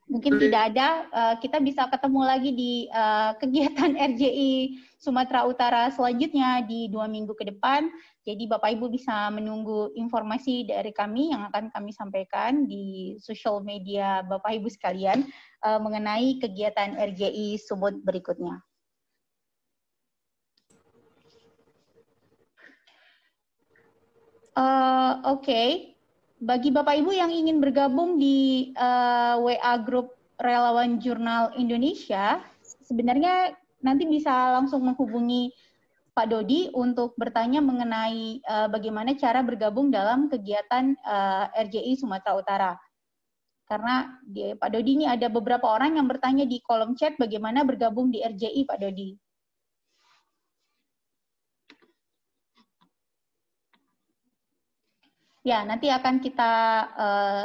mungkin 0.07 0.39
tidak 0.39 0.63
ada. 0.73 0.89
Uh, 1.11 1.35
kita 1.43 1.59
bisa 1.59 1.89
ketemu 1.91 2.21
lagi 2.23 2.51
di 2.55 2.73
uh, 2.95 3.35
kegiatan 3.41 3.97
RJI 4.15 4.79
Sumatera 5.01 5.47
Utara 5.47 5.91
selanjutnya 5.91 6.63
di 6.63 6.87
dua 6.93 7.11
minggu 7.11 7.35
ke 7.35 7.49
depan. 7.49 7.91
Jadi 8.27 8.47
Bapak 8.51 8.75
Ibu 8.75 8.91
bisa 8.91 9.31
menunggu 9.31 9.95
informasi 9.95 10.67
dari 10.67 10.91
kami 10.91 11.31
yang 11.31 11.47
akan 11.51 11.71
kami 11.71 11.95
sampaikan 11.95 12.67
di 12.67 13.15
sosial 13.23 13.63
media 13.63 14.23
Bapak 14.27 14.59
Ibu 14.63 14.69
sekalian 14.69 15.27
uh, 15.63 15.79
mengenai 15.79 16.39
kegiatan 16.43 16.99
RJI 16.99 17.59
Sumut 17.63 17.99
berikutnya. 18.03 18.63
Uh, 24.57 25.21
Oke, 25.37 25.93
bagi 26.41 26.73
Bapak 26.73 26.97
Ibu 26.97 27.13
yang 27.13 27.29
ingin 27.29 27.61
bergabung 27.61 28.17
di 28.17 28.73
uh, 28.73 29.37
WA 29.37 29.77
Group 29.85 30.17
Relawan 30.41 30.97
Jurnal 30.97 31.53
Indonesia, 31.61 32.41
sebenarnya 32.81 33.53
nanti 33.85 34.09
bisa 34.09 34.57
langsung 34.57 34.89
menghubungi 34.89 35.53
Pak 36.17 36.33
Dodi 36.33 36.73
untuk 36.73 37.13
bertanya 37.21 37.61
mengenai 37.61 38.41
uh, 38.49 38.69
bagaimana 38.73 39.13
cara 39.13 39.45
bergabung 39.45 39.93
dalam 39.93 40.33
kegiatan 40.33 40.97
uh, 41.05 41.53
RJI 41.53 42.01
Sumatera 42.01 42.33
Utara. 42.41 42.73
Karena 43.69 44.09
di, 44.25 44.57
Pak 44.57 44.73
Dodi 44.73 45.05
ini 45.05 45.05
ada 45.05 45.29
beberapa 45.29 45.69
orang 45.69 46.01
yang 46.01 46.09
bertanya 46.09 46.49
di 46.49 46.65
kolom 46.65 46.97
chat 46.97 47.13
bagaimana 47.21 47.61
bergabung 47.61 48.09
di 48.09 48.25
RJI, 48.25 48.65
Pak 48.65 48.81
Dodi. 48.81 49.13
Ya, 55.47 55.63
nanti 55.63 55.87
akan 55.95 56.19
kita 56.19 56.53
uh, 56.99 57.45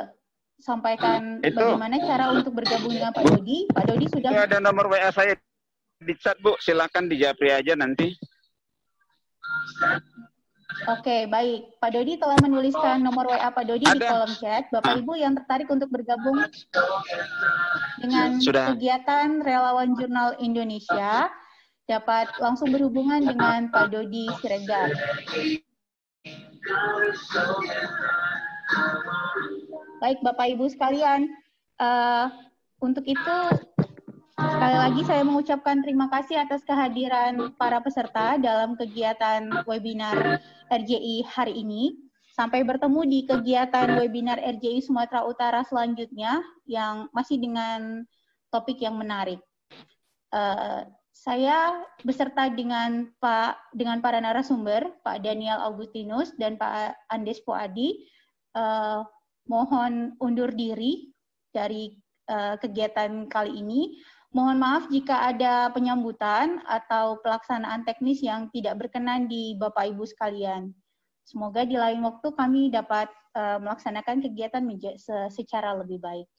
sampaikan 0.57 1.37
Itu. 1.45 1.53
bagaimana 1.53 2.01
cara 2.01 2.33
untuk 2.33 2.57
bergabung 2.57 2.97
dengan 2.97 3.13
Pak 3.13 3.29
Dodi. 3.29 3.69
Pak 3.69 3.85
Dodi 3.85 4.05
sudah 4.09 4.29
Itu 4.33 4.41
ada 4.41 4.57
nomor 4.57 4.89
WA 4.89 5.13
saya 5.13 5.37
di 6.01 6.13
chat 6.17 6.33
Bu, 6.41 6.57
silakan 6.57 7.05
dijapri 7.05 7.53
aja 7.53 7.77
nanti. 7.77 8.17
Oke, 10.89 11.29
baik. 11.29 11.77
Pak 11.77 11.93
Dodi 11.93 12.17
telah 12.17 12.41
menuliskan 12.41 13.05
nomor 13.05 13.29
WA 13.29 13.53
Pak 13.53 13.65
Dodi 13.69 13.85
di 13.85 13.93
Ada. 14.01 14.09
kolom 14.09 14.33
chat. 14.33 14.65
Bapak 14.73 14.97
Ibu 14.97 15.13
yang 15.21 15.37
tertarik 15.37 15.69
untuk 15.69 15.93
bergabung 15.93 16.41
dengan 18.01 18.41
Sudah. 18.41 18.73
kegiatan 18.73 19.45
Relawan 19.45 19.93
Jurnal 19.93 20.41
Indonesia 20.41 21.29
dapat 21.85 22.33
langsung 22.41 22.73
berhubungan 22.73 23.21
dengan 23.21 23.69
Pak 23.69 23.93
Dodi 23.93 24.25
Siregar. 24.41 24.89
Baik, 30.01 30.19
Bapak 30.25 30.47
Ibu 30.57 30.65
sekalian, 30.69 31.29
eh, 31.81 32.25
untuk 32.81 33.05
itu 33.05 33.37
Sekali 34.41 34.73
lagi 34.73 35.01
saya 35.05 35.21
mengucapkan 35.21 35.85
terima 35.85 36.09
kasih 36.09 36.41
atas 36.41 36.65
kehadiran 36.65 37.53
para 37.61 37.77
peserta 37.77 38.41
dalam 38.41 38.73
kegiatan 38.73 39.45
webinar 39.69 40.41
RJI 40.65 41.29
hari 41.29 41.61
ini. 41.61 41.93
Sampai 42.33 42.65
bertemu 42.65 43.01
di 43.05 43.19
kegiatan 43.27 44.01
webinar 44.01 44.41
RJI 44.41 44.81
Sumatera 44.81 45.27
Utara 45.29 45.61
selanjutnya 45.61 46.41
yang 46.65 47.05
masih 47.13 47.37
dengan 47.37 48.01
topik 48.49 48.81
yang 48.81 48.97
menarik. 48.97 49.37
Uh, 50.33 50.89
saya 51.11 51.85
beserta 52.01 52.47
dengan 52.49 53.11
Pak 53.19 53.75
dengan 53.75 53.99
para 53.99 54.17
narasumber 54.17 54.89
Pak 55.03 55.21
Daniel 55.21 55.59
Augustinus 55.61 56.33
dan 56.39 56.55
Pak 56.55 56.97
Andes 57.11 57.43
Poadi 57.43 58.07
uh, 58.55 59.03
mohon 59.45 60.15
undur 60.23 60.49
diri 60.49 61.11
dari 61.51 61.93
uh, 62.31 62.55
kegiatan 62.57 63.27
kali 63.27 63.59
ini. 63.59 63.99
Mohon 64.31 64.57
maaf 64.63 64.83
jika 64.87 65.27
ada 65.27 65.67
penyambutan 65.75 66.63
atau 66.63 67.19
pelaksanaan 67.19 67.83
teknis 67.83 68.23
yang 68.23 68.47
tidak 68.55 68.79
berkenan 68.79 69.27
di 69.27 69.59
Bapak 69.59 69.91
Ibu 69.91 70.07
sekalian. 70.07 70.71
Semoga 71.27 71.67
di 71.67 71.75
lain 71.75 71.99
waktu 71.99 72.31
kami 72.31 72.71
dapat 72.71 73.11
uh, 73.35 73.59
melaksanakan 73.59 74.23
kegiatan 74.23 74.63
secara 75.27 75.75
lebih 75.75 75.99
baik. 75.99 76.31